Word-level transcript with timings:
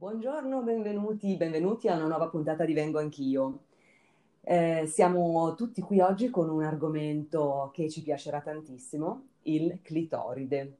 Buongiorno, 0.00 0.62
benvenuti, 0.62 1.36
benvenuti 1.36 1.86
a 1.86 1.94
una 1.94 2.06
nuova 2.06 2.28
puntata 2.28 2.64
di 2.64 2.72
Vengo 2.72 2.98
Anch'io. 2.98 3.64
Eh, 4.40 4.86
siamo 4.86 5.54
tutti 5.54 5.82
qui 5.82 6.00
oggi 6.00 6.30
con 6.30 6.48
un 6.48 6.62
argomento 6.62 7.70
che 7.74 7.90
ci 7.90 8.00
piacerà 8.00 8.40
tantissimo, 8.40 9.26
il 9.42 9.80
clitoride. 9.82 10.76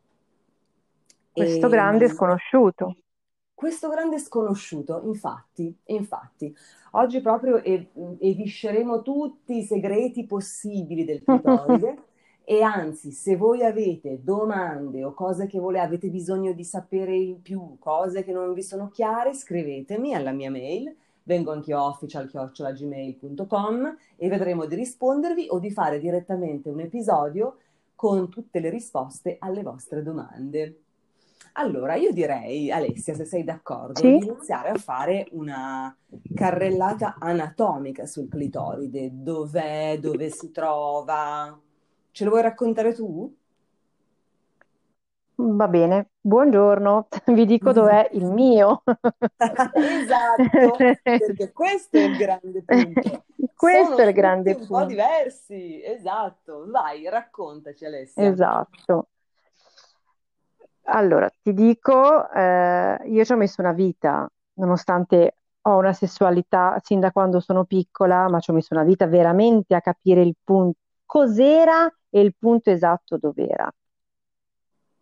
Questo 1.30 1.66
E 1.66 1.68
grande 1.68 2.08
sconosciuto. 2.08 2.96
questo 3.54 3.88
grande 3.88 4.18
sconosciuto, 4.18 5.02
infatti, 5.04 5.74
infatti, 5.86 6.54
oggi 6.92 7.20
proprio 7.20 7.62
e- 7.62 7.90
evisceremo 8.20 9.02
tutti 9.02 9.56
i 9.58 9.62
segreti 9.64 10.26
possibili 10.26 11.04
del 11.04 11.22
clitoride 11.24 12.02
e 12.46 12.60
anzi, 12.62 13.10
se 13.10 13.36
voi 13.36 13.64
avete 13.64 14.20
domande 14.22 15.02
o 15.02 15.14
cose 15.14 15.46
che 15.46 15.58
volete, 15.58 15.84
avete 15.84 16.10
bisogno 16.10 16.52
di 16.52 16.62
sapere 16.64 17.16
in 17.16 17.40
più, 17.40 17.78
cose 17.78 18.22
che 18.22 18.32
non 18.32 18.52
vi 18.52 18.62
sono 18.62 18.90
chiare, 18.90 19.32
scrivetemi 19.32 20.14
alla 20.14 20.32
mia 20.32 20.50
mail, 20.50 20.94
vengo 21.22 21.52
anch'io 21.52 21.82
official@gmail.com 21.82 23.96
e 24.16 24.28
vedremo 24.28 24.66
di 24.66 24.74
rispondervi 24.74 25.46
o 25.48 25.58
di 25.58 25.70
fare 25.70 25.98
direttamente 25.98 26.68
un 26.68 26.80
episodio 26.80 27.56
con 27.94 28.28
tutte 28.28 28.60
le 28.60 28.68
risposte 28.68 29.36
alle 29.38 29.62
vostre 29.62 30.02
domande. 30.02 30.80
Allora, 31.56 31.94
io 31.94 32.12
direi, 32.12 32.68
Alessia, 32.70 33.14
se 33.14 33.24
sei 33.24 33.44
d'accordo, 33.44 34.00
Sì? 34.00 34.18
di 34.18 34.26
iniziare 34.26 34.70
a 34.70 34.74
fare 34.74 35.28
una 35.30 35.96
carrellata 36.34 37.14
anatomica 37.18 38.06
sul 38.06 38.28
clitoride. 38.28 39.10
Dov'è, 39.12 39.98
dove 40.00 40.30
si 40.30 40.50
trova? 40.50 41.56
Ce 42.14 42.22
lo 42.22 42.30
vuoi 42.30 42.42
raccontare 42.42 42.94
tu? 42.94 43.36
Va 45.34 45.66
bene, 45.66 46.10
buongiorno. 46.20 47.08
Vi 47.26 47.44
dico 47.44 47.72
dov'è 47.72 48.10
il 48.14 48.24
mio. 48.26 48.84
Esatto, 49.72 50.76
perché 51.02 51.50
questo 51.52 51.96
è 51.96 52.02
il 52.02 52.16
grande 52.16 52.62
punto. 52.62 53.24
Questo 53.56 53.96
Sono 53.96 53.98
è 53.98 54.06
il 54.06 54.12
grande 54.12 54.52
un 54.52 54.58
po' 54.60 54.66
punto. 54.66 54.84
diversi, 54.84 55.82
esatto. 55.84 56.66
Vai, 56.68 57.08
raccontaci, 57.08 57.84
Alessia. 57.84 58.28
Esatto. 58.28 59.08
Allora, 60.84 61.28
ti 61.42 61.52
dico, 61.52 62.30
eh, 62.30 62.98
io 63.06 63.24
ci 63.24 63.32
ho 63.32 63.36
messo 63.36 63.60
una 63.60 63.72
vita, 63.72 64.30
nonostante 64.54 65.38
ho 65.62 65.78
una 65.78 65.92
sessualità 65.92 66.78
sin 66.80 67.00
da 67.00 67.10
quando 67.10 67.40
sono 67.40 67.64
piccola, 67.64 68.28
ma 68.28 68.38
ci 68.38 68.50
ho 68.50 68.54
messo 68.54 68.72
una 68.74 68.84
vita 68.84 69.08
veramente 69.08 69.74
a 69.74 69.80
capire 69.80 70.20
il 70.20 70.36
punto, 70.44 70.78
cos'era 71.04 71.90
e 72.16 72.20
il 72.20 72.32
punto 72.38 72.70
esatto 72.70 73.18
dov'era. 73.18 73.68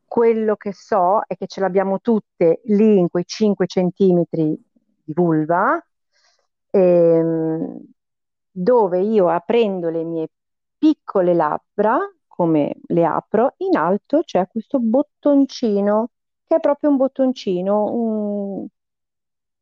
Quello 0.06 0.56
che 0.56 0.72
so 0.72 1.22
è 1.26 1.36
che 1.36 1.46
ce 1.46 1.60
l'abbiamo 1.60 2.00
tutte 2.00 2.60
lì 2.64 2.98
in 2.98 3.08
quei 3.08 3.24
5 3.26 3.66
centimetri 3.66 4.58
di 5.04 5.12
vulva, 5.14 5.82
ehm, 6.70 7.80
dove 8.50 9.00
io 9.00 9.28
aprendo 9.28 9.88
le 9.90 10.04
mie 10.04 10.28
piccole 10.78 11.32
labbra, 11.34 11.98
come 12.26 12.76
le 12.88 13.04
apro, 13.04 13.54
in 13.58 13.76
alto 13.76 14.22
c'è 14.24 14.46
questo 14.48 14.78
bottoncino, 14.80 16.10
che 16.46 16.56
è 16.56 16.60
proprio 16.60 16.90
un 16.90 16.96
bottoncino, 16.96 17.84
un- 17.92 18.66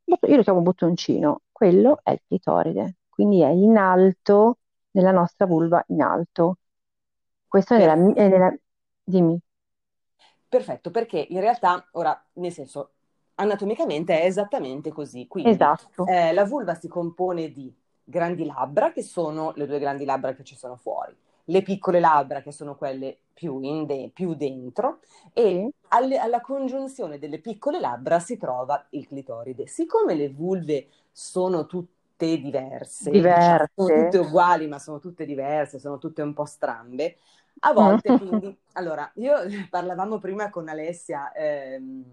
io 0.04 0.36
lo 0.36 0.42
chiamo 0.42 0.60
bottoncino, 0.62 1.42
quello 1.52 2.00
è 2.02 2.12
il 2.12 2.20
clitoride, 2.26 2.96
quindi 3.08 3.40
è 3.42 3.48
in 3.48 3.76
alto, 3.76 4.58
nella 4.92 5.12
nostra 5.12 5.46
vulva 5.46 5.82
in 5.88 6.02
alto. 6.02 6.56
Questo 7.50 7.74
è 7.74 7.78
nella, 7.78 7.92
è 8.14 8.28
nella- 8.28 8.56
dimmi. 9.04 9.38
Perfetto, 10.48 10.90
perché 10.90 11.26
in 11.30 11.40
realtà, 11.40 11.86
ora, 11.92 12.20
nel 12.34 12.52
senso, 12.52 12.90
anatomicamente 13.36 14.20
è 14.20 14.24
esattamente 14.26 14.90
così. 14.90 15.26
Quindi 15.28 15.72
Esatto, 15.82 16.02
eh, 16.04 16.32
la 16.32 16.44
vulva 16.44 16.74
si 16.74 16.88
compone 16.88 17.52
di 17.52 17.72
grandi 18.02 18.44
labbra, 18.44 18.90
che 18.92 19.02
sono 19.02 19.52
le 19.54 19.66
due 19.66 19.78
grandi 19.78 20.04
labbra 20.04 20.34
che 20.34 20.42
ci 20.42 20.56
sono 20.56 20.76
fuori, 20.76 21.16
le 21.44 21.62
piccole 21.62 22.00
labbra, 22.00 22.42
che 22.42 22.50
sono 22.52 22.74
quelle 22.76 23.16
più, 23.32 23.60
in 23.60 23.86
de- 23.86 24.10
più 24.12 24.34
dentro, 24.34 24.98
e 25.32 25.68
alle- 25.92 26.18
alla 26.18 26.40
congiunzione 26.40 27.18
delle 27.18 27.38
piccole 27.38 27.78
labbra 27.80 28.18
si 28.18 28.36
trova 28.36 28.84
il 28.90 29.06
clitoride. 29.06 29.66
Siccome 29.68 30.14
le 30.14 30.28
vulve 30.30 30.88
sono 31.12 31.66
tutte 31.66 32.38
diverse, 32.38 33.30
diciamo, 33.30 33.58
sono 33.74 33.92
tutte 33.92 34.18
diverse. 34.18 34.18
uguali, 34.18 34.66
ma 34.66 34.78
sono 34.80 34.98
tutte 34.98 35.24
diverse, 35.24 35.78
sono 35.78 35.98
tutte 35.98 36.22
un 36.22 36.34
po' 36.34 36.44
strambe, 36.44 37.16
a 37.60 37.72
volte, 37.72 38.12
Mm. 38.12 38.16
quindi, 38.16 38.56
allora, 38.72 39.10
io 39.16 39.34
parlavamo 39.70 40.18
prima 40.18 40.50
con 40.50 40.68
Alessia 40.68 41.32
ehm, 41.32 42.04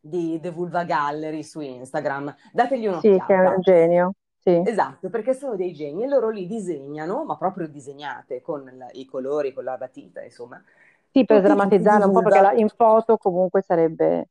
di 0.00 0.38
The 0.40 0.50
Vulva 0.50 0.84
Gallery 0.84 1.42
su 1.42 1.60
Instagram, 1.60 2.34
dategli 2.52 2.86
Sì, 3.00 3.20
che 3.24 3.34
è 3.34 3.38
un'occhiata. 3.44 3.54
un 3.54 3.60
genio, 3.60 4.12
sì. 4.38 4.50
Esatto, 4.62 5.10
perché 5.10 5.32
sono 5.34 5.54
dei 5.56 5.72
geni 5.72 6.02
e 6.02 6.08
loro 6.08 6.28
li 6.30 6.46
disegnano, 6.46 7.24
ma 7.24 7.36
proprio 7.36 7.68
disegnate 7.68 8.42
con 8.42 8.64
la- 8.76 8.88
i 8.92 9.04
colori, 9.04 9.52
con 9.52 9.64
la 9.64 9.76
matita, 9.78 10.22
insomma, 10.22 10.62
Sì, 11.10 11.24
per 11.24 11.40
drammatizzare 11.42 12.04
un 12.04 12.10
po', 12.12 12.20
perché 12.22 12.40
la- 12.40 12.52
in 12.52 12.68
foto 12.68 13.16
comunque 13.16 13.62
sarebbe 13.62 14.28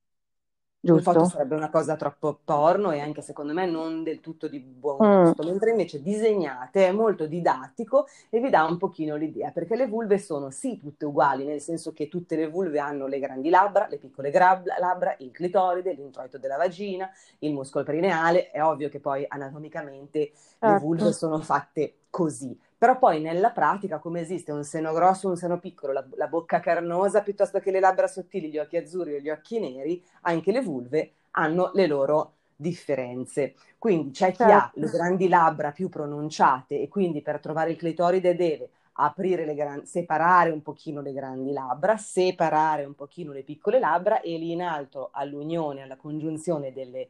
In 0.88 1.00
foto 1.01 1.23
giusto. 1.23 1.25
sarebbe 1.25 1.56
una 1.56 1.69
cosa 1.69 1.96
troppo 1.96 2.40
porno 2.44 2.91
e 2.91 3.00
anche 3.00 3.22
secondo 3.22 3.53
me 3.53 3.66
non 3.66 4.03
del 4.03 4.19
tutto 4.22 4.47
di 4.47 4.59
buon 4.59 5.01
Mm, 5.01 5.07
gusto, 5.07 5.44
mentre 5.44 5.72
invece 5.72 6.01
disegnate 6.01 6.88
è 6.88 6.91
molto 6.91 7.25
didattico 7.25 8.06
e 8.29 8.40
vi 8.40 8.50
dà 8.50 8.63
un 8.66 8.78
pochino 8.78 9.16
l'idea, 9.16 9.50
perché 9.51 9.75
le 9.75 9.88
vulve 9.88 10.19
sono 10.19 10.51
sì 10.51 10.78
tutte 10.78 11.06
uguali, 11.06 11.44
nel 11.44 11.59
senso 11.59 11.91
che 11.91 12.07
tutte 12.07 12.35
le 12.35 12.47
vulve 12.47 12.79
hanno 12.79 13.07
le 13.07 13.19
grandi 13.19 13.50
labbra, 13.50 13.88
le 13.90 13.97
piccole 13.97 14.29
grab- 14.29 14.68
labbra, 14.79 15.16
il 15.19 15.31
clitoride, 15.31 15.94
l'introito 15.94 16.38
della 16.38 16.57
vagina, 16.57 17.09
il 17.40 17.53
muscolo 17.53 17.84
perineale, 17.84 18.51
è 18.51 18.63
ovvio 18.63 18.90
che 18.90 19.00
poi 19.00 19.25
anatomicamente 19.28 20.31
le 20.59 20.78
vulve 20.78 21.12
certo, 21.12 21.18
sono 21.18 21.40
fatte 21.40 21.95
così. 22.09 22.57
Però 22.85 23.00
poi 23.00 23.19
nella 23.19 23.50
pratica, 23.50 23.97
come 23.97 24.19
esiste 24.19 24.51
un 24.51 24.63
seno 24.63 24.94
grosso, 24.94 25.28
un 25.28 25.38
seno 25.38 25.57
piccolo, 25.57 25.91
la, 25.91 26.06
la 26.18 26.28
bocca 26.28 26.59
carnosa 26.59 27.23
piuttosto 27.23 27.59
che 27.59 27.72
le 27.72 27.79
labbra 27.79 28.06
sottili, 28.06 28.51
gli 28.51 28.59
occhi 28.59 28.78
azzurri 28.78 29.16
o 29.16 29.18
gli 29.18 29.31
occhi 29.31 29.59
neri, 29.59 30.03
anche 30.22 30.51
le 30.51 30.62
vulve 30.62 31.13
hanno 31.31 31.72
le 31.74 31.88
loro 31.88 32.34
differenze. 32.56 33.56
Quindi 33.79 34.12
c'è 34.12 34.31
chi 34.31 34.51
ha 34.51 34.69
le 34.75 34.85
certo, 34.85 34.97
grandi 34.97 35.28
labbra 35.28 35.72
più 35.72 35.90
pronunciate 35.90 36.79
e 36.79 36.88
quindi 36.88 37.24
per 37.24 37.40
trovare 37.40 37.72
il 37.72 37.78
clitoride 37.78 38.35
deve 38.35 38.69
aprire 38.97 39.45
le 39.45 39.56
gran- 39.56 39.85
separare 39.88 40.51
un 40.51 40.62
pochino 40.62 41.01
le 41.01 41.12
grandi 41.12 41.53
labbra, 41.53 41.97
separare 41.97 42.85
un 42.85 42.94
pochino 42.94 43.31
le 43.31 43.41
piccole 43.41 43.79
labbra 43.79 44.22
e 44.22 44.38
lì 44.38 44.51
in 44.51 44.62
alto 44.62 45.09
all'unione, 45.12 45.81
alla 45.81 45.97
congiunzione 45.97 46.72
delle 46.72 47.07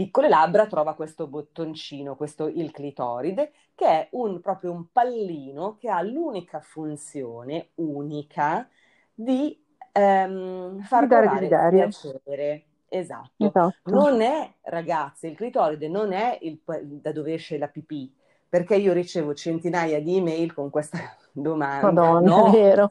piccole 0.00 0.30
labbra 0.30 0.66
trova 0.66 0.94
questo 0.94 1.26
bottoncino, 1.26 2.16
questo 2.16 2.48
il 2.48 2.70
clitoride, 2.70 3.52
che 3.74 3.84
è 3.84 4.08
un, 4.12 4.40
proprio 4.40 4.72
un 4.72 4.90
pallino 4.90 5.76
che 5.76 5.90
ha 5.90 6.00
l'unica 6.00 6.58
funzione 6.60 7.72
unica 7.74 8.66
di 9.12 9.62
ehm, 9.92 10.80
far 10.80 11.06
dare 11.06 11.48
piacere. 11.68 12.64
Esatto. 12.88 13.44
esatto. 13.44 13.90
Non 13.90 14.22
è, 14.22 14.54
ragazze, 14.62 15.26
il 15.26 15.36
clitoride 15.36 15.86
non 15.88 16.12
è 16.14 16.38
il, 16.40 16.58
da 16.82 17.12
dove 17.12 17.34
esce 17.34 17.58
la 17.58 17.68
pipì, 17.68 18.10
perché 18.48 18.76
io 18.76 18.94
ricevo 18.94 19.34
centinaia 19.34 20.00
di 20.00 20.16
email 20.16 20.54
con 20.54 20.70
questa 20.70 20.98
domanda. 21.30 21.92
Madonna, 21.92 22.20
è 22.20 22.38
No, 22.38 22.50
vero. 22.50 22.90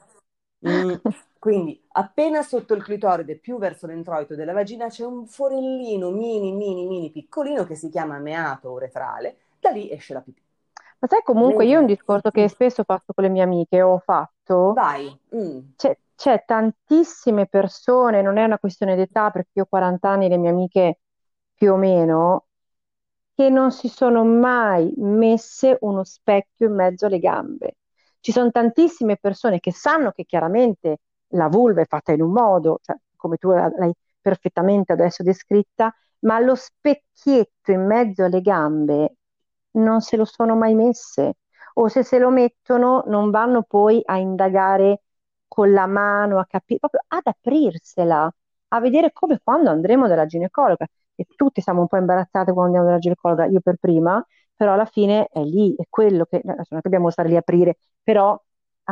Mm, 0.68 0.94
Quindi, 1.39 1.81
appena 1.94 2.41
sotto 2.44 2.74
il 2.74 2.83
clitoride, 2.83 3.38
più 3.38 3.57
verso 3.57 3.88
l'introito 3.88 4.36
della 4.36 4.53
vagina, 4.53 4.89
c'è 4.89 5.06
un 5.06 5.25
forellino 5.25 6.12
mini, 6.12 6.51
mini, 6.51 6.86
mini 6.86 7.09
piccolino 7.12 7.65
che 7.65 7.75
si 7.75 7.89
chiama 7.89 8.19
meato 8.19 8.71
uretrale. 8.71 9.38
Da 9.59 9.69
lì 9.69 9.89
esce 9.89 10.13
la 10.13 10.21
pipì. 10.21 10.41
Ma 11.00 11.07
sai, 11.07 11.21
comunque, 11.24 11.65
io 11.65 11.80
un 11.80 11.86
discorso 11.86 12.30
che 12.30 12.47
spesso 12.50 12.83
faccio 12.83 13.13
con 13.13 13.24
le 13.24 13.30
mie 13.30 13.41
amiche, 13.41 13.81
ho 13.81 14.00
fatto, 14.00 14.74
vai, 14.75 15.18
mm, 15.31 15.59
c'è 15.75 15.97
c'è 16.15 16.44
tantissime 16.45 17.47
persone, 17.47 18.21
non 18.21 18.38
è 18.38 18.44
una 18.44 18.59
questione 18.59 18.95
d'età, 18.97 19.31
perché 19.31 19.51
io 19.53 19.63
ho 19.63 19.65
40 19.68 20.09
anni, 20.09 20.27
le 20.27 20.38
mie 20.38 20.50
amiche 20.50 21.00
più 21.53 21.71
o 21.74 21.77
meno, 21.77 22.47
che 23.33 23.50
non 23.50 23.71
si 23.71 23.88
sono 23.88 24.25
mai 24.25 24.94
messe 24.97 25.77
uno 25.81 26.03
specchio 26.03 26.68
in 26.68 26.75
mezzo 26.75 27.06
alle 27.06 27.19
gambe. 27.19 27.77
ci 28.19 28.31
sono 28.33 28.51
tantissime 28.51 29.15
persone 29.18 29.59
che 29.62 29.71
sanno 29.71 30.12
che 30.12 30.25
chiaramente 30.25 30.97
la 31.30 31.48
vulva 31.48 31.81
è 31.81 31.86
fatta 31.86 32.12
in 32.14 32.22
un 32.22 32.31
modo, 32.31 32.80
cioè, 32.81 32.96
come 33.16 33.38
tu 33.38 33.50
l'hai 33.52 33.94
perfettamente 34.22 34.94
adesso 34.94 35.24
descritta, 35.24 35.94
ma 36.20 36.40
lo 36.40 36.56
specchietto 36.56 37.72
in 37.72 37.86
mezzo 37.86 38.24
alle 38.24 38.42
gambe 38.42 39.16
non 39.72 40.02
se 40.02 40.18
lo 40.18 40.26
sono 40.26 40.56
mai 40.56 40.74
messe 40.76 41.38
o 41.76 41.88
se 41.88 42.04
se 42.04 42.20
lo 42.20 42.30
mettono 42.30 43.04
non 43.08 43.30
vanno 43.30 43.64
poi 43.64 44.02
a 44.04 44.18
indagare 44.18 45.04
con 45.48 45.72
la 45.72 45.88
mano, 45.88 46.40
a 46.40 46.46
capire, 46.46 46.80
proprio 46.80 47.02
ad 47.08 47.22
aprirsela, 47.26 48.32
a 48.70 48.80
vedere 48.80 49.12
come 49.14 49.40
quando 49.44 49.70
andremo 49.70 50.08
dalla 50.08 50.25
ginecologa. 50.25 50.86
E 51.16 51.25
tutti 51.36 51.62
siamo 51.62 51.82
un 51.82 51.88
po' 51.88 51.98
imbarazzate 51.98 52.52
quando 52.54 52.66
andiamo 52.66 52.86
dalla 52.88 53.00
ginecologa, 53.00 53.46
io 53.46 53.60
per 53.62 53.75
prima, 53.80 54.24
però 54.56 54.74
alla 54.74 54.86
fine 54.86 55.28
è 55.28 55.42
lì, 55.44 55.75
è 55.75 55.84
quello 55.90 56.25
che, 56.25 56.42
non 56.44 56.56
è 56.60 56.64
che 56.64 56.80
dobbiamo 56.84 57.10
stare 57.10 57.30
lì 57.30 57.36
a 57.36 57.40
aprire, 57.40 57.78
però 58.04 58.40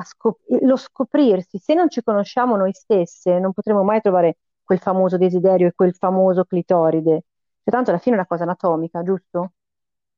scop- 0.03 0.41
lo 0.61 0.75
scoprirsi, 0.75 1.57
se 1.59 1.73
non 1.73 1.89
ci 1.89 2.01
conosciamo 2.03 2.55
noi 2.55 2.73
stesse, 2.73 3.39
non 3.39 3.53
potremo 3.53 3.83
mai 3.83 4.01
trovare 4.01 4.37
quel 4.63 4.79
famoso 4.79 5.17
desiderio 5.17 5.67
e 5.67 5.73
quel 5.73 5.93
famoso 5.95 6.43
clitoride. 6.45 7.23
Cioè, 7.63 7.73
tanto 7.73 7.89
alla 7.91 7.99
fine 7.99 8.15
è 8.15 8.19
una 8.19 8.27
cosa 8.27 8.43
anatomica, 8.43 9.01
giusto? 9.03 9.53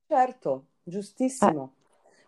Certo, 0.08 0.68
Eh, 1.42 1.54
giustissimo. 1.64 1.76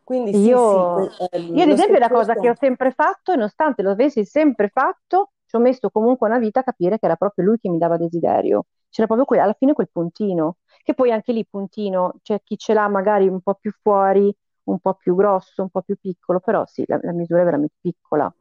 Quindi 0.04 0.34
sì, 0.34 0.58
io, 0.58 0.58
sì, 0.58 0.90
que- 0.92 1.12
io 1.52 1.64
ehm, 1.64 1.64
ad 1.64 1.70
esempio 1.70 1.98
è 1.98 2.02
la 2.02 2.10
cosa 2.12 2.36
che 2.38 2.50
ho 2.50 2.56
sempre 2.56 2.92
fatto, 2.92 3.32
e 3.34 3.36
nonostante 3.36 3.82
lo 3.82 3.92
avessi 3.92 4.24
sempre 4.26 4.70
fatto, 4.70 5.32
ci 5.46 5.56
ho 5.56 5.60
messo 5.60 5.90
comunque 5.90 6.28
una 6.28 6.40
vita 6.40 6.62
a 6.62 6.64
capire 6.64 6.98
che 7.00 7.06
era 7.06 7.16
proprio 7.16 7.46
lui 7.46 7.58
che 7.60 7.70
mi 7.70 7.78
dava 7.78 7.98
desiderio. 7.98 8.66
C'era 8.90 9.08
proprio 9.08 9.26
que- 9.26 9.40
alla 9.40 9.54
fine 9.58 9.74
quel 9.74 9.90
puntino, 9.92 10.58
che 10.84 10.94
poi 10.94 11.12
anche 11.12 11.34
lì 11.34 11.46
puntino, 11.46 12.14
c'è 12.22 12.42
chi 12.44 12.58
ce 12.58 12.74
l'ha 12.74 12.88
magari 12.88 13.28
un 13.28 13.42
po' 13.42 13.56
più 13.56 13.72
fuori, 13.82 14.34
un 14.66 14.80
po' 14.80 14.94
più 14.96 15.16
grosso, 15.16 15.62
un 15.64 15.70
po' 15.70 15.82
più 15.82 15.98
piccolo, 16.00 16.40
però 16.40 16.66
sì, 16.66 16.84
la, 16.88 17.00
la 17.02 17.12
misura 17.14 17.42
è 17.42 17.46
veramente 17.46 17.76
piccola. 17.82 18.34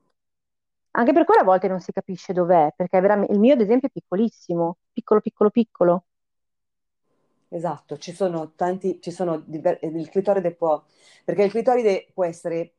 Anche 0.92 1.12
per 1.12 1.24
quello 1.24 1.40
a 1.40 1.44
volte 1.44 1.66
non 1.68 1.80
si 1.80 1.90
capisce 1.90 2.32
dov'è, 2.32 2.72
perché 2.76 3.00
veramente, 3.00 3.32
il 3.32 3.40
mio 3.40 3.54
ad 3.54 3.60
esempio 3.60 3.88
è 3.88 3.90
piccolissimo, 3.90 4.78
piccolo, 4.92 5.20
piccolo, 5.20 5.50
piccolo. 5.50 6.04
esatto, 7.48 7.98
ci 7.98 8.12
sono 8.12 8.52
tanti, 8.54 9.00
ci 9.00 9.10
sono 9.10 9.44
il 9.48 10.08
clitoride 10.10 10.54
può, 10.54 10.82
perché 11.24 11.42
il 11.44 11.50
clitoride 11.50 12.10
può 12.14 12.24
essere, 12.24 12.74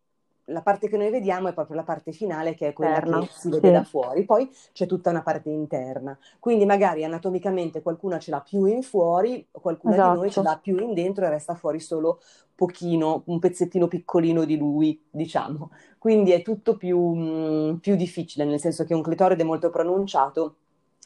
la 0.45 0.61
parte 0.61 0.89
che 0.89 0.97
noi 0.97 1.09
vediamo 1.09 1.47
è 1.47 1.53
proprio 1.53 1.75
la 1.75 1.83
parte 1.83 2.11
finale 2.11 2.55
che 2.55 2.69
è 2.69 2.73
quella 2.73 2.95
Interna, 2.95 3.19
che 3.19 3.27
si 3.31 3.49
vede 3.49 3.71
da 3.71 3.83
sì, 3.83 3.89
fuori, 3.89 4.25
poi 4.25 4.49
c'è 4.73 4.85
tutta 4.85 5.09
una 5.09 5.21
parte 5.21 5.49
interna, 5.49 6.17
quindi 6.39 6.65
magari 6.65 7.03
anatomicamente 7.03 7.81
qualcuna 7.81 8.19
ce 8.19 8.31
l'ha 8.31 8.41
più 8.41 8.65
in 8.65 8.81
fuori, 8.81 9.47
qualcuna 9.51 9.95
di 9.95 10.17
noi 10.17 10.31
ce 10.31 10.39
esatto. 10.39 10.47
l'ha 10.47 10.59
più 10.61 10.77
in 10.79 10.93
dentro 10.93 11.25
e 11.25 11.29
resta 11.29 11.55
fuori 11.55 11.79
solo 11.79 12.19
pochino, 12.55 13.23
un 13.25 13.39
pezzettino 13.39 13.87
piccolino 13.87 14.45
di 14.45 14.55
lui, 14.55 15.01
diciamo. 15.09 15.71
Quindi 15.97 16.31
è 16.31 16.43
tutto 16.43 16.77
più, 16.77 16.99
mh, 16.99 17.79
più 17.79 17.95
difficile, 17.95 18.45
nel 18.45 18.59
senso 18.59 18.83
che 18.85 18.93
un 18.93 19.01
clitoride 19.01 19.43
molto 19.43 19.71
pronunciato 19.71 20.57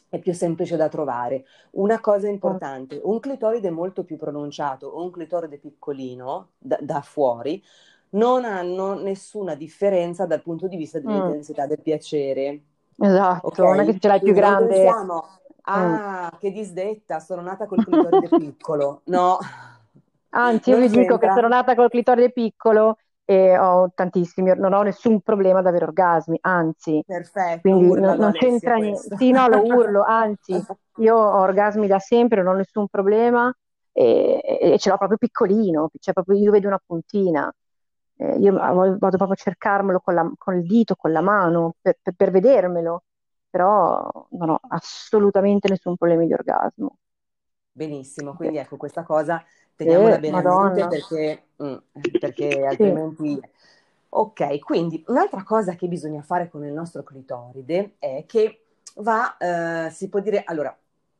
è 0.08 0.18
più 0.18 0.34
semplice 0.34 0.76
da 0.76 0.88
trovare. 0.88 1.44
Una 1.72 2.00
cosa 2.00 2.20
certo. 2.20 2.34
importante, 2.34 3.00
un 3.02 3.20
clitoride 3.20 3.70
molto 3.70 4.04
più 4.04 4.16
pronunciato 4.16 4.86
o 4.86 5.02
un 5.02 5.10
clitoride 5.10 5.58
piccolino 5.58 6.50
da, 6.58 6.78
da 6.80 7.00
fuori 7.00 7.62
non 8.10 8.44
hanno 8.44 8.94
nessuna 8.94 9.54
differenza 9.54 10.26
dal 10.26 10.42
punto 10.42 10.68
di 10.68 10.76
vista 10.76 10.98
Mm, 11.04 11.08
dell'intensità 11.08 11.66
del 11.66 11.80
piacere. 11.80 12.62
esatto, 12.98 13.64
non 13.64 13.80
è 13.80 13.84
che 13.84 13.98
ce 13.98 14.08
l'hai 14.08 14.22
più 14.22 14.32
non 14.32 14.34
grande. 14.34 14.76
pensiamo, 14.76 15.26
mm. 15.78 15.96
ah, 16.02 16.36
che 16.38 16.50
disdetta, 16.52 17.20
sono 17.20 17.42
nata 17.42 17.66
col 17.66 17.80
clitoride 17.82 18.30
piccolo. 18.34 19.02
No, 19.06 19.38
Anzi, 20.30 20.70
io 20.70 20.76
non 20.76 20.86
vi 20.86 20.90
dico 20.90 21.16
che 21.18 21.30
sono 21.30 21.48
nata 21.48 21.74
col 21.74 21.88
clitoride 21.88 22.30
piccolo 22.32 22.98
e 23.24 23.56
ho 23.58 23.90
tantissimi, 23.94 24.52
non 24.56 24.72
ho 24.74 24.82
nessun 24.82 25.20
problema 25.20 25.60
ad 25.60 25.66
avere 25.66 25.84
orgasmi, 25.84 26.38
anzi, 26.42 27.02
Perfetto, 27.04 27.60
quindi 27.60 27.86
urlalo 27.86 28.22
non 28.22 28.32
Alessia 28.32 28.32
c'entra 28.32 28.76
niente. 28.76 29.16
Sì, 29.16 29.30
no, 29.30 29.48
lo 29.48 29.62
urlo, 29.64 30.02
anzi, 30.06 30.64
io 30.96 31.16
ho 31.16 31.40
orgasmi 31.40 31.86
da 31.86 31.98
sempre, 31.98 32.42
non 32.42 32.54
ho 32.54 32.56
nessun 32.58 32.86
problema 32.88 33.52
e, 33.92 34.40
e 34.44 34.78
ce 34.78 34.90
l'ho 34.90 34.98
proprio 34.98 35.18
piccolino, 35.18 35.90
cioè 35.98 36.12
proprio 36.14 36.36
io 36.38 36.50
vedo 36.50 36.68
una 36.68 36.80
puntina. 36.84 37.50
Eh, 38.18 38.38
io 38.38 38.52
vado 38.54 38.96
proprio 38.98 39.32
a 39.32 39.34
cercarmelo 39.34 40.00
con 40.00 40.14
la- 40.14 40.32
con 40.38 40.54
il 40.56 40.66
dito, 40.66 40.94
con 40.96 41.12
la 41.12 41.20
mano, 41.20 41.74
per, 41.80 41.98
per- 42.02 42.14
per 42.14 42.30
vedermelo, 42.30 43.04
però 43.50 44.10
non 44.30 44.50
ho 44.50 44.58
assolutamente 44.68 45.68
nessun 45.68 45.96
problema 45.96 46.24
di 46.24 46.32
orgasmo. 46.32 46.96
Benissimo, 47.72 48.34
Sì, 48.40 48.50
quindi 48.50 48.56
ecco 48.56 48.76
questa 48.78 49.02
cosa 49.02 49.44
teniamola 49.74 50.16
sì, 50.16 50.30
bene 50.42 50.42
Madonna. 50.42 50.88
perché, 50.88 51.48
mm, 51.62 51.76
perché 52.18 52.64
Sì. 52.78 53.00
altrimenti... 53.04 53.40
Ok, 54.08 54.58
quindi 54.60 55.04
un'altra 55.08 55.42
cosa 55.42 55.74
che 55.74 55.88
bisogna 55.88 56.22
fare 56.22 56.48
con 56.48 56.64
il 56.64 56.72
nostro 56.72 57.02
clitoride 57.02 57.96
è 57.98 58.24
che 58.26 58.64
va, 58.96 59.36
eh, 59.36 59.90
si 59.90 60.08
può 60.08 60.20
dire, 60.20 60.42
allora, 60.46 60.74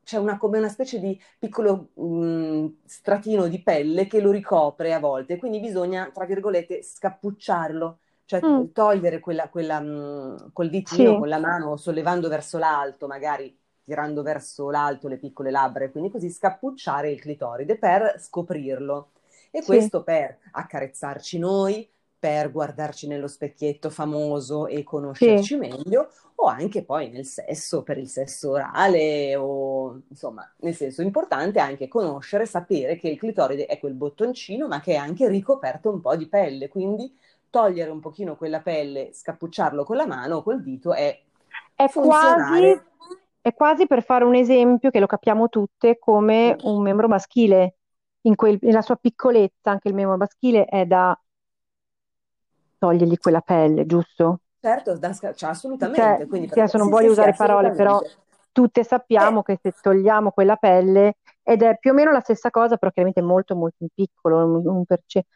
c'è 0.06 0.18
una, 0.18 0.38
come 0.38 0.58
una 0.58 0.68
specie 0.68 1.00
di 1.00 1.20
piccolo 1.38 1.90
mm, 2.00 2.66
stratino 2.84 3.48
di 3.48 3.60
pelle 3.62 4.06
che 4.06 4.20
lo 4.20 4.30
ricopre 4.30 4.94
a 4.94 5.00
volte, 5.00 5.36
quindi 5.36 5.58
bisogna, 5.60 6.10
tra 6.14 6.24
virgolette, 6.26 6.82
scappucciarlo, 6.82 7.98
cioè 8.24 8.42
Mm, 8.42 8.70
togliere 8.72 9.18
quella, 9.20 9.48
quella, 9.48 9.80
mm, 9.80 10.36
col 10.52 10.70
ditino, 10.70 11.16
sì, 11.16 11.16
con 11.16 11.28
la 11.28 11.38
mano, 11.40 11.76
sollevando 11.76 12.28
verso 12.28 12.58
l'alto, 12.58 13.06
magari 13.08 13.56
tirando 13.84 14.22
verso 14.22 14.70
l'alto 14.70 15.08
le 15.08 15.18
piccole 15.18 15.50
labbra 15.50 15.84
e 15.84 15.90
quindi 15.90 16.10
così 16.10 16.30
scappucciare 16.30 17.10
il 17.10 17.20
clitoride 17.20 17.76
per 17.78 18.16
scoprirlo. 18.20 19.10
E 19.50 19.62
sì, 19.62 19.64
questo 19.64 20.02
per 20.04 20.38
accarezzarci 20.52 21.38
noi, 21.38 21.88
per 22.18 22.50
guardarci 22.50 23.06
nello 23.06 23.28
specchietto 23.28 23.90
famoso 23.90 24.66
e 24.66 24.76
sì, 24.76 24.84
conoscerci 24.84 25.56
meglio, 25.56 26.10
o 26.36 26.46
anche 26.46 26.84
poi 26.84 27.10
nel 27.10 27.24
sesso, 27.24 27.82
per 27.82 27.98
il 27.98 28.08
sesso 28.08 28.50
orale, 28.52 29.36
o 29.36 30.02
insomma, 30.08 30.50
nel 30.58 30.74
senso 30.74 31.02
importante 31.02 31.58
anche 31.60 31.88
conoscere, 31.88 32.46
sapere 32.46 32.96
che 32.96 33.08
il 33.08 33.18
clitoride 33.18 33.66
è 33.66 33.78
quel 33.78 33.94
bottoncino, 33.94 34.66
ma 34.68 34.80
che 34.80 34.92
è 34.94 34.96
anche 34.96 35.28
ricoperto 35.28 35.90
un 35.90 36.00
po' 36.00 36.16
di 36.16 36.28
pelle, 36.28 36.68
quindi 36.68 37.14
togliere 37.50 37.90
un 37.90 38.00
pochino 38.00 38.36
quella 38.36 38.60
pelle, 38.60 39.12
scappucciarlo 39.12 39.84
con 39.84 39.96
la 39.96 40.06
mano 40.06 40.36
o 40.36 40.42
col 40.42 40.62
dito 40.62 40.92
è 40.92 41.18
È 41.74 41.90
quasi, 41.92 42.80
è 43.40 43.54
quasi 43.54 43.86
per 43.86 44.02
fare 44.02 44.24
un 44.24 44.34
esempio 44.34 44.90
che 44.90 44.98
lo 45.00 45.06
capiamo 45.06 45.48
tutte 45.48 45.98
come 45.98 46.56
un 46.62 46.82
membro 46.82 47.08
maschile, 47.08 47.76
in 48.22 48.34
quel- 48.34 48.58
nella 48.62 48.82
sua 48.82 48.96
piccolezza, 48.96 49.70
anche 49.70 49.88
il 49.88 49.94
membro 49.94 50.16
maschile 50.16 50.64
è 50.64 50.84
da 50.86 51.18
togliergli 52.78 53.16
quella 53.18 53.40
pelle, 53.40 53.86
giusto? 53.86 54.40
Certo, 54.60 54.98
da 54.98 55.12
cioè, 55.14 55.48
Cioè, 55.90 56.20
assolutamente, 56.20 56.26
quindi 56.26 56.48
sì, 56.48 56.60
adesso 56.60 56.76
non 56.78 56.88
sì, 56.88 56.90
voglio 56.90 57.10
sì, 57.10 57.10
usare 57.10 57.34
parole, 57.34 57.72
però 57.72 58.02
tutte 58.52 58.84
Eh, 59.18 59.24
sappiamo 59.24 59.42
che 59.42 59.58
se 59.62 59.72
togliamo 59.80 60.30
quella 60.30 60.56
pelle, 60.56 61.16
ed 61.42 61.62
è 61.62 61.78
più 61.78 61.92
o 61.92 61.94
meno 61.94 62.10
la 62.12 62.20
stessa 62.20 62.50
cosa, 62.50 62.76
però 62.76 62.90
chiaramente 62.90 63.22
molto 63.22 63.54
molto 63.56 63.76
in 63.84 63.88
piccolo, 63.94 64.44
un, 64.44 64.66
un 64.66 64.84
perce- 64.84 65.26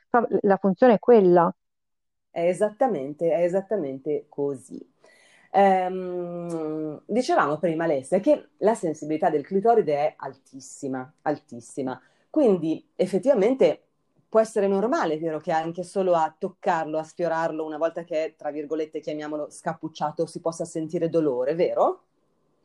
la 0.43 0.57
funzione 0.59 0.95
è 0.95 0.99
quella. 0.99 1.53
è 2.31 2.43
esattamente, 2.49 3.31
è 3.33 3.43
esattamente 3.45 4.27
così. 4.29 4.79
Ehm, 5.53 7.03
dicevamo 7.07 7.59
prima, 7.59 7.85
Alessia, 7.85 8.21
che 8.21 8.51
la 8.59 8.75
sensibilità 8.75 9.31
del 9.31 9.45
clitoride 9.45 9.95
è 9.97 10.15
altissima, 10.19 11.13
altissima. 11.23 12.01
Quindi 12.31 12.89
effettivamente 12.95 13.89
può 14.31 14.41
essere 14.41 14.67
normale, 14.69 15.19
vero, 15.19 15.41
che 15.41 15.53
anche 15.53 15.83
solo 15.85 16.15
a 16.15 16.35
toccarlo, 16.39 16.99
a 16.99 17.03
sfiorarlo, 17.05 17.67
una 17.67 17.77
volta 17.79 18.05
che 18.05 18.25
è, 18.27 18.37
tra 18.37 18.51
virgolette, 18.51 19.01
chiamiamolo 19.01 19.51
scappucciato, 19.51 20.27
si 20.27 20.41
possa 20.41 20.65
sentire 20.65 21.11
dolore, 21.11 21.55
vero? 21.55 22.05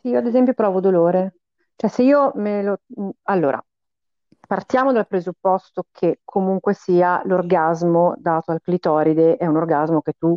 Sì, 0.02 0.10
io 0.10 0.20
ad 0.20 0.28
esempio 0.28 0.54
provo 0.54 0.80
dolore. 0.80 1.36
Cioè, 1.76 1.90
se 1.90 2.04
io 2.04 2.32
me 2.36 2.62
lo... 2.64 2.80
mh, 2.86 3.10
Allora, 3.24 3.64
partiamo 4.48 4.92
dal 4.92 5.08
presupposto 5.08 5.86
che 5.92 6.22
comunque 6.24 6.74
sia 6.74 7.22
l'orgasmo 7.26 8.14
dato 8.18 8.52
al 8.52 8.62
clitoride 8.62 9.38
è 9.38 9.46
un 9.48 9.58
orgasmo 9.58 10.02
che 10.02 10.14
tu 10.18 10.36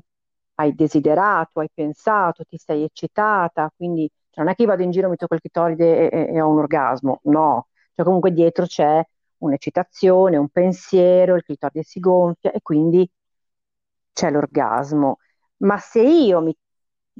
hai 0.55 0.75
desiderato, 0.75 1.61
hai 1.61 1.69
pensato, 1.73 2.45
ti 2.45 2.57
sei 2.59 2.83
eccitata, 2.85 3.71
quindi 3.77 4.11
cioè, 4.31 4.43
non 4.45 4.53
è 4.53 4.57
che 4.57 4.63
io 4.63 4.69
vado 4.69 4.83
in 4.83 4.91
giro, 4.91 5.09
mi 5.09 5.17
tocco 5.17 5.35
il 5.35 5.41
clitoride 5.41 6.11
e- 6.11 6.35
e 6.35 6.41
ho 6.41 6.49
un 6.49 6.59
orgasmo, 6.59 7.21
no. 7.25 7.69
Cioè, 7.95 8.05
comunque 8.05 8.33
dietro 8.33 8.67
c'è 8.67 9.03
un'eccitazione, 9.39 10.37
un 10.37 10.49
pensiero, 10.49 11.35
il 11.37 11.43
clitoride 11.45 11.83
si 11.85 12.01
gonfia 12.01 12.51
e 12.53 12.61
quindi 12.63 13.09
c'è 14.13 14.31
l'orgasmo. 14.31 15.19
Ma 15.59 15.79
se 15.79 16.03
io 16.03 16.41
mi, 16.41 16.57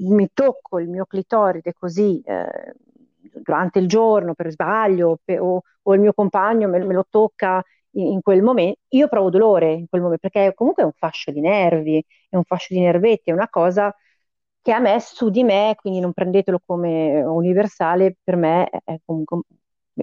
mi 0.07 0.29
tocco 0.33 0.79
il 0.79 0.89
mio 0.89 1.05
clitoride 1.05 1.73
così 1.73 2.21
eh, 2.25 2.73
durante 3.41 3.79
il 3.79 3.87
giorno 3.87 4.33
per 4.33 4.49
sbaglio 4.51 5.19
pe- 5.23 5.39
o, 5.39 5.61
o 5.81 5.93
il 5.93 5.99
mio 5.99 6.13
compagno 6.13 6.67
me, 6.69 6.79
me 6.83 6.93
lo 6.93 7.05
tocca 7.09 7.61
in, 7.91 8.07
in 8.13 8.21
quel 8.21 8.41
momento, 8.41 8.79
io 8.89 9.07
provo 9.07 9.29
dolore 9.29 9.73
in 9.73 9.87
quel 9.89 10.01
momento 10.01 10.29
perché 10.29 10.53
comunque 10.53 10.83
è 10.83 10.85
un 10.85 10.93
fascio 10.93 11.31
di 11.31 11.41
nervi, 11.41 12.03
è 12.29 12.35
un 12.35 12.43
fascio 12.43 12.73
di 12.73 12.79
nervetti, 12.81 13.29
è 13.29 13.33
una 13.33 13.49
cosa 13.49 13.93
che 14.61 14.71
a 14.73 14.79
me 14.79 14.99
su 14.99 15.29
di 15.29 15.43
me, 15.43 15.75
quindi 15.79 15.99
non 15.99 16.13
prendetelo 16.13 16.61
come 16.65 17.21
universale, 17.23 18.17
per 18.23 18.35
me 18.35 18.69
è 18.69 18.99
comunque 19.05 19.41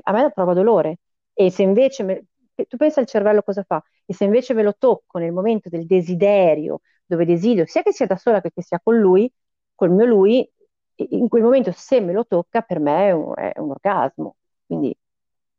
a 0.02 0.12
me 0.12 0.30
prova 0.32 0.52
dolore. 0.54 0.98
E 1.38 1.50
se 1.50 1.62
invece 1.62 2.02
me- 2.02 2.24
tu 2.68 2.76
pensa 2.76 3.00
al 3.00 3.06
cervello 3.06 3.42
cosa 3.42 3.62
fa? 3.62 3.82
E 4.06 4.14
se 4.14 4.24
invece 4.24 4.54
ve 4.54 4.62
lo 4.62 4.74
tocco 4.76 5.18
nel 5.18 5.32
momento 5.32 5.68
del 5.68 5.86
desiderio, 5.86 6.80
dove 7.04 7.24
desidero, 7.26 7.66
sia 7.66 7.82
che 7.82 7.92
sia 7.92 8.06
da 8.06 8.16
sola 8.16 8.40
che, 8.40 8.50
che 8.52 8.62
sia 8.62 8.80
con 8.82 8.98
lui, 8.98 9.30
col 9.74 9.90
mio 9.90 10.06
lui, 10.06 10.48
in 10.96 11.28
quel 11.28 11.42
momento 11.42 11.72
se 11.72 12.00
me 12.00 12.12
lo 12.12 12.24
tocca 12.26 12.62
per 12.62 12.80
me 12.80 13.08
è 13.08 13.10
un, 13.12 13.32
è 13.36 13.52
un 13.58 13.70
orgasmo. 13.70 14.36
Quindi 14.66 14.96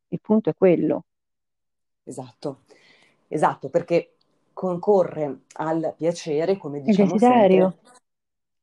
il 0.09 0.19
punto 0.21 0.49
è 0.49 0.53
quello. 0.55 1.05
Esatto, 2.03 2.61
esatto, 3.27 3.69
perché 3.69 4.15
concorre 4.53 5.41
al 5.55 5.93
piacere, 5.95 6.57
come 6.57 6.81
Il 6.85 6.95
diciamo 6.95 6.95
desiderio. 6.95 7.67
sempre, 7.67 7.75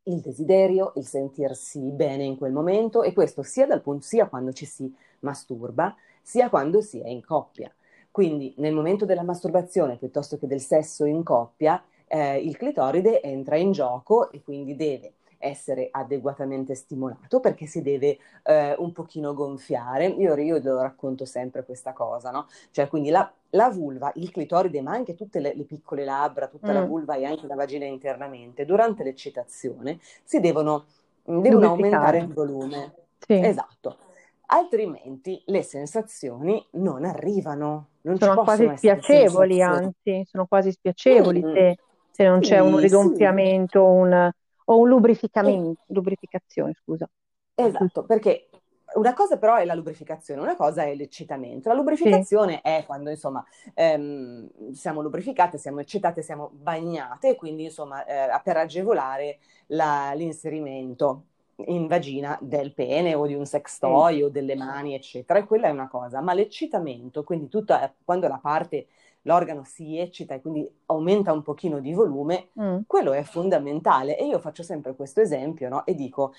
il 0.04 0.20
desiderio, 0.20 0.92
il 0.96 1.06
sentirsi 1.06 1.78
bene 1.90 2.24
in 2.24 2.36
quel 2.38 2.52
momento 2.52 3.02
e 3.02 3.12
questo 3.12 3.42
sia, 3.42 3.66
dal 3.66 3.82
punto, 3.82 4.04
sia 4.04 4.28
quando 4.28 4.52
ci 4.52 4.64
si 4.66 4.92
masturba, 5.20 5.94
sia 6.24 6.48
quando 6.48 6.80
si 6.80 7.00
è 7.00 7.08
in 7.08 7.24
coppia. 7.24 7.72
Quindi 8.10 8.54
nel 8.58 8.72
momento 8.74 9.04
della 9.04 9.22
masturbazione 9.22 9.96
piuttosto 9.98 10.38
che 10.38 10.46
del 10.46 10.60
sesso 10.60 11.04
in 11.04 11.22
coppia, 11.22 11.82
eh, 12.06 12.38
il 12.38 12.56
clitoride 12.56 13.22
entra 13.22 13.56
in 13.56 13.72
gioco 13.72 14.30
e 14.30 14.42
quindi 14.42 14.76
deve 14.76 15.14
essere 15.38 15.88
adeguatamente 15.90 16.74
stimolato 16.74 17.40
perché 17.40 17.66
si 17.66 17.82
deve 17.82 18.18
eh, 18.44 18.74
un 18.78 18.92
pochino 18.92 19.34
gonfiare. 19.34 20.06
Io, 20.06 20.34
io 20.36 20.60
lo 20.62 20.80
racconto 20.80 21.26
sempre 21.26 21.64
questa 21.64 21.92
cosa, 21.92 22.30
no? 22.30 22.46
Cioè, 22.70 22.88
quindi 22.88 23.10
la, 23.10 23.30
la 23.50 23.68
vulva, 23.68 24.10
il 24.16 24.30
clitoride, 24.30 24.80
ma 24.80 24.92
anche 24.92 25.14
tutte 25.14 25.40
le, 25.40 25.54
le 25.54 25.64
piccole 25.64 26.04
labbra, 26.04 26.48
tutta 26.48 26.72
la 26.72 26.80
Mm, 26.80 26.82
vulva 26.82 27.16
e 27.16 27.24
anche 27.24 27.46
la 27.46 27.54
vagina 27.56 27.84
internamente, 27.84 28.64
durante 28.64 29.02
l'eccitazione 29.04 29.98
si 30.24 30.40
devono, 30.40 30.86
devono 31.24 31.68
aumentare 31.68 32.18
il 32.18 32.32
volume. 32.32 32.94
Sì, 33.26 33.34
Esatto. 33.38 33.98
Altrimenti 34.46 35.42
le 35.48 35.62
sensazioni 35.62 36.66
non 36.72 37.04
arrivano, 37.04 37.90
non 38.02 38.18
sono 38.20 38.38
quasi 38.38 38.68
spiacevoli, 38.68 39.60
anzi, 39.62 40.22
sono 40.24 40.46
quasi 40.46 40.70
spiacevoli 40.72 41.44
Mm, 41.44 41.46
se, 41.50 41.78
se 42.10 42.24
non 42.26 42.40
c'è 42.40 42.58
un 42.60 42.78
sì, 42.78 42.88
sì, 42.88 43.08
rigonfiamento 43.16 43.84
un- 43.84 44.30
o 44.66 44.78
un 44.78 44.88
lubrificamento, 44.88 45.82
lubrificazione, 45.88 46.72
scusa. 46.82 47.06
esatto, 47.54 48.04
perché 48.04 48.48
una 48.94 49.14
cosa 49.14 49.38
però 49.38 49.56
è 49.56 49.64
la 49.64 49.74
lubrificazione, 49.74 50.40
una 50.40 50.56
cosa 50.56 50.84
è 50.84 50.94
l'eccitamento. 50.94 51.68
La 51.68 51.74
Sì, 51.92 52.24
lubrificazione 52.24 52.60
è 52.60 52.84
quando 52.86 53.10
insomma 53.10 53.44
ehm, 53.74 54.72
siamo 54.72 55.00
lubrificate, 55.02 55.58
siamo 55.58 55.80
eccitate, 55.80 56.22
siamo 56.22 56.50
bagnate 56.52 57.30
e 57.30 57.34
quindi 57.36 57.64
insomma 57.64 58.04
eh, 58.04 58.40
per 58.42 58.56
agevolare 58.56 59.38
la- 59.68 60.12
l'inserimento 60.14 61.26
in 61.66 61.86
vagina 61.86 62.38
del 62.40 62.72
pene 62.72 63.14
o 63.14 63.26
di 63.26 63.34
un 63.34 63.46
sex 63.46 63.74
sì. 63.74 63.80
toy 63.80 64.22
o 64.22 64.28
delle 64.28 64.54
mani, 64.54 64.94
eccetera. 64.94 65.38
E 65.38 65.44
quella 65.44 65.68
è 65.68 65.70
una 65.70 65.88
cosa, 65.88 66.20
ma 66.20 66.34
l'eccitamento, 66.34 67.24
quindi 67.24 67.48
tutta, 67.48 67.92
quando 68.04 68.28
la 68.28 68.38
parte, 68.38 68.88
l'organo 69.22 69.64
si 69.64 69.98
eccita 69.98 70.34
e 70.34 70.40
quindi 70.40 70.68
aumenta 70.86 71.32
un 71.32 71.42
pochino 71.42 71.80
di 71.80 71.92
volume, 71.92 72.50
Mm, 72.60 72.80
quello 72.86 73.12
è 73.12 73.22
fondamentale. 73.22 74.16
E 74.18 74.26
io 74.26 74.38
faccio 74.38 74.62
sempre 74.62 74.94
questo 74.94 75.20
esempio, 75.20 75.68
no? 75.68 75.86
E 75.86 75.94
dico, 75.94 76.34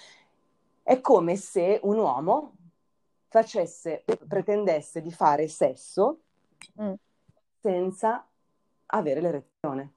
è 0.83 1.01
come 1.01 1.35
se 1.35 1.79
un 1.83 1.97
uomo 1.97 2.53
facesse, 3.27 4.03
pretendesse 4.27 5.01
di 5.01 5.11
fare 5.11 5.47
sesso 5.47 6.19
mm. 6.81 6.93
senza 7.59 8.25
avere 8.87 9.21
l'erezione. 9.21 9.93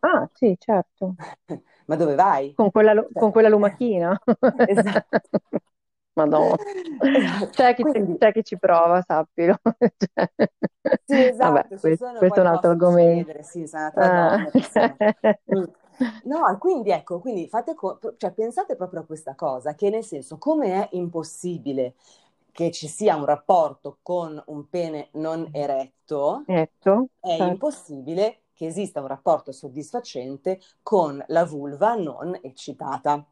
Ah, 0.00 0.28
sì, 0.32 0.54
certo. 0.58 1.14
Ma 1.86 1.96
dove 1.96 2.14
vai? 2.14 2.56
Con 2.56 2.70
quella, 2.70 3.06
Cioè, 3.12 3.22
con 3.22 3.30
quella 3.32 3.48
lumachina. 3.48 4.18
esatto. 4.64 5.20
Madonna. 6.14 6.58
Esatto. 7.12 7.52
C'è 7.52 7.74
chi, 7.74 7.84
Quindi, 7.84 8.18
c'è 8.18 8.32
chi 8.32 8.42
ci 8.44 8.58
prova, 8.58 9.02
sappilo. 9.02 9.58
Cioè, 9.98 10.30
sì, 11.04 11.22
Vabbè, 11.40 11.62
esatto, 11.62 11.78
ci 11.78 11.94
que- 11.94 11.96
sono, 11.96 12.18
questo 12.18 12.40
è 12.40 12.42
un 12.42 12.48
altro 12.48 12.70
argomento. 12.70 13.30
sì, 13.42 13.66
sono 13.66 13.90
Ah, 13.96 14.46
donne. 14.50 14.52
No, 16.24 16.58
quindi 16.58 16.90
ecco, 16.90 17.20
quindi 17.20 17.46
fate 17.48 17.74
co- 17.74 17.98
cioè, 18.16 18.32
pensate 18.32 18.74
proprio 18.76 19.00
a 19.00 19.04
questa 19.06 19.34
cosa, 19.36 19.74
che 19.74 19.90
nel 19.90 20.04
senso, 20.04 20.38
come 20.38 20.88
è 20.88 20.96
impossibile 20.96 21.94
che 22.50 22.70
ci 22.72 22.88
sia 22.88 23.14
un 23.16 23.24
rapporto 23.24 23.98
con 24.02 24.42
un 24.46 24.68
pene 24.68 25.08
non 25.12 25.48
eretto, 25.52 26.48
Netto, 26.48 27.08
è 27.20 27.32
certo, 27.36 27.68
impossibile 28.12 28.45
che 28.56 28.66
esista 28.66 29.02
un 29.02 29.06
rapporto 29.08 29.52
soddisfacente 29.52 30.60
con 30.82 31.24
la 31.28 31.44
vulva 31.44 31.94
non 31.94 32.36
eccitata. 32.42 33.24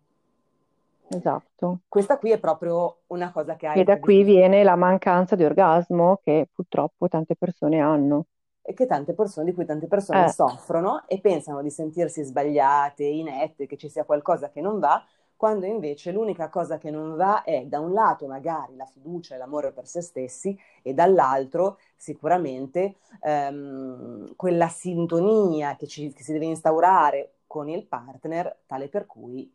esatto. 1.09 1.81
Questa 1.89 2.19
qui 2.19 2.31
è 2.31 2.39
proprio 2.39 3.05
una 3.07 3.33
cosa 3.33 3.57
che 3.57 3.67
hai 3.67 3.81
E 3.81 3.85
da 3.85 3.99
qui 4.01 4.23
viene 4.25 4.63
la 4.65 4.75
mancanza 4.75 5.37
di 5.37 5.45
orgasmo 5.45 6.19
che 6.25 6.49
purtroppo 6.51 7.09
tante 7.09 7.37
persone 7.37 7.79
hanno. 7.79 8.25
e 8.67 8.73
che 8.73 8.87
tante 8.87 9.13
persone, 9.15 9.47
di 9.47 9.53
cui 9.55 9.67
tante 9.67 9.87
persone 9.87 10.27
Eh, 10.27 10.29
soffrono 10.29 11.05
e 11.07 11.21
pensano 11.21 11.61
di 11.63 11.71
sentirsi 11.71 12.23
sbagliate, 12.25 13.05
inette, 13.05 13.67
che 13.67 13.77
ci 13.77 13.91
sia 13.91 14.05
qualcosa 14.05 14.51
che 14.51 14.61
non 14.63 14.79
va, 14.79 15.03
quando 15.45 15.67
invece 15.67 16.11
l'unica 16.11 16.49
cosa 16.49 16.79
che 16.79 16.91
non 16.91 17.17
va 17.17 17.43
è 17.43 17.67
da 17.67 17.79
un 17.79 17.93
lato 17.93 18.27
magari 18.27 18.77
la 18.77 18.87
fiducia 18.87 19.35
e 19.35 19.39
l'amore 19.39 19.73
per 19.73 19.87
se 19.87 20.01
stessi 20.01 20.59
e 20.83 20.95
dall'altro 20.95 21.79
sicuramente 21.97 22.95
ehm, 23.21 24.37
quella 24.37 24.69
sintonia 24.69 25.77
che, 25.77 25.87
ci- 25.87 26.11
che 26.15 26.23
si 26.23 26.33
deve 26.33 26.47
instaurare 26.47 27.33
con 27.47 27.69
il 27.69 27.85
partner, 27.85 28.57
tale 28.67 28.89
per 28.89 29.05
cui 29.05 29.53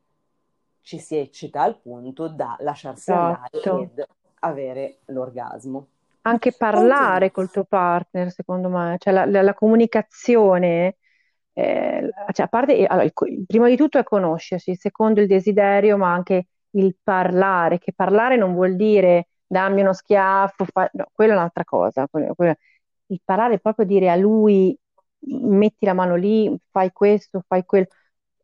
ci 0.81 0.99
si 0.99 1.15
eccita 1.17 1.63
al 1.63 1.79
punto 1.79 2.27
da 2.27 2.55
lasciarsi 2.59 3.11
andare 3.11 3.49
esatto. 3.51 3.79
ed 3.81 4.05
avere 4.41 4.99
l'orgasmo. 5.05 5.87
Anche 6.21 6.51
parlare 6.53 7.31
col 7.31 7.49
tuo 7.49 7.63
partner, 7.63 8.31
secondo 8.31 8.69
me, 8.69 8.95
cioè 8.99 9.13
la, 9.13 9.25
la- 9.25 9.41
la 9.41 9.53
comunicazione, 9.53 10.97
eh, 11.61 12.09
cioè 12.33 12.45
a 12.45 12.49
parte, 12.49 12.85
allora, 12.85 13.03
il 13.05 13.45
primo 13.45 13.67
di 13.67 13.75
tutto 13.75 13.97
è 13.97 14.03
conoscersi, 14.03 14.75
secondo 14.75 15.21
il 15.21 15.27
desiderio, 15.27 15.97
ma 15.97 16.11
anche 16.13 16.47
il 16.71 16.95
parlare, 17.01 17.79
che 17.79 17.93
parlare 17.93 18.35
non 18.37 18.53
vuol 18.53 18.75
dire 18.75 19.29
dammi 19.45 19.81
uno 19.81 19.93
schiaffo, 19.93 20.65
fa- 20.65 20.89
no, 20.93 21.07
quella 21.11 21.33
è 21.33 21.35
un'altra 21.37 21.63
cosa. 21.65 22.07
Quello- 22.07 22.33
quello- 22.35 22.55
Il 23.07 23.21
parlare 23.23 23.55
è 23.55 23.59
proprio 23.59 23.85
dire 23.85 24.09
a 24.11 24.15
lui 24.15 24.77
metti 25.21 25.85
la 25.85 25.93
mano 25.93 26.15
lì, 26.15 26.55
fai 26.69 26.91
questo, 26.91 27.43
fai 27.47 27.65
quello. 27.65 27.87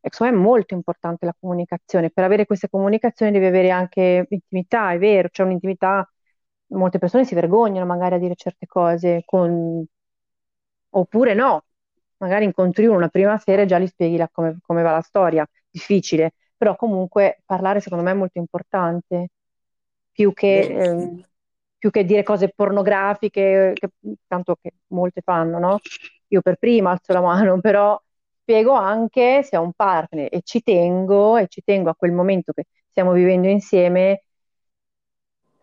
E 0.02 0.10
me 0.20 0.28
è 0.30 0.32
molto 0.32 0.74
importante 0.76 1.26
la 1.26 1.36
comunicazione. 1.40 2.12
Per 2.12 2.24
avere 2.24 2.46
queste 2.46 2.70
comunicazioni 2.70 3.32
devi 3.32 3.46
avere 3.46 3.70
anche 3.72 4.26
intimità, 4.30 4.92
è 4.92 4.98
vero, 5.00 5.30
c'è 5.30 5.44
un'intimità, 5.44 6.08
molte 6.68 7.00
persone 7.00 7.26
si 7.26 7.34
vergognano 7.36 7.86
magari 7.86 8.16
a 8.16 8.18
dire 8.20 8.36
certe 8.36 8.66
cose, 8.68 9.22
con- 9.26 9.86
oppure 10.92 11.34
no, 11.34 11.66
magari 12.18 12.46
incontri 12.46 12.86
uno 12.88 12.98
una 12.98 13.08
prima 13.10 13.38
sera 13.38 13.62
e 13.64 13.66
già 13.66 13.80
gli 13.80 13.88
spieghi 13.88 14.18
la- 14.18 14.30
come, 14.32 14.58
come 14.62 14.82
va 14.84 14.92
la 14.92 15.02
storia, 15.02 15.46
difficile, 15.70 16.34
però 16.58 16.76
comunque 16.76 17.42
parlare 17.46 17.80
secondo 17.82 18.04
me 18.04 18.12
è 18.12 18.14
molto 18.14 18.40
importante, 18.40 19.30
più 20.12 20.34
che, 20.34 20.62
ehm, 20.70 21.22
più 21.78 21.90
che 21.92 22.06
dire 22.06 22.24
cose 22.24 22.50
pornografiche, 22.56 23.72
che, 23.76 23.90
tanto 24.28 24.56
che 24.62 24.72
molte 24.88 25.22
fanno, 25.22 25.60
no? 25.60 25.80
Io 26.28 26.42
per 26.42 26.56
prima 26.58 26.92
alzo 26.92 27.14
la 27.14 27.22
mano, 27.22 27.60
però 27.62 28.00
spiego 28.42 28.74
anche 28.74 29.44
se 29.44 29.58
ho 29.58 29.62
un 29.62 29.74
partner 29.74 30.30
e 30.34 30.42
ci 30.44 30.62
tengo, 30.62 31.38
e 31.38 31.48
ci 31.48 31.62
tengo 31.64 31.90
a 31.90 31.96
quel 31.96 32.12
momento 32.12 32.54
che 32.54 32.66
stiamo 32.90 33.12
vivendo 33.14 33.48
insieme, 33.48 34.24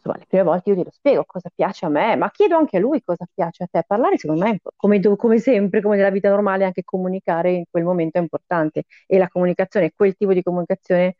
insomma, 0.02 0.16
le 0.18 0.26
prime 0.26 0.42
volte 0.44 0.70
io 0.70 0.76
glielo 0.76 0.90
spiego 0.90 1.24
cosa 1.24 1.50
piace 1.54 1.86
a 1.86 1.88
me, 1.88 2.16
ma 2.16 2.30
chiedo 2.30 2.56
anche 2.56 2.76
a 2.76 2.80
lui 2.80 3.02
cosa 3.02 3.26
piace 3.32 3.64
a 3.64 3.66
te. 3.70 3.84
Parlare, 3.86 4.18
secondo 4.18 4.44
me, 4.44 4.60
come, 4.76 5.00
come 5.16 5.38
sempre, 5.38 5.80
come 5.82 5.96
nella 5.96 6.10
vita 6.10 6.28
normale, 6.28 6.64
anche 6.64 6.82
comunicare 6.84 7.52
in 7.52 7.64
quel 7.70 7.84
momento 7.84 8.18
è 8.18 8.20
importante. 8.22 8.84
E 9.06 9.18
la 9.18 9.28
comunicazione, 9.28 9.92
quel 9.94 10.14
tipo 10.16 10.32
di 10.32 10.42
comunicazione, 10.42 11.16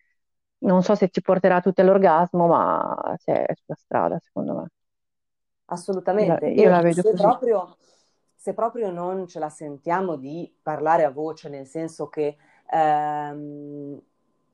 non 0.59 0.83
so 0.83 0.95
se 0.95 1.09
ci 1.11 1.21
porterà 1.23 1.61
tutti 1.61 1.81
all'orgasmo, 1.81 2.47
ma 2.47 3.15
se 3.19 3.33
è 3.45 3.55
sulla 3.55 3.77
strada, 3.79 4.19
secondo 4.21 4.55
me. 4.55 4.67
Io 6.21 6.27
la, 6.27 6.37
Assolutamente, 6.37 6.47
io 6.63 6.69
la 6.71 6.81
e 6.85 6.91
vedo 6.91 7.05
se 7.05 7.15
proprio, 7.15 7.79
se 8.35 8.53
proprio 8.53 8.91
non 8.91 9.27
ce 9.27 9.39
la 9.39 9.49
sentiamo 9.49 10.17
di 10.17 10.53
parlare 10.63 11.05
a 11.05 11.11
voce, 11.11 11.49
nel 11.49 11.67
senso 11.67 12.09
che 12.09 12.37
ehm, 12.71 14.01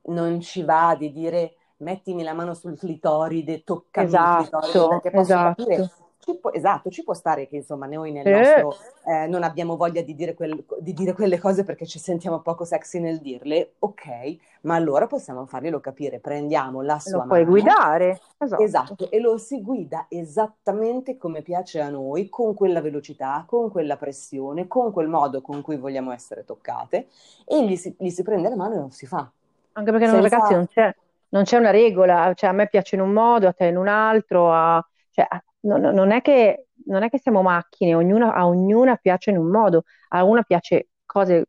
non 0.02 0.40
ci 0.40 0.62
va 0.62 0.94
di 0.96 1.10
dire 1.10 1.54
mettimi 1.78 2.22
la 2.22 2.32
mano 2.34 2.54
sul 2.54 2.76
clitoride, 2.78 3.64
toccami 3.64 4.20
il 4.22 4.28
clitoride, 4.28 4.86
Esatto, 4.86 4.88
perché 4.88 5.12
posso 5.12 5.38
capire, 5.40 5.82
esatto. 5.82 5.90
ci 6.18 6.36
può- 6.38 6.50
esatto, 6.52 6.90
ci 6.90 7.04
può 7.04 7.14
stare 7.14 7.46
che 7.46 7.56
insomma 7.56 7.86
noi 7.86 8.12
nel 8.12 8.26
Eh, 8.26 8.28
nostro 8.28 8.78
eh, 9.04 9.26
non 9.26 9.42
abbiamo 9.42 9.76
voglia 9.76 10.02
di 10.02 10.14
dire, 10.14 10.34
quel- 10.34 10.64
di 10.80 10.92
dire 10.92 11.12
quelle 11.14 11.38
cose 11.38 11.64
perché 11.64 11.86
ci 11.86 11.98
sentiamo 11.98 12.40
poco 12.40 12.64
sexy 12.64 13.00
nel 13.00 13.20
dirle, 13.20 13.74
ok, 13.80 14.36
ma 14.62 14.74
allora 14.74 15.06
possiamo 15.06 15.46
farglielo 15.46 15.80
capire, 15.80 16.18
prendiamo 16.20 16.82
la 16.82 16.98
lo 17.04 17.10
sua 17.10 17.24
puoi 17.26 17.44
mano. 17.44 17.44
guidare, 17.44 18.20
esatto. 18.38 18.64
Esatto, 18.64 19.08
e 19.10 19.20
lo 19.20 19.38
si 19.38 19.62
guida 19.62 20.06
esattamente 20.08 21.16
come 21.16 21.42
piace 21.42 21.80
a 21.80 21.90
noi, 21.90 22.28
con 22.28 22.54
quella 22.54 22.80
velocità, 22.80 23.44
con 23.46 23.70
quella 23.70 23.96
pressione, 23.96 24.66
con 24.66 24.90
quel 24.90 25.06
modo 25.06 25.40
con 25.40 25.62
cui 25.62 25.76
vogliamo 25.76 26.10
essere 26.10 26.44
toccate, 26.44 27.06
e 27.44 27.64
gli 27.64 27.76
si, 27.76 27.94
gli 27.96 28.10
si 28.10 28.22
prende 28.24 28.48
la 28.48 28.56
mano 28.56 28.74
e 28.74 28.78
lo 28.78 28.88
si 28.90 29.06
fa, 29.06 29.30
Anche 29.72 29.90
perché 29.92 30.06
no, 30.06 30.20
ragazzi 30.20 30.52
senza... 30.52 30.54
non 30.54 30.66
c'è 30.66 30.94
non 31.30 31.44
c'è 31.44 31.56
una 31.58 31.70
regola, 31.70 32.32
cioè 32.34 32.50
a 32.50 32.52
me 32.52 32.68
piace 32.68 32.96
in 32.96 33.02
un 33.02 33.12
modo, 33.12 33.48
a 33.48 33.52
te 33.52 33.66
in 33.66 33.76
un 33.76 33.88
altro, 33.88 34.52
a- 34.52 34.84
cioè, 35.10 35.26
a- 35.28 35.42
no- 35.60 35.76
no- 35.78 35.92
non 35.92 36.10
è 36.12 36.20
che, 36.22 36.68
non 36.86 37.02
è 37.02 37.08
che 37.10 37.18
siamo 37.18 37.42
macchine, 37.42 37.94
ognuna, 37.94 38.32
a 38.34 38.46
ognuna 38.46 38.96
piace 38.96 39.30
in 39.30 39.38
un 39.38 39.48
modo, 39.50 39.84
a 40.08 40.24
una 40.24 40.42
piace 40.42 40.88
cose, 41.04 41.46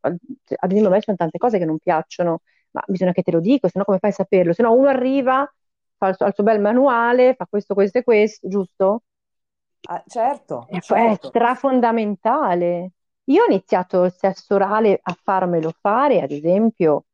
ad 0.00 0.70
esempio 0.70 0.88
a 0.88 0.90
me 0.90 1.00
sono 1.02 1.16
tante 1.16 1.38
cose 1.38 1.58
che 1.58 1.64
non 1.64 1.78
piacciono, 1.78 2.40
ma 2.72 2.82
bisogna 2.86 3.12
che 3.12 3.22
te 3.22 3.30
lo 3.32 3.40
dico, 3.40 3.68
se 3.68 3.78
no 3.78 3.84
come 3.84 3.98
fai 3.98 4.10
a 4.10 4.12
saperlo? 4.14 4.52
Se 4.52 4.62
no 4.62 4.72
uno 4.72 4.88
arriva, 4.88 5.50
fa 5.96 6.08
il 6.08 6.16
suo, 6.16 6.26
il 6.26 6.34
suo 6.34 6.44
bel 6.44 6.60
manuale, 6.60 7.34
fa 7.34 7.46
questo, 7.48 7.74
questo 7.74 7.98
e 7.98 8.02
questo, 8.04 8.48
giusto? 8.48 9.02
Ah, 9.88 10.02
certo, 10.06 10.58
È, 10.64 10.78
è 10.88 11.14
certo. 11.14 11.20
strafondamentale. 11.20 12.92
Io 13.24 13.42
ho 13.42 13.46
iniziato 13.46 14.04
il 14.04 14.12
sesso 14.12 14.54
orale 14.54 14.98
a 15.02 15.16
farmelo 15.22 15.72
fare, 15.80 16.20
ad 16.22 16.30
esempio, 16.30 17.04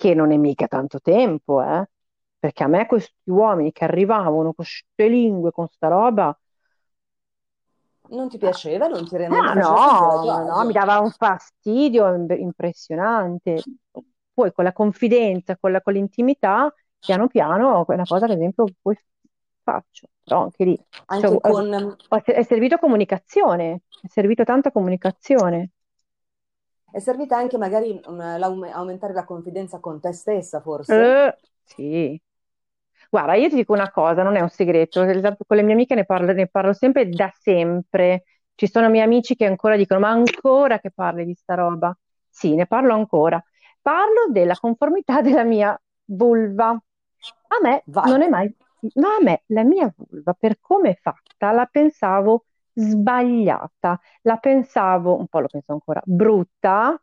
che 0.00 0.14
non 0.14 0.32
è 0.32 0.36
mica 0.36 0.66
tanto 0.66 1.00
tempo, 1.00 1.62
eh? 1.62 1.88
Perché 2.38 2.64
a 2.64 2.66
me 2.68 2.86
questi 2.86 3.14
uomini 3.30 3.70
che 3.72 3.84
arrivavano 3.84 4.44
con 4.44 4.54
queste 4.54 5.08
lingue, 5.08 5.50
con 5.52 5.68
sta 5.68 5.88
roba, 5.88 6.36
Non 8.10 8.28
ti 8.28 8.36
piaceva? 8.36 8.88
Non 8.88 9.04
ti, 9.04 9.08
ti 9.10 9.16
ah 9.16 9.54
no, 9.54 10.22
no, 10.24 10.42
no, 10.44 10.64
mi 10.64 10.72
dava 10.72 10.98
un 11.00 11.10
fastidio 11.10 12.14
im- 12.14 12.30
impressionante. 12.38 13.66
Poi 14.32 14.52
con 14.52 14.64
la 14.64 14.72
confidenza, 14.72 15.56
con 15.58 15.72
la- 15.72 15.80
con 15.82 15.92
l'intimità, 15.94 16.72
piano 17.04 17.26
piano, 17.28 17.86
è 17.86 17.92
una 17.94 18.06
cosa 18.06 18.26
che 18.26 18.32
ad 18.32 18.38
esempio 18.38 18.74
poi 18.80 18.96
faccio, 19.62 20.08
però 20.22 20.42
anche 20.44 20.64
lì 20.64 20.78
cioè, 21.14 21.30
Anche 21.30 21.38
ho- 21.40 21.40
con... 21.40 21.66
ho- 22.08 22.22
è 22.24 22.42
servito 22.42 22.78
comunicazione, 22.78 23.82
è 24.00 24.06
servito 24.08 24.44
tanta 24.44 24.70
comunicazione. 24.72 25.70
È 26.92 26.98
servita 26.98 27.36
anche 27.36 27.56
magari 27.58 28.00
um, 28.06 28.38
l'aume- 28.38 28.70
aumentare 28.72 29.12
la 29.12 29.24
confidenza 29.24 29.78
con 29.80 30.00
te 30.00 30.12
stessa, 30.12 30.60
forse? 30.60 30.88
Eh, 30.88 31.32
sì. 31.64 32.20
Guarda, 33.10 33.34
io 33.34 33.48
ti 33.48 33.56
dico 33.56 33.72
una 33.72 33.90
cosa, 33.90 34.22
non 34.22 34.36
è 34.36 34.40
un 34.40 34.48
segreto, 34.50 35.04
con 35.46 35.56
le 35.56 35.62
mie 35.62 35.72
amiche 35.74 35.94
ne 35.94 36.04
parlo, 36.04 36.32
ne 36.32 36.46
parlo 36.48 36.72
sempre 36.72 37.08
da 37.08 37.32
sempre. 37.38 38.24
Ci 38.54 38.68
sono 38.68 38.88
miei 38.90 39.04
amici 39.04 39.34
che 39.36 39.46
ancora 39.46 39.76
dicono, 39.76 40.00
ma 40.00 40.10
ancora 40.10 40.78
che 40.80 40.90
parli 40.92 41.24
di 41.24 41.34
sta 41.34 41.54
roba? 41.54 41.96
Sì, 42.28 42.54
ne 42.54 42.66
parlo 42.66 42.94
ancora. 42.94 43.42
Parlo 43.80 44.26
della 44.30 44.54
conformità 44.56 45.22
della 45.22 45.44
mia 45.44 45.80
vulva. 46.04 46.68
A 46.70 47.58
me 47.62 47.84
Vai. 47.86 48.10
non 48.10 48.22
è 48.22 48.28
mai, 48.28 48.54
ma 48.94 49.16
a 49.16 49.22
me 49.22 49.42
la 49.46 49.64
mia 49.64 49.92
vulva, 49.96 50.32
per 50.34 50.58
come 50.60 50.90
è 50.90 50.98
fatta, 51.00 51.50
la 51.52 51.66
pensavo 51.66 52.46
sbagliata, 52.80 53.98
la 54.22 54.36
pensavo, 54.38 55.16
un 55.18 55.26
po' 55.26 55.40
lo 55.40 55.46
penso 55.48 55.72
ancora, 55.72 56.00
brutta, 56.04 57.00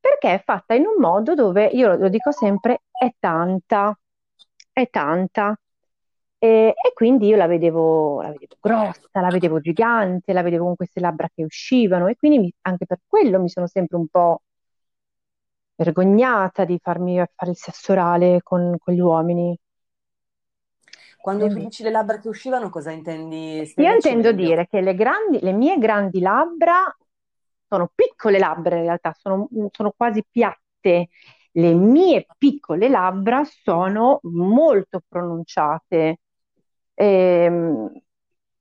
perché 0.00 0.34
è 0.34 0.42
fatta 0.44 0.74
in 0.74 0.86
un 0.86 0.96
modo 1.00 1.34
dove, 1.34 1.66
io 1.66 1.96
lo, 1.96 2.08
dico 2.08 2.30
sempre, 2.32 2.82
è 2.90 3.14
tanta, 3.18 3.98
è 4.72 4.88
tanta. 4.90 5.58
E, 6.38 6.74
e 6.76 6.92
quindi 6.94 7.26
io 7.28 7.36
la 7.36 7.46
vedevo, 7.46 8.20
la 8.22 8.28
vedevo 8.30 8.56
grossa, 8.60 9.20
la 9.20 9.28
vedevo 9.30 9.60
gigante, 9.60 10.32
la 10.34 10.42
vedevo 10.42 10.64
con 10.66 10.76
queste 10.76 11.00
labbra 11.00 11.28
che 11.34 11.42
uscivano 11.44 12.06
e 12.08 12.16
quindi 12.16 12.38
mi- 12.38 12.52
anche 12.62 12.84
per 12.86 12.98
quello 13.06 13.40
mi 13.40 13.48
sono 13.48 13.66
sempre 13.66 13.96
un 13.96 14.06
po' 14.08 14.42
vergognata 15.76 16.64
di 16.64 16.78
farmi 16.82 17.16
fare 17.34 17.50
il 17.52 17.56
sesso 17.56 17.92
orale 17.92 18.40
con, 18.42 18.74
con 18.78 18.92
gli 18.94 18.98
uomini. 19.00 19.56
E 21.24 21.24
Quando 21.24 21.48
tu 21.48 21.58
dici 21.58 21.82
le 21.82 21.90
labbra 21.90 22.18
che 22.18 22.28
uscivano, 22.28 22.70
cosa 22.70 22.90
intendi? 22.90 23.64
Io 23.76 23.92
intendo 23.94 24.32
meglio. 24.32 24.44
dire 24.44 24.66
che 24.68 24.80
le 24.80 24.94
grandi, 24.94 25.40
le 25.40 25.52
mie 25.52 25.78
grandi 25.78 26.20
labbra 26.20 26.84
sono 27.66 27.90
piccole 27.94 28.38
labbra 28.38 28.76
in 28.76 28.82
realtà, 28.82 29.12
sono, 29.18 29.48
sono 29.72 29.92
quasi 29.96 30.24
piatte. 30.30 31.08
Le 31.56 31.72
mie 31.74 32.26
piccole 32.38 32.88
labbra 32.88 33.42
sono 33.44 34.20
molto 34.24 35.00
pronunciate. 35.08 36.18
Ehm, 36.94 37.90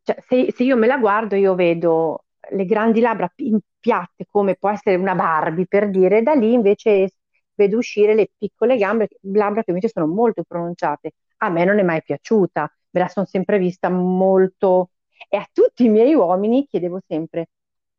cioè, 0.04 0.18
se, 0.28 0.52
se 0.56 0.64
io 0.64 0.76
me 0.78 0.88
la 0.88 0.98
guardo, 0.98 1.36
io 1.36 1.54
vedo 1.56 2.26
le 2.52 2.66
grandi 2.66 3.00
labbra 3.00 3.28
pi- 3.34 3.58
piatte 3.80 4.26
come 4.30 4.56
può 4.56 4.70
essere 4.70 4.96
una 4.96 5.16
Barbie 5.16 5.66
per 5.68 5.90
dire, 5.90 6.24
da 6.24 6.34
lì 6.34 6.54
invece 6.54 7.12
vedo 7.56 7.78
uscire 7.78 8.16
le 8.16 8.30
piccole 8.38 8.78
gambe, 8.78 9.08
labbra 9.22 9.64
che 9.64 9.70
invece 9.72 9.90
sono 9.90 10.08
molto 10.08 10.44
pronunciate. 10.44 11.12
A 11.46 11.50
me 11.50 11.66
non 11.66 11.80
è 11.80 11.84
mai 11.84 12.02
piaciuta, 12.04 12.72
me 12.92 13.00
la 13.00 13.08
sono 13.08 13.26
sempre 13.26 13.58
vista 13.58 13.90
molto... 13.90 14.92
E 15.30 15.38
a 15.38 15.48
tutti 15.52 15.86
i 15.86 15.90
miei 15.90 16.14
uomini 16.14 16.66
chiedevo 16.68 17.00
sempre, 17.08 17.50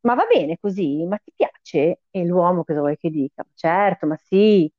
ma 0.01 0.15
va 0.15 0.27
bene 0.27 0.59
così? 0.61 1.05
Ma 1.07 1.17
ti 1.19 1.33
piace? 1.35 2.01
E 2.11 2.25
l'uomo 2.25 2.65
cosa 2.65 2.81
vuoi 2.81 2.97
che 2.97 3.11
dica? 3.11 3.45
Certo, 3.55 4.07
ma 4.07 4.17
sì. 4.17 4.71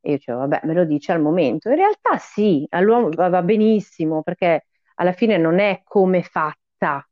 E 0.00 0.10
io 0.10 0.16
dicevo, 0.16 0.38
vabbè, 0.40 0.60
me 0.64 0.74
lo 0.74 0.84
dice 0.84 1.12
al 1.12 1.20
momento. 1.20 1.68
In 1.70 1.76
realtà 1.76 2.18
sì, 2.18 2.66
all'uomo 2.70 3.10
va, 3.10 3.42
benissimo, 3.42 4.22
perché 4.22 4.66
alla 4.96 5.12
fine 5.12 5.36
non 5.38 5.58
è 5.60 5.82
come 5.84 6.22
fatta. 6.22 7.06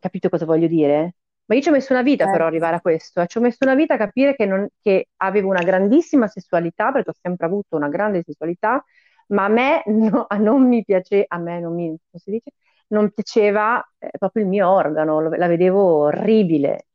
Capito 0.00 0.28
cosa 0.28 0.44
voglio 0.44 0.66
dire? 0.66 1.16
Ma 1.46 1.54
io 1.54 1.60
ci 1.62 1.68
ho 1.68 1.72
messo 1.72 1.92
una 1.92 2.02
vita 2.02 2.26
però 2.26 2.44
ad 2.44 2.50
Certo. 2.50 2.52
arrivare 2.52 2.76
a 2.76 2.80
questo, 2.80 3.20
eh. 3.20 3.26
Ci 3.26 3.38
ho 3.38 3.40
messo 3.40 3.58
una 3.60 3.74
vita 3.76 3.94
a 3.94 3.96
capire 3.98 4.34
che, 4.34 4.46
non- 4.46 4.66
che 4.80 5.08
avevo 5.16 5.48
una 5.48 5.62
grandissima 5.62 6.26
sessualità, 6.26 6.90
perché 6.92 7.10
ho 7.10 7.14
sempre 7.20 7.46
avuto 7.46 7.76
una 7.76 7.88
grande 7.88 8.22
sessualità, 8.24 8.84
ma 9.28 9.44
a 9.44 9.48
me 9.48 9.82
no- 9.86 10.26
a 10.28 10.36
non 10.36 10.66
mi 10.68 10.84
piace, 10.84 11.24
a 11.26 11.38
me 11.38 11.60
non 11.60 11.74
mi, 11.74 11.96
dice? 12.24 12.52
Non 12.88 13.10
piaceva 13.12 13.82
eh, 13.98 14.10
proprio 14.18 14.42
il 14.44 14.48
mio 14.48 14.68
organo, 14.70 15.20
lo- 15.20 15.30
la 15.30 15.46
vedevo 15.48 15.82
orribile. 16.04 16.86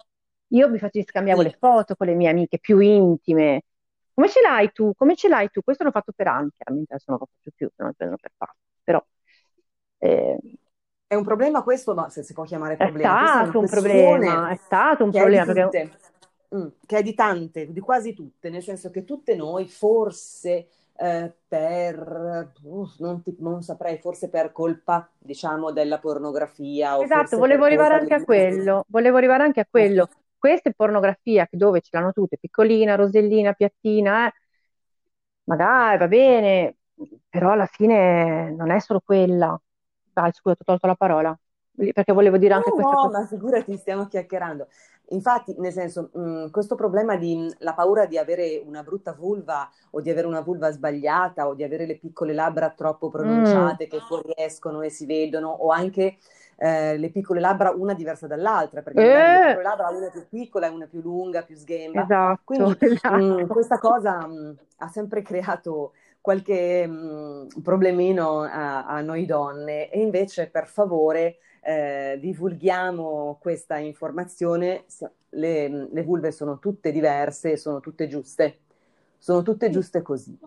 Io 0.54 0.70
mi 0.70 0.78
facevo, 0.80 1.06
scambiavo 1.08 1.42
le 1.42 1.50
Sì. 1.50 1.58
foto 1.58 1.96
con 1.96 2.08
le 2.08 2.14
mie 2.16 2.30
amiche 2.30 2.60
più 2.60 2.80
intime. 2.80 3.64
Come 4.14 4.30
ce 4.30 4.42
l'hai 4.42 4.72
tu? 4.72 4.94
Come 4.96 5.16
ce 5.16 5.28
l'hai 5.30 5.50
tu? 5.50 5.62
Questo 5.62 5.84
l'ho 5.84 5.92
fatto 5.92 6.12
per 6.16 6.28
anni, 6.28 6.50
chiaramente 6.56 6.94
adesso 6.94 7.12
non 7.12 7.20
lo 7.22 7.28
faccio 7.34 7.52
più, 7.56 7.70
non 7.78 7.88
lo 7.90 7.94
prendono 7.96 8.20
per 8.22 8.32
fatto. 8.38 8.58
Però 8.84 9.06
eh, 10.00 10.38
È 11.08 11.16
un 11.16 11.24
problema 11.24 11.62
questo, 11.64 11.94
ma 11.94 12.10
se 12.10 12.24
si 12.24 12.34
può 12.34 12.44
chiamare 12.46 12.78
è 12.78 12.78
problema, 12.78 13.18
è 13.22 13.26
stato 13.28 13.60
un 13.60 13.68
problema, 13.68 14.50
è 14.50 14.56
stato 14.56 15.04
un 15.06 15.12
che 15.12 15.26
è 15.26 15.32
problema 15.32 15.46
perché 15.46 15.70
tutte, 15.70 15.92
mm, 16.56 16.68
che 16.86 16.98
è 17.00 17.04
di 17.04 17.14
tante, 17.14 17.72
di 17.72 17.80
quasi 17.82 18.14
tutte, 18.14 18.50
nel 18.50 18.64
senso 18.64 18.90
che 18.90 19.04
tutte 19.04 19.36
noi, 19.36 19.68
forse 19.68 20.70
eh, 21.02 21.34
per, 21.48 22.52
uff, 22.64 23.00
non, 23.00 23.22
ti- 23.24 23.36
non 23.40 23.62
saprei, 23.64 23.98
forse 24.00 24.30
per 24.30 24.52
colpa, 24.52 25.10
diciamo, 25.18 25.72
della 25.72 26.00
pornografia 26.00 27.00
o 27.00 27.06
Esatto, 27.06 27.38
volevo 27.38 27.64
arrivare 27.66 27.96
anche 27.96 28.14
a 28.14 28.22
degli 28.22 28.48
usi. 28.48 28.62
quello, 28.62 28.86
volevo 28.90 29.18
arrivare 29.18 29.44
anche 29.44 29.60
a 29.62 29.66
quello. 29.70 30.08
Queste 30.38 30.74
pornografia 30.74 31.48
che 31.48 31.58
dove 31.58 31.82
ce 31.82 31.90
l'hanno 31.94 32.12
tutte, 32.14 32.38
piccolina, 32.38 32.96
rosellina, 32.96 33.54
piattina, 33.54 34.28
eh, 34.28 34.34
magari 35.46 35.98
va 35.98 36.08
bene, 36.08 36.78
però 37.30 37.52
alla 37.52 37.66
fine 37.66 38.52
non 38.52 38.72
è 38.72 38.80
solo 38.80 39.02
quella. 39.04 39.60
Dai, 40.14 40.32
scusa, 40.34 40.56
ti 40.56 40.62
ho 40.64 40.66
tolto 40.66 40.88
la 40.88 40.96
parola, 40.96 41.38
perché 41.94 42.14
volevo 42.14 42.38
dire 42.38 42.54
anche 42.54 42.72
No, 42.72 42.74
questa 42.74 42.98
no, 43.06 43.10
cosa. 43.10 43.12
ma 43.12 43.26
figurati, 43.28 43.78
stiamo 43.78 44.08
chiacchierando. 44.08 44.68
Infatti, 45.10 45.56
nel 45.58 45.72
senso, 45.72 46.10
mh, 46.14 46.50
questo 46.50 46.76
problema 46.76 47.16
di 47.16 47.36
mh, 47.36 47.56
la 47.60 47.74
paura 47.74 48.06
di 48.06 48.18
avere 48.18 48.62
una 48.66 48.84
brutta 48.84 49.14
vulva 49.14 49.70
o 49.92 50.02
di 50.02 50.10
avere 50.10 50.28
una 50.28 50.42
vulva 50.42 50.70
sbagliata 50.72 51.48
o 51.48 51.54
di 51.54 51.64
avere 51.64 51.86
le 51.86 51.98
piccole 51.98 52.34
labbra 52.34 52.70
troppo 52.72 53.10
Mm, 53.22 53.72
pronunciate 53.76 53.88
che 53.88 54.00
fuoriescono 54.02 54.82
e 54.82 54.90
si 54.90 55.06
vedono 55.06 55.50
o 55.50 55.70
anche 55.72 56.18
eh, 56.58 56.98
le 56.98 57.10
piccole 57.10 57.40
labbra 57.40 57.72
una 57.72 57.94
diversa 57.94 58.28
dall'altra, 58.28 58.82
perché 58.82 59.02
magari 59.02 59.32
le 59.32 59.40
eh, 59.40 59.42
piccole 59.42 59.64
labbra 59.64 59.90
una 59.90 60.08
è 60.08 60.12
più 60.12 60.28
piccola 60.28 60.68
e 60.68 60.70
una 60.70 60.88
più 60.88 61.02
lunga, 61.02 61.44
più 61.44 61.56
sghemba. 61.56 62.10
esatto, 62.10 62.44
Quindi 62.44 62.78
mh, 63.08 63.46
esatto. 63.46 63.50
questa 63.50 63.78
cosa 63.80 64.26
mh, 64.28 64.56
ha 64.78 64.88
sempre 64.90 65.22
creato 65.22 65.94
qualche 66.20 66.86
mh, 66.88 67.48
problemino 67.64 68.42
a, 68.42 68.86
a 68.86 69.02
noi 69.02 69.26
donne 69.26 69.90
e 69.90 70.00
invece 70.02 70.48
per 70.50 70.68
favore 70.68 71.38
eh, 71.62 72.18
divulghiamo 72.20 73.38
questa 73.42 73.78
informazione. 73.78 74.86
Le, 75.30 75.88
le 75.92 76.04
vulve 76.04 76.32
sono 76.32 76.60
tutte 76.60 76.92
diverse, 76.92 77.56
sono 77.56 77.80
tutte 77.80 78.08
giuste, 78.08 78.60
sono 79.18 79.42
tutte 79.44 79.70
giuste 79.70 80.02
così. 80.02 80.38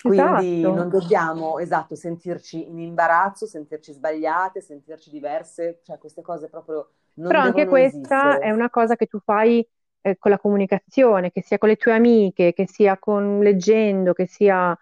Quindi 0.00 0.60
esatto. 0.60 0.74
non 0.74 0.88
dobbiamo, 0.88 1.58
esatto, 1.58 1.94
sentirci 1.94 2.68
in 2.68 2.78
imbarazzo, 2.78 3.46
sentirci 3.46 3.92
sbagliate, 3.92 4.60
sentirci 4.60 5.10
diverse, 5.10 5.80
cioè 5.84 5.98
queste 5.98 6.22
cose 6.22 6.48
proprio 6.48 6.90
Però 7.26 7.40
non 7.40 7.46
anche 7.46 7.64
devono 7.64 7.68
questa 7.68 8.38
è 8.38 8.48
esistere. 8.48 8.52
una 8.52 8.70
cosa 8.70 8.96
che 8.96 9.06
tu 9.06 9.20
fai 9.20 9.66
eh, 10.00 10.18
con 10.18 10.30
la 10.30 10.38
comunicazione, 10.38 11.30
che 11.30 11.42
sia 11.42 11.58
con 11.58 11.68
le 11.68 11.76
tue 11.76 11.92
amiche, 11.92 12.52
che 12.52 12.66
sia 12.66 12.98
con 12.98 13.40
leggendo, 13.40 14.12
che 14.12 14.26
sia... 14.26 14.76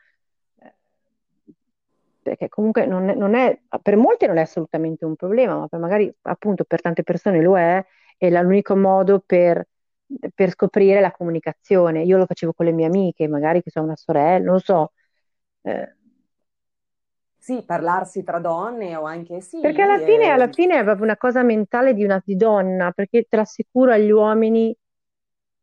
eh, 2.33 2.37
Perché 2.37 2.49
comunque 2.49 2.87
non 2.87 3.09
è, 3.09 3.15
non 3.15 3.35
è- 3.35 3.61
per 3.83 3.97
molti 3.97 4.27
non 4.27 4.39
è 4.39 4.43
assolutamente 4.43 5.05
un 5.05 5.17
problema, 5.17 5.57
ma 5.59 5.69
per 5.69 5.81
magari 5.81 6.13
appunto 6.23 6.65
per 6.65 6.81
tante 6.81 7.03
persone 7.03 7.41
lo 7.43 7.59
è, 7.59 7.85
è 8.17 8.31
la- 8.31 8.41
l'unico 8.43 8.77
modo 8.77 9.21
per, 9.25 9.67
per 10.35 10.51
scoprire 10.51 11.01
la 11.01 11.11
comunicazione. 11.13 12.03
Io 12.03 12.17
lo 12.19 12.27
facevo 12.27 12.53
con 12.53 12.67
le 12.67 12.73
mie 12.73 12.87
amiche, 12.87 13.29
magari 13.29 13.63
che 13.63 13.71
sono 13.71 13.87
una 13.87 13.97
sorella, 13.97 14.45
non 14.51 14.61
so. 14.61 14.93
eh, 15.63 15.95
Sì, 17.39 17.65
parlarsi 17.67 18.23
tra 18.23 18.39
donne 18.39 18.95
o 18.95 19.03
anche 19.05 19.41
Perché 19.59 19.83
sì, 19.83 19.83
alla 19.83 19.99
fine, 19.99 20.31
eh, 20.33 20.33
alla 20.33 20.49
fine 20.49 20.79
è 20.81 20.83
proprio 20.85 21.05
una 21.05 21.17
cosa 21.19 21.43
mentale 21.43 21.93
di 21.95 22.03
una 22.05 22.21
di 22.25 22.35
donna, 22.37 22.93
perché 22.93 23.25
te 23.29 23.37
l'assicuro 23.37 23.93
agli 23.93 24.11
uomini 24.11 24.75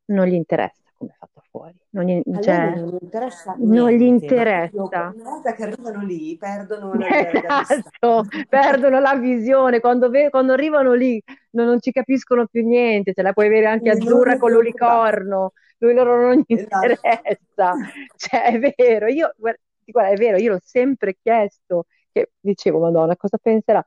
non 0.07 0.27
gli 0.27 0.33
interessa 0.33 0.91
come 0.95 1.11
è 1.11 1.15
fatto 1.17 1.36
fuori, 1.49 1.75
non 1.91 2.05
gli, 2.05 2.21
cioè, 2.39 2.73
non 2.75 2.97
interessa 3.01 3.55
non 3.55 3.89
gli 3.91 4.03
niente, 4.03 4.03
interessa. 4.03 5.15
una 5.15 5.29
volta 5.29 5.53
che 5.53 5.63
arrivano 5.63 6.03
lì 6.03 6.37
perdono 6.37 6.93
la. 6.95 7.07
Esatto, 7.49 8.25
perdono 8.47 8.99
la 8.99 9.15
visione, 9.15 9.79
quando, 9.79 10.09
ve- 10.09 10.29
quando 10.29 10.53
arrivano 10.53 10.93
lì 10.93 11.21
non, 11.51 11.65
non 11.67 11.79
ci 11.81 11.91
capiscono 11.91 12.47
più 12.47 12.65
niente, 12.65 13.13
ce 13.13 13.21
la 13.21 13.33
puoi 13.33 13.47
avere 13.47 13.65
anche 13.67 13.89
non 13.89 13.97
azzurra 13.97 14.37
con 14.37 14.51
l'unicorno, 14.51 15.51
lui 15.79 15.93
loro 15.93 16.19
non 16.21 16.43
gli 16.45 16.53
Esatto. 16.53 16.75
interessa, 16.79 17.77
cioè 18.15 18.43
è 18.59 18.73
vero, 18.75 19.07
io, 19.07 19.33
guarda, 19.37 20.09
è 20.09 20.15
vero, 20.15 20.37
io 20.37 20.53
l'ho 20.53 20.59
sempre 20.63 21.15
chiesto, 21.21 21.85
che 22.11 22.31
dicevo, 22.39 22.79
Madonna, 22.79 23.15
cosa 23.15 23.37
penserà? 23.37 23.83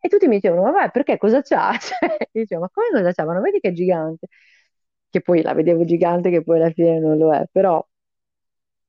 E 0.00 0.08
tutti 0.08 0.28
mi 0.28 0.36
dicevano, 0.36 0.62
ma 0.62 0.70
vai, 0.70 0.90
perché 0.90 1.18
cosa 1.18 1.42
c'ha? 1.42 1.72
Cioè, 1.78 2.16
io 2.32 2.42
dicevo, 2.42 2.60
ma 2.62 2.70
come 2.72 2.86
cosa 2.92 3.12
c'ha? 3.12 3.24
Ma 3.24 3.32
non 3.34 3.42
vedi 3.42 3.58
che 3.60 3.68
è 3.68 3.72
gigante? 3.72 4.28
Che 5.10 5.20
poi 5.22 5.42
la 5.42 5.54
vedevo 5.54 5.84
gigante, 5.84 6.30
che 6.30 6.42
poi 6.42 6.56
alla 6.60 6.70
fine 6.70 6.98
non 6.98 7.16
lo 7.16 7.32
è, 7.32 7.44
però 7.50 7.84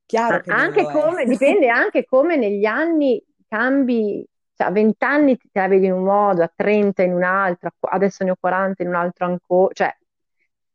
Chiaro 0.05 0.41
che 0.41 0.51
non 0.51 0.59
anche 0.61 0.85
come, 0.85 1.25
dipende 1.29 1.69
anche 1.69 2.05
come 2.05 2.35
negli 2.35 2.65
anni 2.65 3.23
cambi, 3.47 4.25
cioè 4.55 4.67
a 4.67 4.71
20 4.71 5.05
anni 5.05 5.37
te 5.37 5.59
la 5.59 5.67
vedi 5.67 5.85
in 5.85 5.93
un 5.93 6.03
modo, 6.03 6.41
a 6.41 6.51
30 6.53 7.03
in 7.03 7.13
un 7.13 7.23
altro, 7.23 7.71
adesso 7.81 8.23
ne 8.23 8.31
ho 8.31 8.35
40 8.39 8.81
in 8.83 8.89
un 8.89 8.95
altro 8.95 9.25
ancora, 9.25 9.73
cioè 9.73 9.95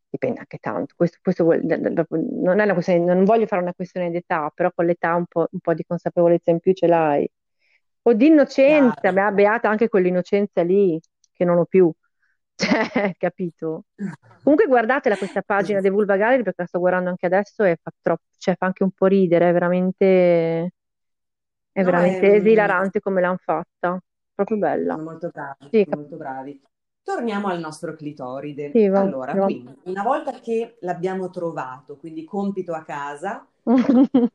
dipende 0.08 0.38
anche 0.38 0.58
tanto. 0.58 0.94
Questo, 0.96 1.18
questo 1.20 1.42
vuol- 1.44 1.62
non 1.64 2.60
è 2.60 2.64
una 2.64 2.72
questione, 2.74 3.00
non 3.00 3.24
voglio 3.24 3.46
fare 3.46 3.62
una 3.62 3.74
questione 3.74 4.10
di 4.10 4.18
età, 4.18 4.50
però 4.54 4.70
con 4.72 4.86
l'età 4.86 5.14
un 5.16 5.26
po', 5.26 5.48
un 5.50 5.58
po' 5.58 5.74
di 5.74 5.84
consapevolezza 5.84 6.50
in 6.52 6.60
più 6.60 6.72
ce 6.72 6.86
l'hai. 6.86 7.28
O 8.02 8.12
di 8.12 8.26
innocenza, 8.26 9.10
beata 9.32 9.68
anche 9.68 9.88
quell'innocenza 9.88 10.62
lì 10.62 11.00
che 11.32 11.44
non 11.44 11.58
ho 11.58 11.64
più, 11.64 11.90
cioè, 12.92 13.14
capito? 13.18 13.84
Comunque 14.42 14.66
guardatela 14.66 15.16
questa 15.16 15.42
pagina 15.42 15.80
dei 15.80 15.90
Vulva 15.90 16.16
Gallery 16.16 16.42
perché 16.42 16.62
la 16.62 16.68
sto 16.68 16.78
guardando 16.78 17.08
anche 17.10 17.26
adesso 17.26 17.64
e 17.64 17.78
fa 17.82 17.90
troppo, 18.00 18.24
cioè 18.38 18.56
fa 18.56 18.66
anche 18.66 18.82
un 18.82 18.90
po' 18.92 19.06
ridere, 19.06 19.48
è 19.50 19.52
veramente, 19.52 20.72
è 21.72 21.82
No, 21.82 22.00
è, 22.00 22.22
veramente 22.22 22.34
mm, 22.34 22.36
esilarante 22.36 23.00
come 23.00 23.20
l'hanno 23.20 23.36
fatta, 23.38 23.98
proprio 24.34 24.56
bella. 24.58 24.98
sono 24.98 25.02
molto 25.02 25.28
bravi, 25.28 25.70
Sì, 25.70 25.84
cap- 25.86 26.00
molto 26.00 26.16
bravi. 26.16 26.62
Torniamo 27.02 27.48
al 27.48 27.58
nostro 27.60 27.94
clitoride. 27.94 28.72
sì, 28.72 28.88
va- 28.88 29.04
Allora, 29.04 29.38
va- 29.38 29.50
quindi, 29.50 29.76
una 29.84 30.02
volta 30.02 30.32
che 30.40 30.78
l'abbiamo 30.80 31.28
trovato, 31.30 31.96
quindi 31.96 32.24
compito 32.24 32.72
a 32.74 32.82
casa, 32.84 33.46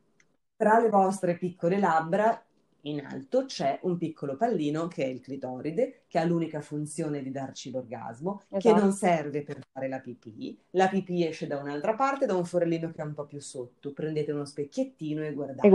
tra 0.56 0.80
le 0.80 0.90
vostre 0.90 1.38
piccole 1.38 1.80
labbra, 1.80 2.46
in 2.84 3.02
alto 3.06 3.46
c'è 3.46 3.80
un 3.84 3.98
piccolo 3.98 4.36
pallino 4.38 4.88
che 4.88 5.04
è 5.04 5.08
il 5.08 5.20
clitoride, 5.22 6.04
che 6.08 6.20
ha 6.20 6.24
l'unica 6.26 6.62
funzione 6.62 7.22
di 7.22 7.32
darci 7.32 7.72
l'orgasmo, 7.72 8.42
che 8.50 8.58
Esatto. 8.58 8.80
non 8.80 8.92
serve 8.92 9.44
per 9.44 9.60
fare 9.72 9.88
la 9.88 10.00
pipì. 10.00 10.58
La 10.72 10.88
pipì 10.88 11.26
esce 11.26 11.48
da 11.48 11.58
un'altra 11.58 11.94
parte, 11.96 12.26
da 12.26 12.36
un 12.36 12.46
forellino 12.46 12.92
che 12.92 13.02
è 13.02 13.06
un 13.06 13.14
po' 13.14 13.26
più 13.26 13.40
sotto. 13.40 13.92
Prendete 13.94 14.32
uno 14.32 14.46
specchiettino 14.46 15.22
e 15.24 15.28
E 15.28 15.34
guardate. 15.34 15.68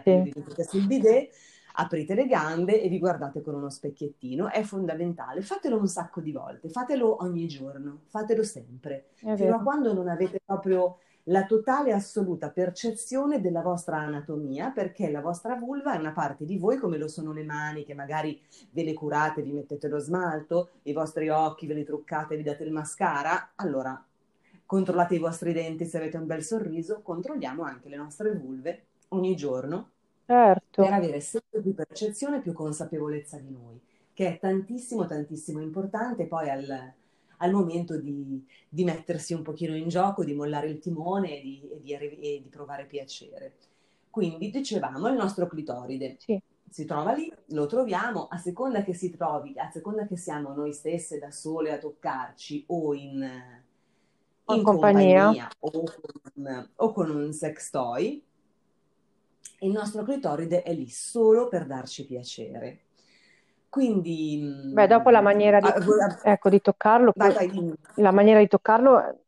aprite, 0.00 0.22
vi 0.22 0.32
mettete 0.34 0.64
sul 0.64 0.86
bidet, 0.86 1.34
aprite 1.76 2.14
le 2.14 2.26
gambe 2.26 2.80
e 2.80 2.88
vi 2.88 2.98
guardate 3.00 3.42
con 3.42 3.54
uno 3.54 3.68
specchiettino. 3.70 4.48
È 4.50 4.62
fondamentale. 4.62 5.42
Fatelo 5.42 5.78
un 5.78 5.88
sacco 5.88 6.20
di 6.20 6.30
volte, 6.32 6.68
fatelo 6.68 7.22
ogni 7.22 7.46
giorno, 7.48 8.02
fatelo 8.06 8.42
sempre, 8.44 9.08
fino 9.14 9.56
a 9.56 9.60
quando 9.62 9.92
non 9.92 10.08
avete 10.08 10.40
proprio 10.44 10.98
la 11.24 11.46
totale 11.46 11.90
e 11.90 11.92
assoluta 11.92 12.50
percezione 12.50 13.40
della 13.40 13.62
vostra 13.62 13.98
anatomia, 13.98 14.70
perché 14.70 15.10
la 15.10 15.20
vostra 15.20 15.54
vulva 15.56 15.94
è 15.94 15.98
una 15.98 16.12
parte 16.12 16.44
di 16.44 16.58
voi, 16.58 16.76
come 16.78 16.98
lo 16.98 17.08
sono 17.08 17.32
le 17.32 17.44
mani, 17.44 17.84
che 17.84 17.94
magari 17.94 18.40
ve 18.70 18.84
le 18.84 18.92
curate, 18.92 19.42
vi 19.42 19.52
mettete 19.52 19.88
lo 19.88 19.98
smalto, 19.98 20.70
i 20.82 20.92
vostri 20.92 21.28
occhi 21.30 21.66
ve 21.66 21.74
li 21.74 21.84
truccate, 21.84 22.36
vi 22.36 22.42
date 22.42 22.64
il 22.64 22.72
mascara. 22.72 23.52
Allora, 23.56 24.02
controllate 24.66 25.14
i 25.14 25.18
vostri 25.18 25.52
denti 25.52 25.86
se 25.86 25.96
avete 25.96 26.16
un 26.16 26.26
bel 26.26 26.42
sorriso, 26.42 27.00
controlliamo 27.02 27.62
anche 27.62 27.88
le 27.88 27.96
nostre 27.96 28.32
vulve 28.34 28.86
ogni 29.08 29.34
giorno 29.36 29.90
per 30.26 30.26
Certo. 30.26 30.82
avere 30.90 31.20
sempre 31.20 31.60
più 31.60 31.74
percezione 31.74 32.38
e 32.38 32.40
più 32.40 32.52
consapevolezza 32.52 33.38
di 33.38 33.50
noi, 33.50 33.80
che 34.12 34.28
è 34.28 34.38
tantissimo, 34.38 35.06
tantissimo 35.06 35.60
importante 35.60 36.26
poi 36.26 36.50
al, 36.50 36.94
al 37.38 37.52
momento 37.52 37.98
di, 37.98 38.44
di 38.68 38.84
mettersi 38.84 39.34
un 39.34 39.42
pochino 39.42 39.76
in 39.76 39.88
gioco, 39.88 40.24
di 40.24 40.34
mollare 40.34 40.68
il 40.68 40.78
timone 40.78 41.38
e 41.38 41.42
di, 41.42 41.68
e 41.72 41.80
di 41.80 41.92
e 41.94 42.40
di 42.42 42.48
provare 42.50 42.86
piacere. 42.86 43.54
Quindi, 44.10 44.50
dicevamo, 44.50 45.08
il 45.08 45.14
nostro 45.16 45.46
clitoride 45.46 46.18
Sì. 46.18 46.40
si 46.68 46.84
trova 46.84 47.12
lì, 47.12 47.32
lo 47.48 47.66
troviamo, 47.66 48.26
a 48.28 48.38
seconda 48.38 48.82
che 48.82 48.94
si 48.94 49.10
trovi, 49.10 49.54
a 49.58 49.70
seconda 49.70 50.06
che 50.06 50.16
siamo 50.16 50.52
noi 50.54 50.72
stesse 50.72 51.18
da 51.18 51.30
sole 51.30 51.72
a 51.72 51.78
toccarci 51.78 52.64
o 52.68 52.94
in, 52.94 53.62
In 54.46 54.56
in 54.56 54.62
compagnia. 54.62 55.26
compagnia 55.26 55.48
o 55.60 55.70
con, 55.70 56.70
o 56.76 56.92
con 56.92 57.10
un 57.10 57.32
sex 57.32 57.70
toy, 57.70 58.22
il 59.60 59.70
nostro 59.72 60.02
clitoride 60.04 60.62
è 60.62 60.72
lì 60.74 60.88
solo 60.88 61.48
per 61.48 61.66
darci 61.66 62.06
piacere. 62.06 62.83
Quindi, 63.74 64.40
Beh, 64.72 64.86
dopo 64.86 65.10
la 65.10 65.20
mm, 65.20 65.24
maniera 65.24 65.60
di, 65.60 65.66
ah, 65.66 66.30
ecco, 66.30 66.48
di 66.48 66.60
toccarlo, 66.60 67.12
vai, 67.16 67.32
vai, 67.32 67.74
la 67.96 68.12
maniera 68.12 68.38
di 68.38 68.46
toccarlo 68.46 69.18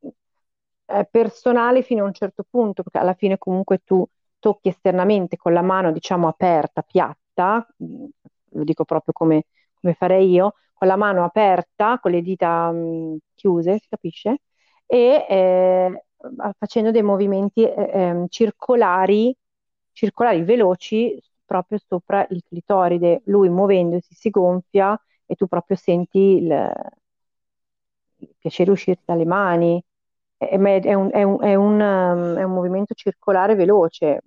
è 0.84 1.04
personale 1.10 1.82
fino 1.82 2.04
a 2.04 2.06
un 2.06 2.12
certo 2.12 2.44
punto, 2.48 2.84
perché 2.84 2.98
alla 2.98 3.14
fine 3.14 3.38
comunque 3.38 3.80
tu 3.84 4.06
tocchi 4.38 4.68
esternamente 4.68 5.36
con 5.36 5.52
la 5.52 5.62
mano, 5.62 5.90
diciamo, 5.90 6.28
aperta, 6.28 6.82
piatta, 6.82 7.66
mm, 7.82 8.04
lo 8.50 8.64
dico 8.64 8.84
proprio 8.84 9.12
come, 9.12 9.46
come 9.80 9.94
farei 9.94 10.30
io, 10.30 10.54
con 10.72 10.86
la 10.86 10.96
mano 10.96 11.24
aperta, 11.24 11.98
con 11.98 12.12
le 12.12 12.22
dita 12.22 12.70
mm, 12.70 13.16
chiuse, 13.34 13.78
si 13.80 13.88
capisce? 13.88 14.42
E 14.86 15.26
eh, 15.28 16.04
facendo 16.56 16.92
dei 16.92 17.02
movimenti 17.02 17.64
eh, 17.64 17.90
ehm, 17.92 18.26
circolari, 18.28 19.36
circolari 19.92 20.42
veloci 20.42 21.20
proprio 21.46 21.78
sopra 21.86 22.26
il 22.30 22.42
clitoride. 22.46 23.22
Lui 23.26 23.48
muovendosi 23.48 24.14
si 24.14 24.30
gonfia 24.30 25.00
e 25.26 25.34
tu 25.36 25.46
proprio 25.48 25.76
senti 25.76 26.18
il, 26.18 26.72
il 28.18 28.34
piacere 28.38 28.70
uscirti 28.70 29.02
dalle 29.06 29.24
mani. 29.24 29.82
È, 30.36 30.44
è 30.46 30.94
un, 30.94 31.10
è 31.12 31.22
un- 31.22 31.42
è 31.42 31.54
un, 31.54 31.80
um, 31.80 32.36
è 32.36 32.42
un 32.42 32.52
movimento 32.52 32.94
circolare 32.94 33.54
veloce. 33.54 34.20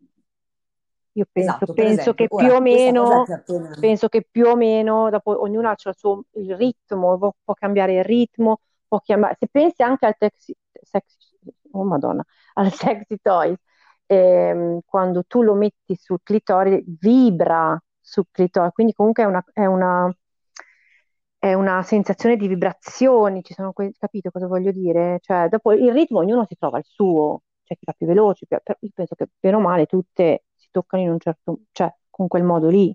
Io 1.14 1.26
penso, 1.32 1.68
Esatto, 1.68 1.74
penso 1.74 2.14
che 2.14 2.30
più 2.34 2.54
ora, 2.54 2.60
meno, 2.62 3.32
appena... 3.34 3.76
penso 3.78 4.08
che 4.08 4.26
più 4.30 4.46
o 4.48 4.56
meno, 4.56 5.10
dopo 5.10 5.42
ognuno 5.42 5.70
ha 5.70 5.72
il 5.78 5.96
suo 5.96 6.24
il 6.34 6.56
ritmo, 6.56 7.18
può, 7.18 7.34
può 7.44 7.54
cambiare 7.56 7.96
il 7.98 8.04
ritmo, 8.04 8.62
può 8.88 9.00
chiamare, 9.00 9.36
se 9.40 9.48
pensi 9.50 9.82
anche 9.84 10.06
al 10.06 10.16
sexy, 10.18 10.54
sexy- 10.82 11.18
oh 11.72 11.84
Madonna, 11.84 12.24
al 12.54 12.72
sexy 12.74 13.18
toys, 13.22 13.58
ehm, 14.10 14.80
quando 14.86 15.24
tu 15.26 15.42
lo 15.44 15.54
metti 15.56 15.96
sul 15.96 16.20
clitoride, 16.24 16.84
vibra 17.00 17.82
sul 18.00 18.26
clitoride, 18.32 18.74
quindi 18.74 18.94
comunque 18.94 19.24
è 19.24 19.26
una, 19.28 19.44
è 19.54 19.66
una, 19.66 20.12
è 21.38 21.54
una 21.54 21.82
sensazione 21.84 22.36
di 22.38 22.48
vibrazioni, 22.48 23.44
ci 23.44 23.54
sono 23.54 23.72
que- 23.74 23.94
capito 23.98 24.30
cosa 24.32 24.48
voglio 24.48 24.72
dire? 24.72 25.20
Cioè, 25.22 25.48
dopo 25.50 25.72
il 25.74 25.92
ritmo 25.94 26.20
ognuno 26.20 26.46
si 26.48 26.56
trova 26.58 26.78
il 26.80 26.86
suo, 26.86 27.44
c'è 27.64 27.76
chi 27.76 27.86
va 27.86 27.94
più 27.94 28.08
veloce, 28.08 28.46
più- 28.46 28.58
però 28.64 28.78
io 28.82 28.90
penso 28.94 29.16
che 29.16 29.28
bene 29.40 29.56
o 29.56 29.60
male 29.62 29.86
tutte 29.86 30.46
si 30.56 30.68
toccano 30.72 31.04
in 31.04 31.10
un 31.12 31.20
certo, 31.20 31.60
cioè 31.72 31.94
con 32.10 32.28
quel 32.28 32.44
modo 32.44 32.68
lì, 32.70 32.94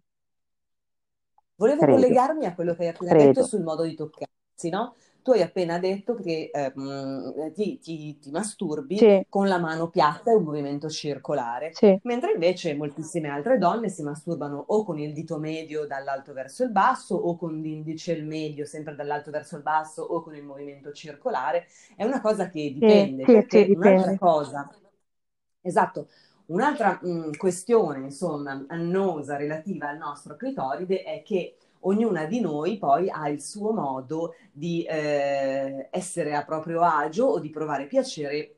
Volevo 1.56 1.84
credo, 1.84 2.16
collegarmi 2.24 2.44
a 2.46 2.54
quello 2.54 2.74
che 2.74 2.82
hai 2.82 2.88
appena 2.90 3.14
detto 3.16 3.42
credo. 3.42 3.44
sul 3.44 3.60
modo 3.62 3.82
di 3.82 3.94
toccarsi, 3.96 4.68
no? 4.70 4.94
Tu 5.24 5.30
hai 5.32 5.42
appena 5.42 5.78
detto 5.78 6.14
che 6.14 6.50
ehm, 6.52 7.52
ti, 7.54 7.78
ti- 7.78 8.18
ti 8.18 8.30
masturbi 8.30 9.00
Sì, 9.00 9.26
con 9.28 9.48
la 9.48 9.58
mano 9.58 9.88
piatta 9.90 10.30
e 10.30 10.34
un 10.34 10.44
movimento 10.44 10.88
circolare, 10.90 11.78
sì, 11.80 12.00
mentre 12.02 12.32
invece 12.32 12.74
moltissime 12.74 13.28
altre 13.30 13.56
donne 13.58 13.88
si 13.88 14.02
masturbano 14.02 14.62
o 14.68 14.84
con 14.84 14.98
il 14.98 15.14
dito 15.14 15.38
medio 15.38 15.86
dall'alto 15.86 16.34
verso 16.34 16.62
il 16.64 16.70
basso 16.72 17.16
o 17.16 17.36
con 17.36 17.58
l'indice 17.60 18.12
e 18.12 18.16
il 18.18 18.26
medio 18.26 18.66
sempre 18.66 18.94
dall'alto 18.94 19.30
verso 19.30 19.56
il 19.56 19.62
basso 19.62 20.02
o 20.02 20.22
con 20.22 20.36
il 20.36 20.44
movimento 20.44 20.92
circolare. 20.92 21.66
È 21.96 22.04
una 22.04 22.20
cosa 22.20 22.50
che 22.50 22.70
dipende, 22.72 23.28
sì, 23.48 23.64
perché 23.66 23.70
un'altra 23.72 24.14
dipende. 24.14 24.18
cosa, 24.18 24.68
esatto, 25.62 26.08
un'altra 26.46 26.98
mh, 27.02 27.36
questione, 27.36 28.00
insomma, 28.04 28.64
annosa 28.68 29.36
relativa 29.36 29.88
al 29.88 29.96
nostro 29.98 30.36
clitoride 30.36 31.02
è 31.02 31.22
che 31.22 31.56
ognuna 31.86 32.26
di 32.26 32.40
noi 32.40 32.78
poi 32.78 33.08
ha 33.10 33.28
il 33.28 33.40
suo 33.42 33.72
modo 33.72 34.34
di 34.52 34.84
eh, 34.84 35.88
essere 35.90 36.34
a 36.34 36.44
proprio 36.44 36.82
agio 36.82 37.26
o 37.26 37.38
di 37.38 37.50
provare 37.50 37.86
piacere 37.86 38.54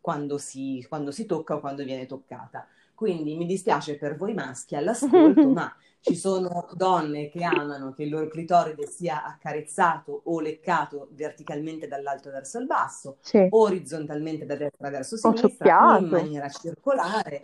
quando 0.00 0.38
si, 0.38 0.84
quando 0.88 1.10
si 1.12 1.26
tocca 1.26 1.54
o 1.54 1.60
quando 1.60 1.84
viene 1.84 2.06
toccata. 2.06 2.66
Quindi 2.94 3.36
mi 3.36 3.46
dispiace 3.46 3.96
per 3.96 4.16
voi 4.16 4.34
maschi 4.34 4.76
all'ascolto, 4.76 5.48
ma 5.50 5.74
ci 6.00 6.16
sono 6.16 6.68
donne 6.74 7.28
che 7.30 7.44
amano 7.44 7.92
che 7.92 8.02
il 8.02 8.10
loro 8.10 8.28
clitoride 8.28 8.86
sia 8.86 9.24
accarezzato 9.24 10.22
o 10.24 10.40
leccato 10.40 11.08
verticalmente 11.12 11.86
dall'alto 11.86 12.30
verso 12.30 12.58
il 12.58 12.66
basso, 12.66 13.18
Sì, 13.20 13.46
orizzontalmente 13.50 14.44
da 14.44 14.56
destra 14.56 14.90
verso 14.90 15.16
sinistra, 15.16 15.98
in 15.98 16.08
maniera 16.08 16.48
circolare. 16.48 17.42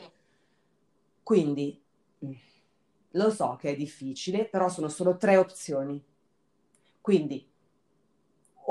Quindi 1.23 1.81
lo 3.13 3.31
so 3.31 3.57
che 3.59 3.71
è 3.71 3.77
difficile, 3.77 4.45
però 4.47 4.69
sono 4.69 4.89
solo 4.89 5.17
tre 5.17 5.37
opzioni. 5.37 6.03
Quindi 7.01 7.47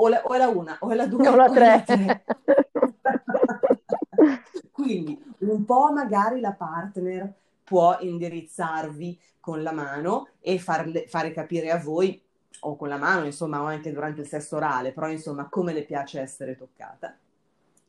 o, 0.00 0.08
la- 0.08 0.22
o 0.24 0.34
è 0.34 0.38
la 0.38 0.48
una, 0.48 0.76
o 0.80 0.90
è 0.90 0.94
la 0.94 1.06
due, 1.06 1.26
o 1.28 1.34
la 1.34 1.50
tre. 1.50 1.82
tre. 1.84 2.24
Quindi 4.70 5.20
un 5.38 5.64
po' 5.64 5.90
magari 5.92 6.40
la 6.40 6.52
partner 6.52 7.32
può 7.64 7.96
indirizzarvi 8.00 9.18
con 9.40 9.62
la 9.62 9.72
mano 9.72 10.28
e 10.40 10.58
farle, 10.58 11.06
fare 11.08 11.32
capire 11.32 11.70
a 11.70 11.78
voi, 11.78 12.20
o 12.60 12.76
con 12.76 12.88
la 12.88 12.96
mano, 12.96 13.24
insomma, 13.26 13.60
o 13.62 13.66
anche 13.66 13.92
durante 13.92 14.22
il 14.22 14.26
sesso 14.26 14.56
orale, 14.56 14.92
però 14.92 15.08
insomma, 15.10 15.48
come 15.48 15.72
le 15.72 15.84
piace 15.84 16.20
essere 16.20 16.56
toccata. 16.56 17.16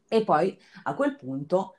E 0.07 0.23
poi 0.23 0.57
a 0.83 0.93
quel 0.95 1.15
punto, 1.15 1.75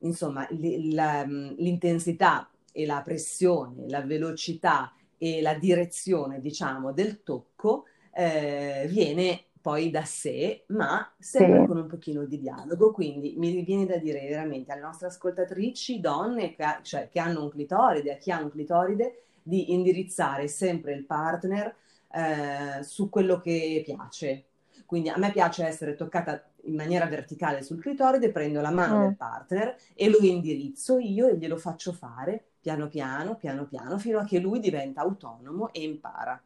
insomma, 0.00 0.46
l'intensità 0.50 2.48
e 2.76 2.86
la 2.86 3.02
pressione, 3.02 3.88
la 3.88 4.00
velocità 4.00 4.92
e 5.16 5.40
la 5.40 5.54
direzione, 5.54 6.40
diciamo, 6.40 6.92
del 6.92 7.22
tocco 7.22 7.84
eh, 8.12 8.86
viene 8.90 9.44
poi 9.60 9.90
da 9.90 10.04
sé, 10.04 10.64
ma 10.68 11.08
sempre 11.18 11.60
sì. 11.60 11.66
con 11.66 11.76
un 11.78 11.86
pochino 11.86 12.24
di 12.24 12.40
dialogo. 12.40 12.90
Quindi 12.90 13.34
mi 13.38 13.62
viene 13.62 13.86
da 13.86 13.96
dire 13.96 14.26
veramente 14.28 14.72
alle 14.72 14.82
nostre 14.82 15.06
ascoltatrici, 15.06 16.00
donne, 16.00 16.52
che, 16.52 16.64
cioè, 16.82 17.08
che 17.08 17.20
hanno 17.20 17.44
un 17.44 17.50
clitoride, 17.50 18.12
a 18.12 18.16
chi 18.16 18.32
ha 18.32 18.42
un 18.42 18.50
clitoride, 18.50 19.22
di 19.40 19.72
indirizzare 19.72 20.48
sempre 20.48 20.94
il 20.94 21.06
partner 21.06 21.74
eh, 22.12 22.82
su 22.82 23.08
quello 23.08 23.40
che 23.40 23.82
piace. 23.84 24.46
Quindi 24.84 25.10
a 25.10 25.16
me 25.16 25.30
piace 25.30 25.64
essere 25.64 25.94
toccata 25.94 26.50
in 26.64 26.74
maniera 26.74 27.06
verticale 27.06 27.62
sul 27.62 27.80
clitoride, 27.80 28.32
prendo 28.32 28.60
la 28.60 28.70
mano 28.70 28.98
mm. 28.98 29.00
del 29.02 29.16
partner 29.16 29.76
e 29.94 30.10
lo 30.10 30.18
indirizzo 30.18 30.98
io 30.98 31.28
e 31.28 31.36
glielo 31.36 31.56
faccio 31.56 31.92
fare 31.92 32.48
piano 32.64 32.88
piano, 32.88 33.36
piano 33.36 33.66
piano, 33.66 33.98
fino 33.98 34.20
a 34.20 34.24
che 34.24 34.38
lui 34.38 34.58
diventa 34.58 35.02
autonomo 35.02 35.70
e 35.70 35.82
impara. 35.82 36.40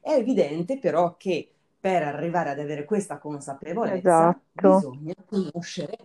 È 0.00 0.12
evidente 0.12 0.78
però 0.78 1.16
che 1.16 1.50
per 1.80 2.04
arrivare 2.04 2.50
ad 2.50 2.60
avere 2.60 2.84
questa 2.84 3.18
consapevolezza 3.18 4.30
esatto. 4.30 4.74
bisogna 4.74 5.14
conoscere 5.26 5.96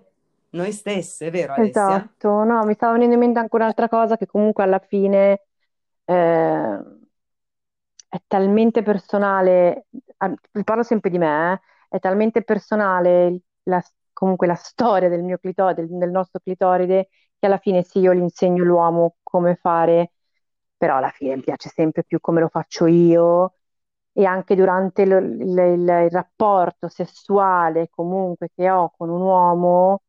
noi 0.50 0.72
stesse, 0.72 1.30
vero 1.30 1.54
Alessia? 1.54 1.84
Esatto, 1.84 2.44
no, 2.44 2.66
mi 2.66 2.74
stava 2.74 2.94
venendo 2.94 3.14
in 3.14 3.20
mente 3.20 3.38
anche 3.38 3.56
un'altra 3.56 3.88
cosa 3.88 4.18
che 4.18 4.26
comunque 4.26 4.64
alla 4.64 4.80
fine 4.80 5.44
eh, 6.06 6.80
è 8.10 8.22
talmente 8.26 8.82
personale, 8.82 9.86
parlo 10.64 10.82
sempre 10.82 11.12
di 11.12 11.20
me, 11.20 11.54
eh, 11.54 11.60
è 11.90 12.00
talmente 12.00 12.42
personale 12.42 13.42
la, 13.64 13.80
comunque 14.20 14.48
la 14.48 14.56
storia 14.56 15.10
del 15.10 15.24
mio 15.24 15.38
clitoride, 15.38 15.86
del, 15.88 15.98
del 15.98 16.10
nostro 16.12 16.40
clitoride, 16.42 17.10
che 17.40 17.46
alla 17.46 17.58
fine 17.58 17.84
sì, 17.84 18.00
io 18.00 18.14
gli 18.14 18.20
insegno 18.20 18.64
l'uomo 18.64 19.16
come 19.24 19.56
fare, 19.56 20.14
però 20.78 20.98
alla 20.98 21.10
fine 21.12 21.36
mi 21.36 21.42
piace 21.44 21.70
sempre 21.70 22.04
più 22.04 22.20
come 22.20 22.42
lo 22.42 22.50
faccio 22.50 22.86
io 22.88 23.56
e 24.14 24.26
anche 24.26 24.56
durante 24.56 25.04
il, 25.04 25.12
il, 25.12 25.58
il, 25.58 25.80
il 25.80 26.10
rapporto 26.12 26.88
sessuale 26.90 27.88
comunque 27.90 28.50
che 28.54 28.70
ho 28.70 28.92
con 28.98 29.10
un 29.10 29.22
uomo, 29.22 30.02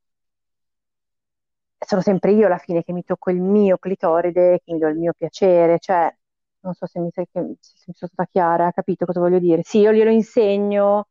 sono 1.79 2.01
sempre 2.03 2.33
io 2.33 2.47
alla 2.47 2.59
fine 2.59 2.83
che 2.83 2.93
mi 2.93 3.05
tocco 3.05 3.31
il 3.31 3.41
mio 3.41 3.79
clitoride, 3.79 4.61
che 4.65 4.73
mi 4.73 4.79
do 4.79 4.89
il 4.89 4.97
mio 4.99 5.13
piacere, 5.17 5.79
cioè 5.79 6.15
non 6.61 6.75
so 6.75 6.87
se 6.87 7.01
mi, 7.01 7.11
se 7.13 7.27
mi 7.35 7.57
sono 7.61 7.95
stata 7.95 8.27
chiara, 8.31 8.67
ha 8.67 8.73
capito 8.73 9.07
cosa 9.07 9.21
voglio 9.21 9.39
dire? 9.39 9.63
Sì, 9.65 9.79
io 9.81 9.93
glielo 9.93 10.11
insegno, 10.11 11.09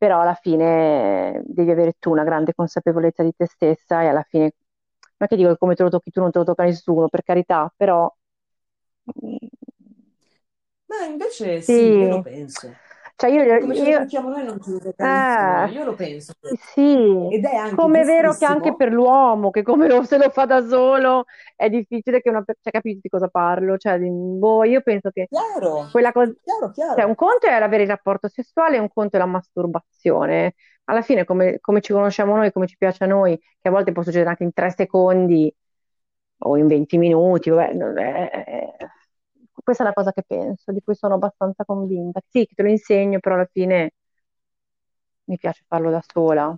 però 0.00 0.20
alla 0.20 0.32
fine 0.34 1.42
devi 1.44 1.70
avere 1.70 1.94
tu 1.98 2.10
una 2.10 2.24
grande 2.24 2.54
consapevolezza 2.54 3.22
di 3.22 3.34
te 3.36 3.44
stessa 3.46 4.02
e 4.02 4.06
alla 4.06 4.22
fine 4.26 4.42
non 4.44 4.52
è 5.18 5.26
che 5.28 5.36
dico 5.36 5.50
che 5.50 5.58
come 5.58 5.74
te 5.74 5.82
lo 5.82 5.90
tocchi 5.90 6.10
tu 6.10 6.20
non 6.20 6.30
te 6.30 6.38
lo 6.38 6.44
tocca 6.44 6.64
nessuno, 6.64 7.08
per 7.08 7.22
carità, 7.22 7.70
però 7.76 8.10
ma 10.88 11.04
invece 11.06 11.62
sì, 11.62 11.80
io 11.96 12.08
lo 12.08 12.20
penso. 12.20 12.80
Cioè 13.20 13.30
io, 13.30 13.58
Come 13.60 13.74
ce 13.74 13.82
lo 13.82 13.88
io, 13.90 14.20
noi 14.22 14.44
non 14.44 14.62
ce 14.62 14.70
lo 14.70 14.78
eh, 14.78 15.70
io 15.72 15.84
lo 15.84 15.94
penso. 15.94 16.32
sì, 16.72 17.28
Ed 17.30 17.44
è 17.44 17.54
anche 17.54 17.74
come 17.74 18.00
è 18.00 18.04
vero 18.06 18.32
che 18.34 18.46
anche 18.46 18.74
per 18.74 18.90
l'uomo, 18.90 19.50
che 19.50 19.62
come 19.62 19.88
lo, 19.88 20.04
se 20.04 20.16
lo 20.16 20.30
fa 20.30 20.46
da 20.46 20.66
solo 20.66 21.26
è 21.54 21.68
difficile 21.68 22.22
che 22.22 22.30
una 22.30 22.42
persona, 22.42 22.60
cioè 22.62 22.72
capite 22.72 23.00
di 23.02 23.08
cosa 23.10 23.28
parlo? 23.28 23.76
Cioè, 23.76 23.98
boh, 23.98 24.64
io 24.64 24.80
penso 24.80 25.10
che 25.10 25.26
Chiaro, 25.28 25.88
quella 25.90 26.12
cosa, 26.12 26.32
chiaro, 26.42 26.72
cioè 26.72 27.02
un 27.04 27.14
conto 27.14 27.46
è 27.46 27.50
avere 27.52 27.82
il 27.82 27.90
rapporto 27.90 28.26
sessuale 28.26 28.78
un 28.78 28.88
conto 28.88 29.16
è 29.16 29.18
la 29.18 29.26
masturbazione. 29.26 30.54
Alla 30.84 31.02
fine, 31.02 31.26
come, 31.26 31.58
come 31.60 31.82
ci 31.82 31.92
conosciamo 31.92 32.34
noi, 32.36 32.50
come 32.52 32.66
ci 32.66 32.78
piace 32.78 33.04
a 33.04 33.06
noi, 33.06 33.38
che 33.38 33.68
a 33.68 33.70
volte 33.70 33.92
può 33.92 34.02
succedere 34.02 34.30
anche 34.30 34.44
in 34.44 34.54
tre 34.54 34.70
secondi 34.70 35.54
o 36.38 36.56
in 36.56 36.66
20 36.66 36.96
minuti, 36.96 37.50
vabbè, 37.50 37.76
è, 37.76 38.30
è, 38.30 38.76
questa 39.62 39.82
è 39.84 39.86
la 39.86 39.92
cosa 39.92 40.12
che 40.12 40.22
penso, 40.26 40.72
di 40.72 40.80
cui 40.82 40.94
sono 40.94 41.14
abbastanza 41.14 41.64
convinta. 41.64 42.20
Sì, 42.28 42.46
che 42.46 42.54
te 42.54 42.62
lo 42.62 42.68
insegno, 42.68 43.18
però 43.20 43.34
alla 43.36 43.48
fine 43.50 43.92
mi 45.24 45.38
piace 45.38 45.62
farlo 45.66 45.90
da 45.90 46.02
sola. 46.06 46.54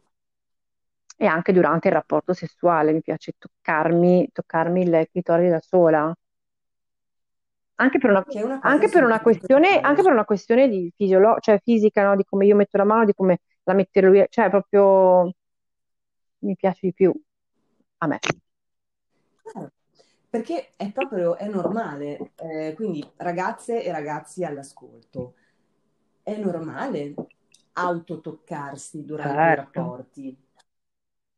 E 1.16 1.26
anche 1.26 1.52
durante 1.52 1.88
il 1.88 1.94
rapporto 1.94 2.32
sessuale 2.32 2.92
mi 2.92 3.00
piace 3.00 3.32
toccarmi, 3.38 4.28
toccarmi 4.32 4.82
il 4.82 5.08
clitoride 5.10 5.50
da 5.50 5.60
sola. 5.60 6.12
Anche 7.76 7.98
per 7.98 8.10
una, 8.10 8.24
una 8.26 8.60
anche 8.62 8.88
per 8.88 9.04
una 9.04 9.20
questione, 9.20 9.80
anche 9.80 10.02
per 10.02 10.12
una 10.12 10.24
questione 10.24 10.68
di 10.68 10.92
fisiolo- 10.96 11.38
cioè 11.40 11.58
fisica, 11.62 12.04
no? 12.04 12.16
Di 12.16 12.24
come 12.24 12.46
io 12.46 12.56
metto 12.56 12.76
la 12.76 12.84
mano, 12.84 13.04
di 13.04 13.14
come 13.14 13.38
la 13.64 13.74
mette 13.74 14.00
lui, 14.00 14.24
cioè 14.28 14.50
proprio 14.50 15.32
mi 16.40 16.54
piace 16.56 16.80
di 16.86 16.92
più 16.92 17.12
a 17.98 18.06
me. 18.06 18.18
Certo 19.44 19.81
perché 20.32 20.72
è 20.76 20.90
proprio, 20.92 21.36
è 21.36 21.46
normale, 21.46 22.32
eh, 22.36 22.72
quindi 22.74 23.06
ragazze 23.16 23.84
e 23.84 23.92
ragazzi 23.92 24.42
all'ascolto, 24.44 25.34
è 26.22 26.34
normale 26.38 27.12
autotoccarsi 27.74 29.04
durante 29.04 29.34
certo. 29.34 29.52
i 29.52 29.82
rapporti. 29.82 30.36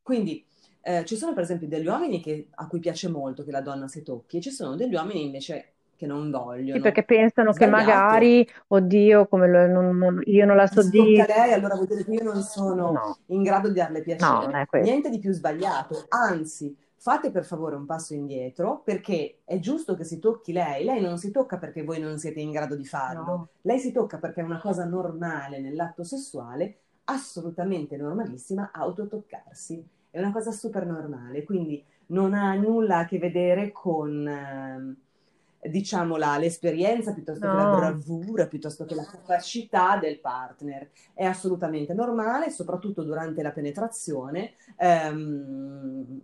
Quindi 0.00 0.46
eh, 0.82 1.04
ci 1.06 1.16
sono 1.16 1.32
per 1.32 1.42
esempio 1.42 1.66
degli 1.66 1.88
uomini 1.88 2.22
che, 2.22 2.46
a 2.54 2.68
cui 2.68 2.78
piace 2.78 3.08
molto 3.08 3.42
che 3.42 3.50
la 3.50 3.62
donna 3.62 3.88
si 3.88 4.04
tocchi 4.04 4.36
e 4.36 4.40
ci 4.40 4.52
sono 4.52 4.76
degli 4.76 4.94
uomini 4.94 5.24
invece 5.24 5.72
che 5.96 6.06
non 6.06 6.30
vogliono. 6.30 6.76
Sì, 6.76 6.80
perché 6.80 7.02
pensano 7.02 7.52
Sbagliato. 7.52 7.76
che 7.76 7.84
magari, 7.84 8.48
oddio, 8.68 9.26
come 9.26 9.48
lo, 9.48 9.66
non, 9.66 9.98
non, 9.98 10.22
io 10.26 10.46
non 10.46 10.54
la 10.54 10.68
so 10.68 10.88
dire. 10.88 11.26
lei, 11.26 11.52
allora 11.52 11.74
vuol 11.74 11.88
dire 11.88 12.04
che 12.04 12.12
io 12.12 12.22
non 12.22 12.40
sono 12.42 12.92
no. 12.92 13.18
in 13.26 13.42
grado 13.42 13.66
di 13.66 13.74
darle 13.74 14.02
piacere. 14.02 14.66
No, 14.70 14.80
Niente 14.82 15.10
di 15.10 15.18
più 15.18 15.32
sbagliato, 15.32 16.04
anzi, 16.10 16.76
fate 17.04 17.30
per 17.30 17.44
favore 17.44 17.76
un 17.76 17.84
passo 17.84 18.14
indietro 18.14 18.80
perché 18.82 19.40
è 19.44 19.58
giusto 19.58 19.94
che 19.94 20.04
si 20.04 20.18
tocchi 20.18 20.54
lei. 20.54 20.86
Lei 20.86 21.02
non 21.02 21.18
si 21.18 21.30
tocca 21.30 21.58
perché 21.58 21.84
voi 21.84 22.00
non 22.00 22.18
siete 22.18 22.40
in 22.40 22.50
grado 22.50 22.76
di 22.76 22.86
farlo. 22.86 23.24
No. 23.24 23.48
Lei 23.60 23.78
si 23.78 23.92
tocca 23.92 24.16
perché 24.16 24.40
è 24.40 24.44
una 24.44 24.58
cosa 24.58 24.86
normale 24.86 25.60
nell'atto 25.60 26.02
sessuale, 26.02 26.78
assolutamente 27.04 27.98
normalissima, 27.98 28.70
autotoccarsi. 28.72 29.86
È 30.08 30.18
una 30.18 30.32
cosa 30.32 30.50
super 30.50 30.86
normale, 30.86 31.44
quindi 31.44 31.84
non 32.06 32.32
ha 32.32 32.54
nulla 32.54 33.00
a 33.00 33.04
che 33.04 33.18
vedere 33.18 33.70
con, 33.70 34.26
eh, 34.26 35.68
diciamo, 35.68 36.16
la, 36.16 36.38
l'esperienza 36.38 37.12
piuttosto 37.12 37.46
no. 37.46 37.52
che 37.52 37.58
la 37.58 37.76
bravura, 37.76 38.46
piuttosto 38.46 38.86
che 38.86 38.94
la 38.94 39.04
capacità 39.04 39.98
del 39.98 40.20
partner. 40.20 40.88
È 41.12 41.26
assolutamente 41.26 41.92
normale, 41.92 42.48
soprattutto 42.48 43.02
durante 43.02 43.42
la 43.42 43.50
penetrazione. 43.50 44.54
Ehm, 44.78 46.22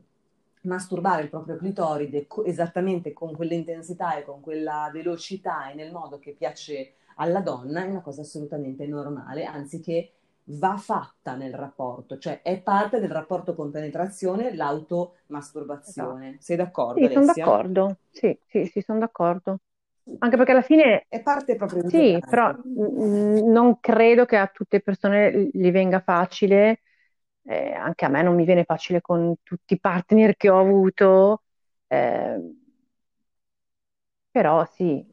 masturbare 0.63 1.23
il 1.23 1.29
proprio 1.31 1.57
clitoride 1.57 2.27
co- 2.27 2.45
esattamente 2.45 3.13
con 3.13 3.35
quell'intensità 3.35 4.17
e 4.17 4.23
con 4.25 4.41
quella 4.41 4.91
velocità 4.93 5.71
e 5.71 5.75
nel 5.75 5.93
modo 5.93 6.19
che 6.19 6.33
piace 6.33 6.95
alla 7.17 7.41
donna 7.41 7.83
è 7.85 7.87
una 7.89 8.01
cosa 8.01 8.23
assolutamente 8.23 8.87
normale, 8.87 9.45
anzi 9.45 9.81
che 9.81 10.13
va 10.45 10.77
fatta 10.77 11.35
nel 11.37 11.55
rapporto, 11.55 12.19
cioè 12.19 12.43
è 12.43 12.61
parte 12.61 12.99
del 12.99 13.11
rapporto 13.11 13.55
con 13.55 13.71
penetrazione 13.71 14.55
l'automasturbazione. 14.55 16.29
Esatto. 16.29 16.43
Sei 16.43 16.57
d'accordo? 16.57 17.07
Sì, 17.07 17.09
sono 17.13 17.27
d'accordo. 17.27 17.99
Sì, 18.11 18.39
sì, 18.47 18.67
sì, 18.67 18.81
sono 18.83 18.99
d'accordo. 18.99 19.59
Anche 20.19 20.37
perché 20.37 20.53
alla 20.53 20.63
fine 20.63 21.07
è 21.09 21.23
parte 21.23 21.57
proprio 21.57 21.83
Sì, 21.87 22.25
però 22.29 22.53
mh, 22.63 23.51
non 23.51 23.81
credo 23.81 24.25
che 24.27 24.37
a 24.37 24.47
tutte 24.49 24.77
le 24.79 24.83
persone 24.83 25.49
gli 25.53 25.71
venga 25.71 26.01
facile 26.01 26.81
eh, 27.45 27.73
anche 27.73 28.05
a 28.05 28.09
me 28.09 28.23
non 28.23 28.35
mi 28.35 28.45
viene 28.45 28.65
facile 28.65 29.01
con 29.01 29.35
tutti 29.43 29.75
i 29.75 29.81
partner 29.81 30.37
che 30.37 30.49
ho 30.51 30.59
avuto, 30.61 31.43
eh, 31.89 32.39
però 34.33 34.65
sì, 34.67 35.07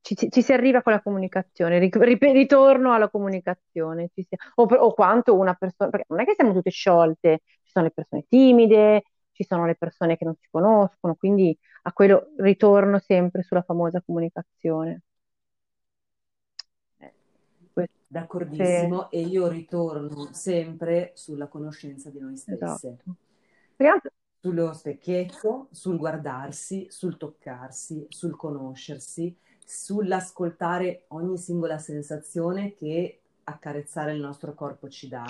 ci, 0.00 0.14
ci, 0.30 0.42
si 0.42 0.52
arriva 0.52 0.82
con 0.82 0.92
la 0.92 1.00
comunicazione, 1.02 1.78
ritorno 1.78 2.92
alla 2.92 3.08
comunicazione, 3.08 4.10
si, 4.14 4.26
o, 4.56 4.64
o, 4.64 4.92
quanto 4.94 5.34
una 5.34 5.54
persona, 5.54 5.90
perché 5.90 6.06
non 6.10 6.20
è 6.20 6.24
che 6.26 6.34
siamo 6.36 6.52
tutte 6.52 6.70
sciolte, 6.70 7.40
ci 7.62 7.70
sono 7.70 7.86
le 7.86 7.90
persone 7.92 8.26
timide, 8.28 9.04
ci 9.32 9.44
sono 9.44 9.64
le 9.66 9.76
persone 9.76 10.16
che 10.16 10.24
non 10.24 10.34
si 10.38 10.46
conoscono, 10.50 11.14
quindi 11.14 11.56
a 11.82 11.92
quello 11.92 12.32
ritorno 12.36 12.98
sempre 12.98 13.42
sulla 13.42 13.62
famosa 13.62 14.02
comunicazione. 14.04 15.02
D'accordissimo, 18.06 19.08
sì. 19.10 19.16
e 19.16 19.20
io 19.22 19.48
ritorno 19.48 20.28
sempre 20.32 21.10
sulla 21.14 21.48
conoscenza 21.48 22.10
di 22.10 22.20
noi 22.20 22.36
stesse. 22.36 22.62
Esatto. 22.64 23.16
Sullo 24.38 24.72
specchietto, 24.72 25.68
sul 25.72 25.96
guardarsi, 25.96 26.86
sul 26.90 27.16
toccarsi, 27.16 28.06
sul 28.08 28.36
conoscersi, 28.36 29.36
sull'ascoltare 29.64 31.06
ogni 31.08 31.38
singola 31.38 31.78
sensazione 31.78 32.74
che 32.74 33.20
accarezzare 33.44 34.12
il 34.12 34.20
nostro 34.20 34.54
corpo 34.54 34.88
ci 34.88 35.08
dà, 35.08 35.24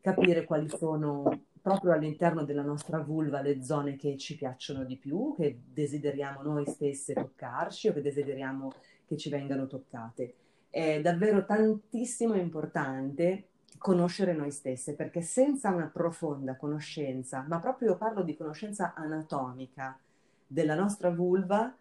capire 0.00 0.44
quali 0.44 0.68
sono 0.68 1.44
proprio 1.60 1.92
all'interno 1.92 2.44
della 2.44 2.62
nostra 2.62 2.98
vulva 2.98 3.40
le 3.40 3.62
zone 3.62 3.94
che 3.94 4.16
ci 4.16 4.34
piacciono 4.34 4.84
di 4.84 4.96
più, 4.96 5.34
che 5.36 5.60
desideriamo 5.64 6.42
noi 6.42 6.66
stesse 6.66 7.14
toccarci 7.14 7.88
o 7.88 7.92
che 7.92 8.02
desideriamo 8.02 8.72
che 9.06 9.16
ci 9.16 9.28
vengano 9.30 9.66
toccate. 9.68 10.34
È 10.72 11.02
davvero 11.02 11.44
tantissimo 11.44 12.34
importante 12.34 13.48
conoscere 13.76 14.32
noi 14.32 14.50
stesse, 14.50 14.94
perché 14.94 15.20
senza 15.20 15.68
una 15.68 15.90
profonda 15.92 16.56
conoscenza, 16.56 17.44
ma 17.46 17.58
proprio 17.58 17.98
parlo 17.98 18.22
di 18.22 18.34
conoscenza 18.34 18.94
anatomica 18.96 19.98
della 20.46 20.74
nostra 20.74 21.10
vulva, 21.10 21.76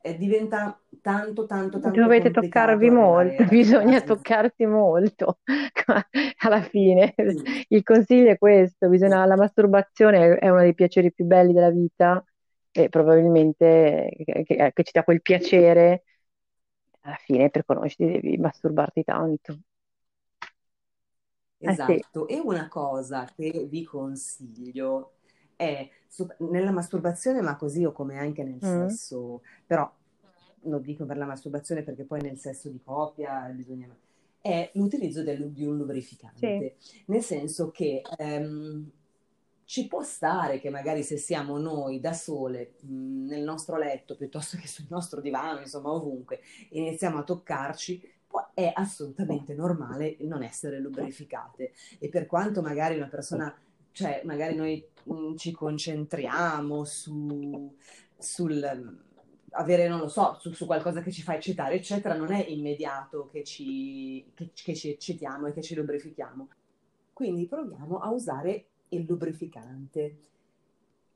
eh, 0.00 0.16
diventa 0.16 0.78
tanto, 1.02 1.44
tanto, 1.44 1.80
tanto 1.80 2.00
Dovete 2.00 2.30
toccarvi 2.30 2.88
molto, 2.88 3.44
bisogna 3.44 4.00
toccarsi 4.00 4.64
molto 4.64 5.38
alla 6.44 6.62
fine. 6.62 7.14
Sì. 7.16 7.66
Il 7.68 7.82
consiglio 7.82 8.30
è 8.30 8.38
questo, 8.38 8.88
bisogna, 8.88 9.26
la 9.26 9.36
masturbazione 9.36 10.38
è 10.38 10.48
uno 10.48 10.60
dei 10.60 10.74
piaceri 10.74 11.12
più 11.12 11.24
belli 11.24 11.52
della 11.52 11.70
vita 11.70 12.24
e 12.70 12.88
probabilmente 12.88 14.10
che, 14.24 14.44
che, 14.44 14.70
che 14.72 14.82
ci 14.82 14.92
dà 14.92 15.04
quel 15.04 15.20
piacere, 15.20 16.04
alla 17.04 17.16
fine 17.16 17.50
per 17.50 17.64
conoscerti 17.64 18.04
devi 18.20 18.36
masturbarti 18.36 19.04
tanto. 19.04 19.58
Esatto, 21.58 21.92
eh 22.26 22.28
sì. 22.28 22.34
e 22.34 22.40
una 22.40 22.68
cosa 22.68 23.26
che 23.34 23.66
vi 23.68 23.84
consiglio 23.84 25.12
è 25.56 25.88
nella 26.50 26.72
masturbazione, 26.72 27.40
ma 27.40 27.56
così 27.56 27.84
o 27.84 27.92
come 27.92 28.18
anche 28.18 28.42
nel 28.42 28.58
mm. 28.62 28.86
sesso, 28.86 29.42
però 29.66 29.90
lo 30.66 30.78
dico 30.78 31.04
per 31.04 31.16
la 31.16 31.26
masturbazione 31.26 31.82
perché 31.82 32.04
poi 32.04 32.20
nel 32.20 32.38
sesso 32.38 32.70
di 32.70 32.80
coppia 32.82 33.48
bisogna 33.48 33.94
è 34.40 34.70
l'utilizzo 34.74 35.22
del, 35.22 35.50
di 35.52 35.64
un 35.64 35.76
lubrificante, 35.76 36.76
sì. 36.78 37.02
nel 37.06 37.22
senso 37.22 37.70
che 37.70 38.02
ehm, 38.18 38.90
ci 39.64 39.86
può 39.86 40.02
stare 40.02 40.60
che 40.60 40.70
magari 40.70 41.02
se 41.02 41.16
siamo 41.16 41.58
noi 41.58 42.00
da 42.00 42.12
sole 42.12 42.74
mh, 42.80 43.26
nel 43.26 43.42
nostro 43.42 43.76
letto 43.76 44.16
piuttosto 44.16 44.56
che 44.56 44.68
sul 44.68 44.86
nostro 44.88 45.20
divano, 45.20 45.60
insomma 45.60 45.90
ovunque, 45.90 46.40
iniziamo 46.70 47.18
a 47.18 47.24
toccarci, 47.24 48.12
è 48.52 48.70
assolutamente 48.74 49.54
normale 49.54 50.16
non 50.20 50.42
essere 50.42 50.80
lubrificate 50.80 51.72
e 51.98 52.08
per 52.08 52.26
quanto 52.26 52.62
magari 52.62 52.96
una 52.96 53.08
persona, 53.08 53.54
cioè 53.92 54.22
magari 54.24 54.56
noi 54.56 54.84
mh, 55.04 55.36
ci 55.36 55.52
concentriamo 55.52 56.84
su, 56.84 57.74
sul 58.18 59.02
avere, 59.56 59.88
non 59.88 60.00
lo 60.00 60.08
so, 60.08 60.36
su, 60.40 60.52
su, 60.52 60.66
qualcosa 60.66 61.00
che 61.00 61.12
ci 61.12 61.22
fa 61.22 61.36
eccitare, 61.36 61.76
eccetera, 61.76 62.16
non 62.16 62.32
è 62.32 62.44
immediato 62.48 63.28
che 63.30 63.44
ci, 63.44 64.30
che, 64.34 64.50
che 64.52 64.74
ci 64.74 64.90
eccitiamo 64.90 65.46
e 65.46 65.52
che 65.52 65.62
ci 65.62 65.74
lubrifichiamo. 65.74 66.48
Quindi 67.12 67.46
proviamo 67.46 67.98
a 67.98 68.10
usare 68.10 68.66
il 68.94 69.06
lubrificante, 69.06 70.16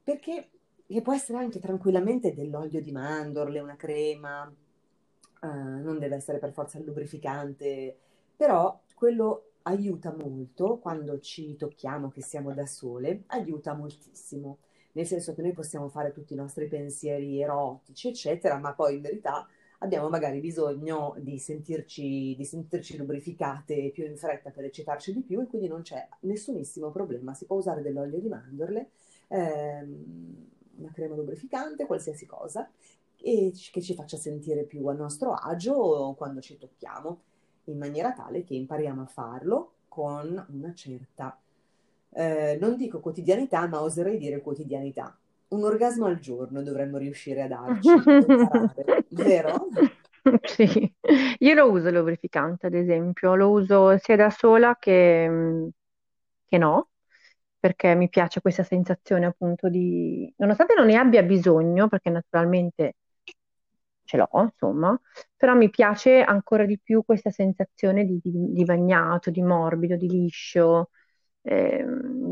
perché 0.03 0.51
che 0.87 1.03
può 1.03 1.13
essere 1.13 1.39
anche 1.39 1.61
tranquillamente 1.61 2.33
dell'olio 2.33 2.81
di 2.81 2.93
mandorle, 2.93 3.61
una 3.61 3.77
crema, 3.77 4.45
uh, 4.47 5.47
non 5.47 5.99
deve 5.99 6.17
essere 6.17 6.39
per 6.39 6.53
forza 6.53 6.79
lubrificante, 6.79 7.97
però 8.35 8.81
quello 8.95 9.51
aiuta 9.63 10.15
molto 10.17 10.79
quando 10.79 11.21
ci 11.21 11.57
tocchiamo, 11.57 12.09
che 12.09 12.23
siamo 12.23 12.55
da 12.55 12.67
sole, 12.67 13.25
aiuta 13.27 13.75
moltissimo, 13.75 14.59
nel 14.93 15.07
senso 15.07 15.35
che 15.35 15.43
noi 15.43 15.53
possiamo 15.53 15.89
fare 15.91 16.11
tutti 16.13 16.33
i 16.33 16.37
nostri 16.37 16.69
pensieri 16.69 17.41
erotici, 17.41 18.09
eccetera, 18.09 18.59
ma 18.59 18.73
poi 18.73 18.95
in 18.95 19.03
verità 19.03 19.47
abbiamo 19.79 20.09
magari 20.09 20.41
bisogno 20.41 21.15
di 21.19 21.39
sentirci, 21.39 22.35
di 22.37 22.45
sentirci 22.45 22.97
lubrificate 22.97 23.91
più 23.93 24.05
in 24.05 24.17
fretta 24.17 24.51
per 24.51 24.65
eccitarci 24.65 25.13
di 25.13 25.21
più 25.21 25.41
e 25.41 25.47
quindi 25.47 25.69
non 25.69 25.83
c'è 25.83 26.07
nessunissimo 26.21 26.91
problema. 26.91 27.35
Si 27.35 27.45
può 27.47 27.57
usare 27.57 27.83
dell'olio 27.83 28.19
di 28.19 28.29
mandorle, 28.29 28.91
ehm, 29.29 30.47
una 30.79 30.91
crema 30.93 31.15
lubrificante, 31.15 31.87
qualsiasi 31.87 32.27
cosa, 32.27 32.69
e 33.21 33.53
che 33.71 33.83
ci 33.83 33.95
faccia 33.95 34.17
sentire 34.17 34.65
più 34.65 34.87
a 34.87 34.93
nostro 34.93 35.33
agio 35.33 36.15
quando 36.17 36.41
ci 36.41 36.57
tocchiamo, 36.57 37.21
in 37.65 37.79
maniera 37.79 38.13
tale 38.13 38.45
che 38.45 38.55
impariamo 38.55 39.03
a 39.03 39.07
farlo 39.07 39.73
con 39.89 40.47
una 40.51 40.75
certa, 40.75 41.39
eh, 42.11 42.57
non 42.61 42.77
dico 42.77 43.01
quotidianità, 43.01 43.67
ma 43.67 43.83
oserei 43.83 44.19
dire 44.19 44.41
quotidianità 44.41 45.17
un 45.49 45.65
orgasmo 45.65 46.07
al 46.07 46.19
giorno 46.19 46.63
dovremmo 46.63 46.99
riuscire 46.99 47.43
a 47.43 47.49
darci, 47.49 48.11
vero? 49.09 49.69
Sì, 50.43 50.95
io 51.39 51.55
lo 51.55 51.71
uso 51.71 51.89
il 51.89 51.95
lubrificante, 51.95 52.67
ad 52.67 52.75
esempio, 52.75 53.35
lo 53.35 53.51
uso 53.51 53.97
sia 53.99 54.17
da 54.17 54.31
sola 54.31 54.77
che, 54.79 55.71
che 56.47 56.59
no, 56.59 56.91
perché 57.59 57.95
mi 57.95 58.09
piace 58.09 58.41
questa 58.41 58.63
sensazione 58.63 59.27
appunto 59.27 59.69
di, 59.69 60.33
nonostante 60.39 60.75
non 60.75 60.87
ne 60.87 60.97
abbia 60.97 61.23
bisogno, 61.23 61.89
perché 61.89 62.11
naturalmente 62.11 62.97
ce 64.05 64.17
l'ho, 64.17 64.29
insomma, 64.43 64.99
però 65.37 65.55
mi 65.55 65.69
piace 65.71 66.23
ancora 66.23 66.65
di 66.65 66.79
più 66.83 67.05
questa 67.05 67.31
sensazione 67.31 68.05
di, 68.05 68.19
di, 68.23 68.53
di 68.53 68.65
bagnato, 68.65 69.31
di 69.31 69.43
morbido, 69.43 69.97
di 69.97 70.09
liscio, 70.09 70.91
eh, 71.43 71.85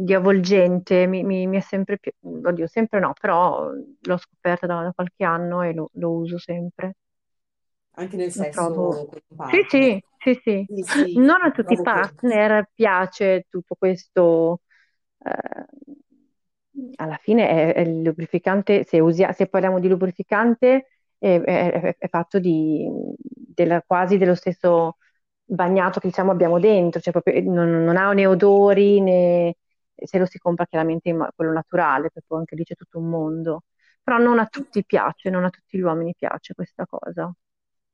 di 0.07 0.14
avvolgente, 0.14 1.07
mi, 1.07 1.25
mi, 1.25 1.47
mi, 1.49 1.57
è 1.57 1.61
sempre 1.61 1.99
più, 1.99 2.12
oddio, 2.21 2.69
sempre 2.69 3.01
no, 3.01 3.12
però 3.21 3.71
l'ho 3.73 4.16
scoperta 4.16 4.66
da, 4.66 4.83
da 4.83 4.92
qualche 4.95 5.25
anno 5.25 5.62
e 5.62 5.75
lo, 5.75 5.90
lo, 5.95 6.11
uso 6.12 6.38
sempre. 6.38 6.95
Anche 7.97 8.16
nel 8.16 8.31
sesso 8.31 8.73
trovo... 8.73 9.09
sì, 9.51 9.64
sì, 9.69 10.05
sì, 10.19 10.40
sì, 10.42 10.66
sì, 10.69 10.83
sì. 10.83 11.19
Non 11.19 11.42
a 11.42 11.51
tutti 11.51 11.75
i 11.75 11.83
partner 11.83 12.64
che... 12.64 12.71
piace 12.75 13.47
tutto 13.49 13.75
questo. 13.77 14.61
Eh, 15.19 15.64
alla 16.97 17.16
fine 17.16 17.49
è, 17.49 17.75
è, 17.75 17.81
il 17.81 18.03
lubrificante, 18.03 18.85
se, 18.85 19.01
usia, 19.01 19.33
se 19.33 19.49
parliamo 19.49 19.81
di 19.81 19.88
lubrificante, 19.88 20.87
è, 21.19 21.40
è, 21.40 21.97
è 21.99 22.09
fatto 22.09 22.38
di, 22.38 22.87
della, 23.19 23.83
quasi 23.83 24.19
dello 24.19 24.35
stesso 24.37 24.99
bagnato 25.42 25.99
che 25.99 26.09
diciamo 26.09 26.31
abbiamo 26.31 26.61
dentro, 26.61 27.01
cioè 27.01 27.12
proprio, 27.12 27.42
non, 27.51 27.83
non 27.83 27.97
ha 27.97 28.12
né 28.12 28.27
odori 28.27 29.01
né 29.01 29.57
se 30.04 30.18
lo 30.18 30.26
si 30.26 30.38
compra 30.38 30.66
chiaramente 30.66 31.09
in 31.09 31.28
quello 31.35 31.52
naturale, 31.52 32.11
perché 32.11 32.35
anche 32.35 32.54
lì 32.56 32.64
c'è 32.64 32.74
tutto 32.74 32.98
un 32.98 33.09
mondo. 33.09 33.64
Però 34.02 34.18
non 34.18 34.38
a 34.38 34.46
tutti 34.46 34.85
piace, 34.85 35.30
non 35.30 35.44
a 35.44 35.50
tutti 35.50 35.78
gli 35.78 35.82
uomini 35.82 36.14
piace 36.16 36.54
questa 36.54 36.87
cosa. 36.87 37.32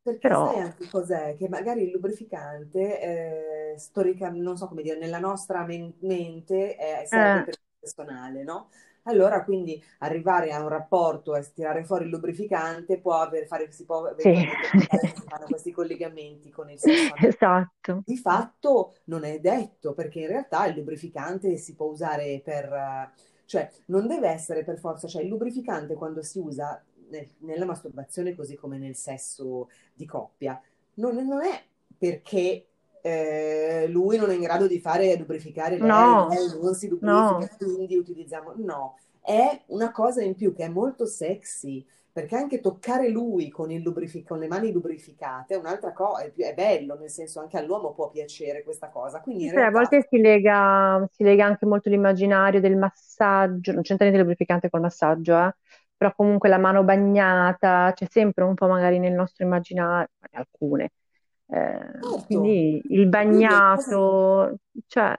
Perché 0.03 0.29
Però... 0.29 0.53
sai 0.53 0.61
anche 0.61 0.89
cos'è? 0.91 1.37
Che 1.37 1.49
magari 1.49 1.85
il 1.85 1.91
lubrificante, 1.91 3.73
eh, 3.75 3.79
storicamente, 3.79 4.43
non 4.45 4.57
so 4.57 4.67
come 4.67 4.83
dire, 4.83 4.99
nella 4.99 5.21
nostra 5.21 5.65
men- 5.65 5.95
mente 6.01 6.75
è, 6.75 7.05
serve 7.07 7.45
eh. 7.45 7.53
personale, 7.79 8.43
no? 8.43 8.69
allora 9.05 9.43
quindi 9.45 9.83
arrivare 9.99 10.53
a 10.53 10.61
un 10.61 10.69
rapporto 10.69 11.35
e 11.35 11.45
tirare 11.53 11.85
fuori 11.85 12.05
il 12.05 12.11
lubrificante 12.11 13.01
può 13.01 13.15
aver, 13.15 13.47
fare, 13.47 13.71
si 13.73 13.85
può 13.85 14.15
sì. 14.17 14.33
questi 15.73 15.97
collegamenti 15.97 16.51
con 16.51 16.71
il 16.71 16.79
sesso. 16.79 17.15
Esatto. 17.17 18.03
Di 18.05 18.17
fatto 18.17 18.95
non 19.05 19.25
è 19.25 19.41
detto, 19.41 19.95
perché 19.95 20.21
in 20.21 20.29
realtà 20.29 20.67
il 20.67 20.77
lubrificante 20.77 21.57
si 21.57 21.75
può 21.75 21.87
usare 21.87 22.41
per, 22.45 23.13
cioè 23.47 23.69
non 23.87 24.07
deve 24.07 24.29
essere 24.29 24.63
per 24.63 24.79
forza, 24.79 25.09
cioè 25.09 25.23
il 25.23 25.29
lubrificante 25.29 25.95
quando 25.95 26.23
si 26.23 26.39
usa 26.39 26.83
nel, 27.09 27.27
nella 27.39 27.65
masturbazione 27.65 28.35
così 28.35 28.55
come 28.55 28.79
nel 28.79 28.95
sesso 28.95 29.69
di 29.95 30.07
coppia, 30.07 30.61
non, 30.95 31.17
non 31.17 31.43
è 31.43 31.63
perché 31.99 32.67
eh, 33.01 33.87
lui 33.89 34.17
non 34.17 34.31
è 34.31 34.35
in 34.35 34.41
grado 34.41 34.67
di 34.67 34.79
fare 34.79 35.17
lubrificare 35.17 35.79
lei, 35.79 35.89
no, 35.89 36.29
lei 36.29 36.61
non 36.61 36.75
si 36.75 36.89
lubrifica, 36.89 37.57
no. 37.59 37.75
quindi 37.75 37.97
utilizziamo... 37.97 38.53
No, 38.57 38.97
è 39.25 39.63
una 39.67 39.93
cosa 39.93 40.21
in 40.21 40.35
più 40.35 40.53
che 40.53 40.65
è 40.65 40.69
molto 40.69 41.07
sexy, 41.07 41.87
perché 42.13 42.37
anche 42.37 42.61
toccare 42.61 43.09
lui 43.09 43.49
con, 43.49 43.73
lubrific- 43.73 44.29
con 44.29 44.39
le 44.39 44.47
mani 44.47 44.71
lubrificate 44.71 45.55
è 45.55 45.57
un'altra 45.57 45.93
cosa, 45.93 46.23
è, 46.23 46.33
è, 46.35 46.53
bello, 46.53 46.97
nel 46.99 47.09
senso 47.09 47.41
anche 47.41 47.57
all'uomo 47.57 47.95
può 47.95 48.11
piacere 48.11 48.63
questa 48.63 48.91
cosa. 48.91 49.21
Quindi 49.21 49.49
sì, 49.49 49.55
realtà... 49.55 49.69
A 49.69 49.81
volte 49.81 50.07
si 50.11 50.19
lega, 50.21 51.09
si 51.11 51.23
lega, 51.23 51.47
anche 51.47 51.65
molto 51.65 51.89
l'immaginario 51.89 52.61
del 52.61 52.77
massaggio, 52.77 53.73
non 53.73 53.81
c'entra 53.81 54.05
niente 54.05 54.23
lubrificante 54.23 54.69
col 54.69 54.83
massaggio, 54.83 55.39
eh? 55.39 55.55
però 55.97 56.13
comunque 56.15 56.51
la 56.51 56.59
mano 56.59 56.85
bagnata, 56.85 57.93
c'è 57.95 58.07
sempre 58.11 58.45
un 58.45 58.55
po' 58.55 58.67
magari 58.67 58.99
nel 58.99 59.15
nostro 59.15 59.47
immaginario, 59.47 60.11
alcune, 60.33 60.93
eh, 61.47 61.79
certo. 61.93 62.25
quindi 62.27 62.83
il 62.91 63.09
bagnato, 63.09 64.59
cioè... 64.87 65.19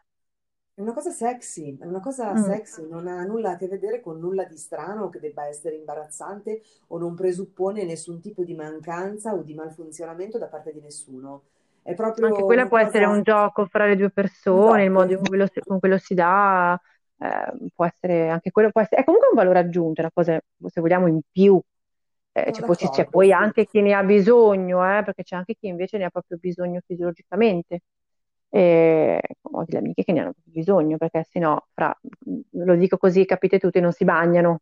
È 0.76 0.82
una 0.82 0.94
cosa 0.94 1.12
sexy, 1.12 1.78
è 1.80 1.86
una 1.86 2.00
cosa 2.00 2.34
mm. 2.34 2.38
sexy, 2.38 2.88
non 2.90 3.08
ha 3.08 3.24
nulla 3.24 3.52
a 3.52 3.56
che 3.58 3.68
vedere 3.68 4.02
con 4.02 4.20
nulla 4.20 4.44
di 4.44 4.58
strano 4.58 5.10
che 5.10 5.20
debba 5.20 5.46
essere 5.46 5.76
imbarazzante 5.76 6.62
o 6.88 6.98
non 6.98 7.14
presuppone 7.14 7.84
nessun 7.84 8.20
tipo 8.20 8.44
di 8.44 8.56
mancanza 8.56 9.36
o 9.36 9.44
di 9.44 9.54
malfunzionamento 9.54 10.40
da 10.40 10.48
parte 10.48 10.74
di 10.74 10.82
nessuno. 10.82 11.44
È 11.84 11.94
proprio 11.94 12.26
Anche 12.26 12.42
quella 12.42 12.68
può 12.68 12.78
cosa... 12.78 12.90
essere 12.90 13.06
un 13.06 13.22
gioco 13.22 13.66
fra 13.68 13.86
le 13.86 13.96
due 13.96 14.10
persone, 14.10 14.84
esatto. 14.84 14.84
il 14.84 14.92
modo 14.92 15.16
con 15.18 15.26
cui 15.26 15.38
lo, 15.38 15.48
con 15.64 15.80
cui 15.80 15.90
lo 15.90 15.98
si 16.00 16.14
dà, 16.16 16.82
eh, 17.20 17.54
può 17.76 17.86
essere 17.86 18.30
anche 18.30 18.50
quello, 18.50 18.72
può 18.72 18.82
essere, 18.82 19.02
è 19.02 19.04
comunque 19.04 19.30
un 19.30 19.36
valore 19.36 19.60
aggiunto, 19.60 20.02
una 20.02 20.12
cosa, 20.12 20.40
se 20.66 20.82
vogliamo, 20.82 21.06
in 21.06 21.20
più 21.30 21.62
eh, 22.32 22.50
c'è, 22.50 22.66
poi, 22.66 22.76
c'è 22.76 23.06
poi 23.06 23.32
anche 23.32 23.66
chi 23.66 23.80
ne 23.82 23.94
ha 23.94 24.02
bisogno, 24.04 24.82
eh, 24.84 25.04
perché 25.04 25.22
c'è 25.22 25.36
anche 25.36 25.54
chi 25.54 25.68
invece 25.68 26.00
ne 26.00 26.06
ha 26.06 26.10
proprio 26.10 26.40
bisogno 26.40 26.82
fisiologicamente. 26.84 27.82
E 28.56 29.20
ho 29.42 29.64
delle 29.66 29.80
amiche 29.80 30.04
che 30.04 30.12
ne 30.12 30.20
hanno 30.22 30.34
bisogno 30.44 30.98
perché 30.98 31.24
sennò, 31.28 31.60
fra, 31.74 31.92
lo 32.52 32.76
dico 32.76 32.98
così, 32.98 33.26
capite 33.26 33.58
tutti, 33.58 33.80
non 33.80 33.92
si 33.92 34.04
bagnano. 34.06 34.62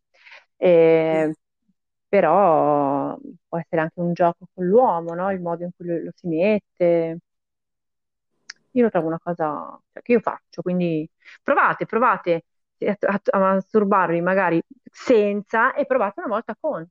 E, 0.56 1.36
però 2.08 3.18
può 3.48 3.58
essere 3.58 3.82
anche 3.82 4.00
un 4.00 4.14
gioco 4.14 4.48
con 4.54 4.66
l'uomo, 4.66 5.14
no? 5.14 5.30
Il 5.32 5.42
modo 5.42 5.64
in 5.66 5.72
cui 5.76 5.86
lo, 5.88 5.98
lo 6.04 6.12
si 6.16 6.28
mette. 6.28 7.20
Io 8.72 8.84
lo 8.84 8.90
trovo 8.90 9.08
una 9.08 9.20
cosa 9.22 9.78
cioè, 9.92 10.02
che 10.02 10.14
io 10.14 10.20
faccio, 10.22 10.62
quindi 10.62 11.10
provate, 11.44 11.86
provate 11.86 12.46
a, 12.80 12.96
a, 13.00 13.22
a 13.32 13.40
masturbarvi 13.40 14.22
magari 14.22 14.62
senza 14.90 15.74
e 15.74 15.86
provate 15.86 16.22
una 16.22 16.30
volta 16.30 16.56
con. 16.60 16.88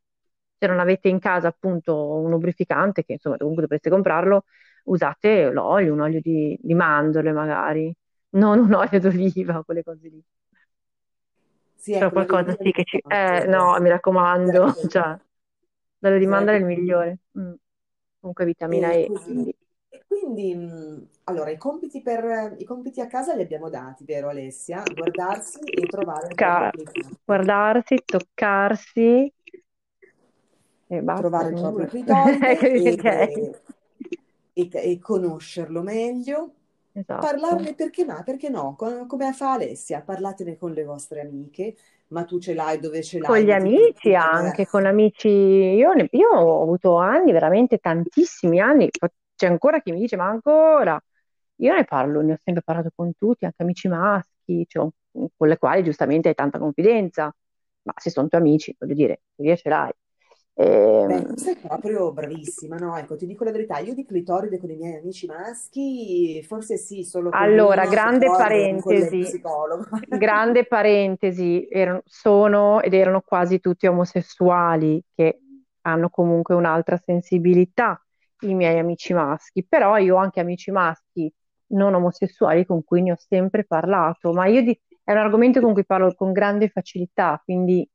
Se 0.59 0.67
non 0.67 0.79
avete 0.79 1.09
in 1.09 1.19
casa 1.19 1.49
appunto 1.49 1.97
un 2.21 2.29
lubrificante, 2.31 3.03
che 3.05 3.15
insomma 3.15 3.37
comunque 3.39 3.63
dovreste 3.63 3.89
comprarlo, 3.91 4.45
usate 4.85 5.51
l'olio, 5.51 5.93
un 5.93 6.01
olio 6.01 6.21
di, 6.21 6.57
di 6.61 6.75
mandorle 6.75 7.33
magari, 7.33 7.95
non 8.31 8.59
un 8.61 8.75
olio 8.75 9.01
d'oliva 9.01 9.63
quelle 9.65 9.83
cose 9.83 10.09
lì. 10.09 10.23
Sì, 11.75 11.95
Però 11.97 12.11
ecco, 12.11 12.15
l'olio 12.15 12.35
qualcosa 12.35 12.57
sì 12.61 12.71
che 12.73 12.85
ci... 12.85 13.03
Eh, 13.07 13.45
no, 13.47 13.79
mi 13.81 13.89
raccomando, 13.91 14.75
Certo, 14.75 14.89
cioè, 14.89 15.17
l'olio 15.99 16.19
di 16.19 16.27
mandorle 16.27 16.57
è 16.59 16.61
il 16.61 16.67
certo. 16.67 16.67
migliore. 16.67 17.19
Mm. 17.39 17.53
Comunque 18.21 18.45
vitamina 18.45 18.93
E 18.93 19.03
quindi 19.05 19.55
E 19.91 20.05
quindi, 20.07 20.55
mh, 20.55 21.09
allora, 21.25 21.51
i 21.51 21.59
compiti 21.59 22.01
per, 22.01 22.55
i 22.59 22.65
compiti 22.65 23.01
a 23.01 23.07
casa 23.07 23.35
li 23.35 23.43
abbiamo 23.43 23.69
dati, 23.69 24.05
vero 24.05 24.29
Alessia? 24.31 24.83
Guardarsi 24.95 25.59
e 25.59 25.89
trovare 25.89 26.35
clitoride. 26.35 27.19
guardarsi, 27.27 27.97
toccarsi 28.05 29.33
e 30.89 31.01
basta, 31.03 31.29
Trovare 31.29 31.51
il 31.51 31.57
proprio 31.59 31.87
clitoride 31.87 32.59
Ok, 32.93 33.23
e, 33.23 33.61
e- 34.69 34.93
e 34.93 34.99
conoscerlo 34.99 35.83
meglio. 35.83 36.55
esatto. 36.95 37.19
Parlarne 37.19 37.75
perché 37.75 38.05
no? 38.05 38.23
Perché 38.25 38.49
no? 38.49 38.75
Co- 38.77 39.07
Come 39.07 39.33
fa 39.33 39.53
Alessia? 39.53 40.03
Parlatene 40.03 40.57
con 40.57 40.73
le 40.73 40.85
vostre 40.85 41.21
amiche, 41.21 41.77
ma 42.09 42.25
tu 42.25 42.39
ce 42.41 42.55
l'hai 42.55 42.79
dove 42.81 43.03
ce 43.03 43.19
Con 43.23 43.39
l'hai, 43.39 43.45
gli 43.45 43.51
ma 43.51 43.57
ti 43.59 43.69
amici 43.75 44.15
anche, 44.15 44.67
con 44.67 44.87
amici, 44.87 45.29
io, 45.29 45.93
ne- 45.93 46.09
io 46.13 46.29
ho 46.31 46.63
avuto 46.63 46.97
anni, 46.97 47.33
veramente 47.33 47.79
tantissimi 47.79 48.61
anni, 48.61 48.89
c'è 49.35 49.47
ancora 49.47 49.81
chi 49.81 49.93
mi 49.93 50.01
dice, 50.01 50.17
ma 50.17 50.27
ancora? 50.29 50.99
Io 51.57 51.75
ne 51.75 51.85
parlo, 51.85 52.23
ne 52.23 52.33
ho 52.35 52.39
sempre 52.43 52.63
parlato 52.63 52.91
con 52.95 53.13
tutti, 53.17 53.45
anche 53.45 53.63
amici 53.63 53.89
maschi, 53.89 54.65
cioè, 54.67 54.89
con 55.37 55.49
le 55.49 55.59
quali 55.59 55.83
giustamente 55.85 56.29
hai 56.29 56.35
tanta 56.35 56.59
confidenza, 56.59 57.25
ma 57.83 57.93
se 57.97 58.09
sono 58.11 58.29
tuoi 58.29 58.41
amici, 58.41 58.75
voglio 58.79 58.95
dire, 58.95 59.23
via 59.37 59.55
ce 59.57 59.69
l'hai. 59.69 59.93
Beh, 61.03 61.27
Ehm, 61.27 61.35
sei 61.35 61.57
proprio 61.59 62.13
bravissima, 62.13 62.77
no? 62.79 62.97
Ecco, 62.97 63.17
ti 63.17 63.27
dico 63.27 63.45
la 63.45 63.51
verità, 63.53 63.79
io 63.79 63.95
di 63.95 64.05
clitoride 64.05 64.59
con 64.59 64.71
i 64.71 64.77
miei 64.77 64.99
amici 64.99 65.27
maschi, 65.27 66.43
forse 66.43 66.77
sì, 66.77 67.05
solo 67.05 67.33
allora, 67.33 67.87
grande 67.87 68.33
parentesi, 68.35 69.37
grande 70.05 70.67
parentesi, 70.67 71.67
erano- 71.71 72.03
sono 72.05 72.81
ed 72.81 72.95
erano 72.95 73.21
quasi 73.23 73.61
tutti 73.61 73.87
omosessuali 73.87 75.03
che 75.15 75.41
hanno 75.83 76.11
comunque 76.11 76.55
un'altra 76.55 76.97
sensibilità, 76.99 78.03
i 78.41 78.55
miei 78.55 78.79
amici 78.79 79.13
maschi, 79.13 79.65
però 79.67 79.97
io 79.99 80.17
ho 80.17 80.19
anche 80.19 80.41
amici 80.41 80.71
maschi 80.71 81.33
non 81.73 81.95
omosessuali 81.95 82.67
con 82.67 82.83
cui 82.85 83.01
ne 83.03 83.13
ho 83.13 83.17
sempre 83.19 83.65
parlato, 83.65 84.33
ma 84.33 84.47
io 84.47 84.63
di- 84.63 84.79
è 85.05 85.13
un 85.13 85.19
argomento 85.19 85.61
con 85.61 85.73
cui 85.73 85.85
parlo 85.87 86.13
con 86.15 86.33
grande 86.33 86.69
facilità, 86.69 87.41
quindi 87.45 87.89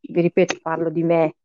vi 0.00 0.20
ripeto, 0.20 0.58
parlo 0.62 0.90
di 0.90 1.02
me, 1.02 1.36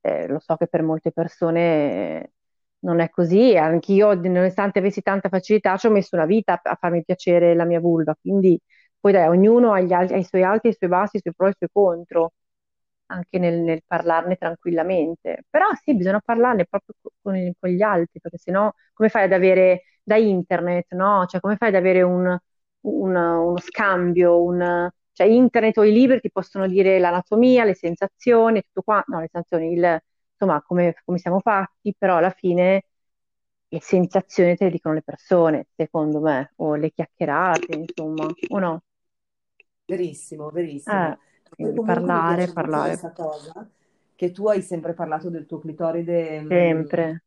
Eh, 0.00 0.26
lo 0.28 0.38
so 0.38 0.56
che 0.56 0.66
per 0.68 0.82
molte 0.82 1.10
persone 1.12 2.22
eh, 2.22 2.32
non 2.80 3.00
è 3.00 3.10
così, 3.10 3.56
anch'io, 3.56 4.14
nonostante 4.14 4.78
avessi 4.78 5.02
tanta 5.02 5.28
facilità, 5.28 5.76
ci 5.76 5.86
ho 5.86 5.90
messo 5.90 6.14
una 6.16 6.24
vita 6.26 6.60
a, 6.62 6.76
farmi 6.80 7.04
piacere 7.04 7.54
la 7.54 7.64
mia 7.64 7.80
vulva, 7.80 8.14
quindi 8.20 8.58
poi 9.00 9.12
dai, 9.12 9.26
ognuno 9.28 9.72
ha, 9.72 9.78
al- 9.78 9.88
ha 10.12 10.16
i 10.16 10.24
suoi 10.24 10.42
alti, 10.44 10.68
i 10.68 10.72
suoi 10.76 10.88
bassi, 10.90 11.16
i 11.16 11.20
suoi 11.20 11.34
pro 11.34 11.46
e 11.46 11.50
i 11.50 11.54
suoi 11.56 11.68
contro, 11.72 12.32
anche 13.06 13.38
nel, 13.38 13.58
nel 13.60 13.82
parlarne 13.86 14.36
tranquillamente. 14.36 15.44
Però 15.50 15.66
sì, 15.82 15.94
bisogna 15.96 16.20
parlarne 16.24 16.64
proprio 16.66 16.94
co- 17.00 17.12
con, 17.20 17.52
con 17.58 17.70
gli 17.70 17.82
altri, 17.82 18.20
perché 18.20 18.38
sennò 18.38 18.72
come 18.92 19.08
fai 19.08 19.24
ad 19.24 19.32
avere 19.32 19.84
da 20.02 20.16
internet, 20.16 20.92
no? 20.94 21.26
Cioè 21.26 21.40
come 21.40 21.56
fai 21.56 21.68
ad 21.70 21.74
avere 21.76 22.02
un, 22.02 22.26
un- 22.82 23.16
uno 23.16 23.56
scambio, 23.58 24.42
un, 24.42 24.88
cioè 25.18 25.26
internet 25.26 25.76
o 25.78 25.84
i 25.84 25.92
libri 25.92 26.20
ti 26.20 26.30
possono 26.30 26.66
dire 26.68 26.98
l'anatomia, 27.00 27.64
le 27.64 27.74
sensazioni, 27.74 28.62
tutto 28.62 28.82
qua, 28.82 29.02
no, 29.08 29.18
le 29.20 29.28
sensazioni, 29.32 29.72
il, 29.72 30.00
insomma, 30.32 30.62
come, 30.62 30.94
come 31.04 31.18
siamo 31.18 31.40
fatti, 31.40 31.92
però 31.98 32.16
alla 32.18 32.30
fine 32.30 32.84
le 33.68 33.80
sensazioni 33.80 34.56
te 34.56 34.64
le 34.64 34.70
dicono 34.70 34.94
le 34.94 35.02
persone, 35.02 35.66
secondo 35.74 36.20
me, 36.20 36.52
o 36.56 36.74
le 36.76 36.92
chiacchierate, 36.92 37.76
insomma, 37.76 38.26
o 38.50 38.58
no? 38.60 38.82
Verissimo, 39.86 40.50
Eh, 40.86 41.16
verissimo. 41.20 41.20
Poi 41.58 41.72
quindi 41.72 41.80
parlare, 41.80 42.48
parlare, 42.48 42.96
questa 42.96 43.10
cosa, 43.12 43.68
che 44.14 44.30
tu 44.30 44.46
hai 44.48 44.62
sempre 44.62 44.94
parlato 44.94 45.30
del 45.30 45.46
tuo 45.46 45.58
clitoride, 45.58 46.40
mh, 46.40 46.48
sempre. 46.48 47.22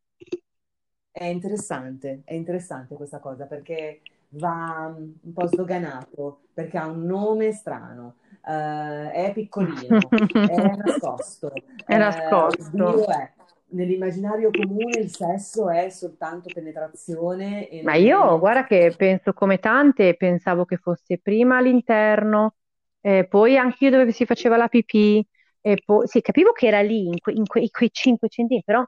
È 1.09 1.23
interessante, 1.25 2.21
è 2.25 2.33
interessante 2.33 2.95
questa 2.95 3.19
cosa 3.19 3.45
perché 3.45 4.01
va 4.33 4.93
un 4.95 5.33
po' 5.33 5.45
sdoganato, 5.47 6.41
perché 6.53 6.77
ha 6.77 6.87
un 6.87 7.03
nome 7.05 7.51
strano, 7.51 8.15
eh, 8.45 9.11
è 9.11 9.31
piccolino, 9.33 10.15
è 10.43 10.75
nascosto, 10.75 11.63
È 11.85 11.97
eh, 11.97 11.97
nascosto. 11.97 13.07
è. 13.07 13.33
Nell'immaginario 13.73 14.51
comune 14.53 14.99
il 14.99 15.09
sesso 15.09 15.69
è 15.69 15.89
soltanto 15.89 16.49
penetrazione 16.51 17.69
Ma 17.79 17.95
è 17.95 17.95
io, 17.95 18.37
niente. 18.37 18.37
guarda 18.37 18.65
che 18.65 18.93
penso 18.95 19.33
come 19.33 19.57
tante, 19.57 20.15
pensavo 20.15 20.65
che 20.65 20.77
fosse 20.77 21.17
prima 21.19 21.57
all'interno, 21.57 22.57
eh, 23.01 23.27
poi 23.27 23.57
anche 23.57 23.85
io 23.85 23.91
dove 23.91 24.11
si 24.11 24.25
faceva 24.25 24.55
la 24.55 24.67
pipì, 24.67 25.25
e 25.61 25.81
poi 25.83 26.07
sì, 26.07 26.21
capivo 26.21 26.51
che 26.51 26.67
era 26.67 26.81
lì, 26.81 27.07
in, 27.07 27.17
que- 27.19 27.33
in 27.33 27.45
quei, 27.47 27.69
quei 27.71 27.89
5 27.91 28.29
centimetri, 28.29 28.63
però 28.65 28.81
eh, 28.83 28.87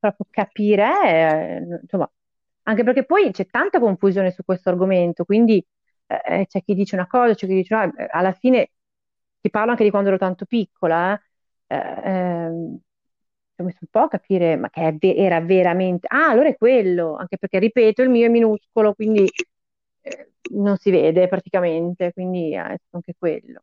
proprio 0.00 0.26
capire, 0.30 0.84
eh, 1.04 1.80
insomma, 1.82 2.10
anche 2.64 2.84
perché 2.84 3.04
poi 3.04 3.30
c'è 3.32 3.46
tanta 3.46 3.78
confusione 3.80 4.30
su 4.32 4.44
questo 4.44 4.68
argomento, 4.70 5.24
quindi 5.24 5.64
eh, 6.06 6.40
eh, 6.42 6.46
c'è 6.46 6.62
chi 6.62 6.74
dice 6.74 6.94
una 6.96 7.06
cosa, 7.06 7.34
c'è 7.34 7.46
chi 7.46 7.54
dice 7.54 7.74
no, 7.74 7.82
eh, 7.96 8.08
alla 8.10 8.32
fine 8.32 8.70
ti 9.40 9.50
parlo 9.50 9.70
anche 9.72 9.84
di 9.84 9.90
quando 9.90 10.08
ero 10.10 10.18
tanto 10.18 10.44
piccola, 10.46 11.14
eh, 11.66 11.76
eh, 11.76 12.10
ehm, 12.10 12.78
ho 13.56 13.64
messo 13.64 13.78
un 13.82 13.88
po' 13.90 14.00
a 14.00 14.08
capire, 14.08 14.56
ma 14.56 14.68
che 14.70 14.98
era 15.00 15.40
veramente, 15.40 16.06
ah, 16.10 16.28
allora 16.30 16.48
è 16.48 16.56
quello, 16.56 17.16
anche 17.16 17.38
perché 17.38 17.58
ripeto, 17.58 18.02
il 18.02 18.10
mio 18.10 18.26
è 18.26 18.28
minuscolo, 18.28 18.94
quindi 18.94 19.28
eh, 20.02 20.32
non 20.52 20.76
si 20.76 20.90
vede 20.90 21.28
praticamente, 21.28 22.12
quindi 22.12 22.52
è 22.54 22.60
stato 22.62 22.96
anche 22.96 23.14
quello. 23.18 23.62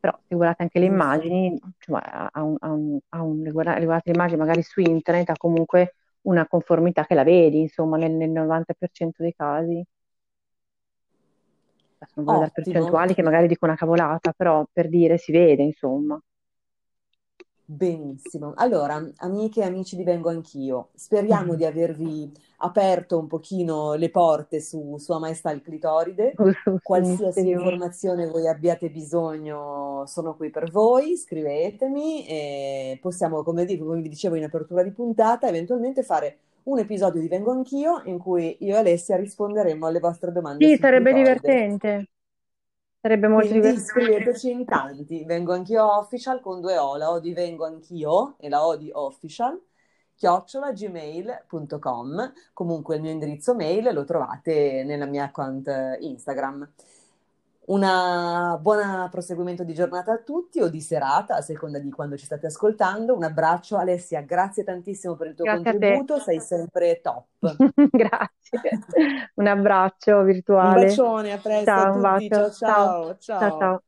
Però 0.00 0.18
se 0.26 0.34
guardate 0.34 0.62
anche 0.64 0.78
le 0.80 0.86
immagini, 0.86 1.58
cioè, 1.78 2.00
ha 2.32 2.42
un, 2.42 2.56
ha 2.60 2.70
un- 2.70 2.98
ha 3.10 3.22
un- 3.22 3.42
le 3.42 3.50
guarda- 3.52 3.78
le 3.78 3.84
guardate 3.84 4.10
le 4.10 4.16
immagini 4.16 4.38
magari 4.40 4.62
su 4.62 4.80
internet, 4.80 5.30
ha 5.30 5.36
comunque 5.36 5.94
una 6.22 6.46
conformità 6.46 7.04
che 7.06 7.14
la 7.14 7.24
vedi, 7.24 7.60
insomma, 7.60 7.96
nel, 7.96 8.12
nel 8.12 8.30
90% 8.30 9.22
dei 9.22 9.34
casi. 9.34 9.84
Dare 12.14 12.50
Ottimo. 12.50 12.50
percentuali 12.52 13.14
che 13.14 13.22
magari 13.22 13.46
dico 13.48 13.64
una 13.64 13.76
cavolata, 13.76 14.32
però 14.32 14.66
per 14.72 14.88
dire 14.88 15.18
si 15.18 15.32
vede, 15.32 15.62
insomma. 15.62 16.20
Benissimo. 17.72 18.52
Allora, 18.56 19.02
amiche 19.16 19.60
e 19.60 19.64
amici 19.64 19.96
di 19.96 20.04
Vengo 20.04 20.28
Anch'io, 20.28 20.90
speriamo 20.94 21.54
di 21.54 21.64
avervi 21.64 22.30
aperto 22.58 23.18
un 23.18 23.26
pochino 23.26 23.94
le 23.94 24.10
porte 24.10 24.60
su 24.60 24.98
Sua 24.98 25.18
Maestà 25.18 25.50
il 25.52 25.62
Clitoride. 25.62 26.34
Qualsiasi 26.82 27.48
informazione 27.48 28.28
voi 28.28 28.46
abbiate 28.46 28.90
bisogno, 28.90 30.04
sono 30.06 30.36
qui 30.36 30.50
per 30.50 30.70
voi, 30.70 31.16
scrivetemi 31.16 32.26
e 32.26 32.98
possiamo, 33.00 33.42
come 33.42 33.64
dico, 33.64 33.86
come 33.86 34.02
vi 34.02 34.10
dicevo 34.10 34.34
in 34.34 34.44
apertura 34.44 34.82
di 34.82 34.90
puntata, 34.90 35.48
eventualmente 35.48 36.02
fare 36.02 36.38
un 36.64 36.78
episodio 36.78 37.22
di 37.22 37.28
Vengo 37.28 37.52
Anch'io 37.52 38.02
in 38.04 38.18
cui 38.18 38.54
io 38.60 38.74
e 38.74 38.78
Alessia 38.78 39.16
risponderemo 39.16 39.86
alle 39.86 39.98
vostre 39.98 40.30
domande 40.30 40.66
Sì, 40.66 40.76
sarebbe 40.76 41.10
clitoride. 41.12 41.40
divertente, 41.40 42.08
sarebbe 43.02 43.26
molto 43.26 43.48
Quindi 43.48 43.66
divertente. 43.66 43.90
scriveteci 43.90 44.50
in 44.50 44.64
tanti, 44.64 45.24
vengo 45.24 45.52
anch'io 45.52 45.98
official 45.98 46.40
con 46.40 46.60
due 46.60 46.78
O, 46.78 46.96
la 46.96 47.10
O 47.10 47.18
di 47.18 47.32
vengo 47.32 47.66
anch'io 47.66 48.36
e 48.38 48.48
la 48.48 48.64
O 48.64 48.76
di 48.76 48.90
official, 48.92 49.60
chiocciola 50.14 50.72
gmail.com. 50.72 52.32
Comunque 52.52 52.94
il 52.94 53.02
mio 53.02 53.10
indirizzo 53.10 53.56
mail 53.56 53.92
lo 53.92 54.04
trovate 54.04 54.84
nella 54.84 55.06
mia 55.06 55.24
account 55.24 55.66
eh, 55.66 55.98
Instagram. 56.00 56.72
Una 57.64 58.58
buona 58.60 59.08
proseguimento 59.08 59.62
di 59.62 59.72
giornata 59.72 60.12
a 60.12 60.18
tutti 60.18 60.60
o 60.60 60.68
di 60.68 60.80
serata, 60.80 61.36
a 61.36 61.40
seconda 61.42 61.78
di 61.78 61.90
quando 61.90 62.16
ci 62.16 62.24
state 62.24 62.46
ascoltando. 62.46 63.14
Un 63.14 63.22
abbraccio 63.22 63.76
Alessia, 63.76 64.20
grazie 64.22 64.64
tantissimo 64.64 65.14
per 65.14 65.28
il 65.28 65.34
tuo 65.34 65.44
Grazie 65.44 65.70
a 65.70 65.72
contributo, 65.72 66.18
sei 66.18 66.40
sempre 66.40 67.00
top. 67.00 67.26
Grazie. 67.90 68.60
Un 69.34 69.46
abbraccio 69.46 70.18
Un 70.18 70.24
virtuale. 70.24 70.86
bacione, 70.86 71.32
a 71.32 71.38
presto 71.38 71.80
a 71.80 71.84
Ciao, 71.84 71.94
un 71.94 72.00
tutti. 72.00 72.28
Ciao, 72.28 72.50
ciao 72.50 73.16
ciao, 73.18 73.18
ciao. 73.18 73.38
ciao, 73.38 73.58
ciao. 73.58 73.82